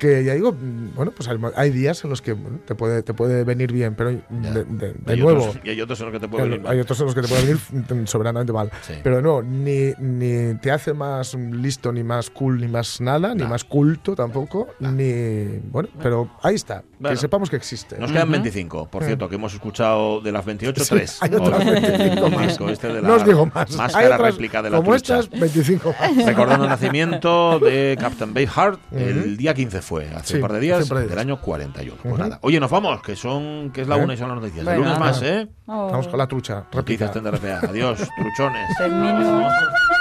Que 0.00 0.24
ya 0.24 0.34
digo, 0.34 0.52
bueno, 0.96 1.12
pues 1.12 1.28
hay, 1.28 1.38
hay 1.56 1.70
días 1.70 2.02
en 2.04 2.10
los 2.10 2.22
que 2.22 2.32
bueno, 2.32 2.58
te, 2.66 2.74
puede, 2.74 3.02
te 3.02 3.14
puede 3.14 3.44
venir 3.44 3.70
bien, 3.70 3.94
pero 3.94 4.10
de, 4.10 4.20
de- 4.30 4.64
de 4.94 5.12
hay 5.12 5.20
nuevo. 5.20 5.44
Otros, 5.44 5.62
y 5.62 5.70
hay 5.70 5.80
otros 5.82 6.00
en 6.00 6.06
los 6.06 6.12
que 6.14 6.20
te 6.20 6.26
puede 6.28 6.44
venir 6.44 6.60
mal. 6.62 6.72
hay 6.72 6.80
otros 6.80 6.98
en 7.00 7.06
los 7.06 7.14
que 7.14 7.20
te 7.20 7.28
puede 7.28 7.42
venir 7.42 7.58
mm, 7.70 8.06
soberanamente 8.06 8.52
mal. 8.52 8.70
Sí. 8.80 8.94
Pero 9.02 9.20
no, 9.20 9.42
ni, 9.42 9.92
ni 9.98 10.54
te 10.58 10.70
hace 10.72 10.94
más 10.94 11.34
listo, 11.34 11.92
ni 11.92 12.02
más 12.02 12.30
cool, 12.30 12.60
ni 12.60 12.66
más 12.66 13.00
nada, 13.00 13.34
ni 13.34 13.42
No. 13.42 13.48
más 13.50 13.62
culto 13.64 14.16
tampoco, 14.16 14.68
ni. 14.80 15.60
Bueno, 15.70 15.90
pero 16.02 16.30
ahí 16.42 16.54
está. 16.54 16.82
Bueno. 16.98 17.14
que 17.14 17.20
sepamos 17.20 17.48
que 17.50 17.56
existe. 17.56 17.98
Nos 17.98 18.10
quedan 18.10 18.30
25, 18.30 18.88
por 18.88 19.04
cierto, 19.04 19.28
que 19.28 19.34
hemos 19.36 19.52
escuchado 19.54 20.20
de 20.22 20.32
las 20.32 20.44
28, 20.44 20.82
Sí, 20.84 20.94
3. 20.94 21.22
hay 21.22 21.34
otras 21.34 21.64
25 21.64 22.30
más. 22.30 22.60
Este 22.72 22.88
de 22.88 23.02
la 23.02 23.08
no 23.08 23.14
os 23.16 23.24
digo 23.26 23.46
más. 23.54 23.70
Hay 23.70 23.76
Máscara 23.76 24.14
otras 24.16 24.32
réplica 24.32 24.62
de 24.62 24.70
la 24.70 24.76
como 24.78 24.92
trucha. 24.92 25.20
estas, 25.20 25.38
25 25.40 25.94
más. 26.00 26.26
Recordando 26.26 26.64
el 26.64 26.70
nacimiento 26.70 27.58
de 27.58 27.96
Captain 28.00 28.32
Beefheart, 28.32 28.80
el 28.92 29.36
día 29.36 29.52
15 29.54 29.82
fue, 29.90 30.08
hace 30.14 30.28
Sí, 30.28 30.34
un 30.36 30.42
par 30.42 30.52
de 30.52 30.60
días, 30.60 30.82
un 30.84 30.88
par 30.88 30.98
de 30.98 31.08
del 31.08 31.18
año 31.18 31.40
41. 31.40 31.96
Pues 32.00 32.14
Ujú. 32.14 32.22
nada. 32.22 32.38
Oye, 32.42 32.60
nos 32.60 32.70
vamos, 32.70 33.02
que 33.02 33.16
son 33.16 33.72
que 33.72 33.80
es 33.82 33.88
la 33.88 33.96
¿Eh? 33.96 34.04
una 34.04 34.14
y 34.14 34.16
son 34.16 34.28
las 34.28 34.36
noticias. 34.38 34.64
Bueno. 34.64 34.78
el 34.78 34.84
lunes 34.84 35.00
más, 35.00 35.20
¿eh? 35.22 35.48
Oh. 35.66 35.90
Vamos 35.90 36.06
con 36.06 36.16
la 36.16 36.28
trucha. 36.28 36.64
Noticias. 36.72 37.10
Adiós, 37.16 37.98
truchones. 38.16 39.99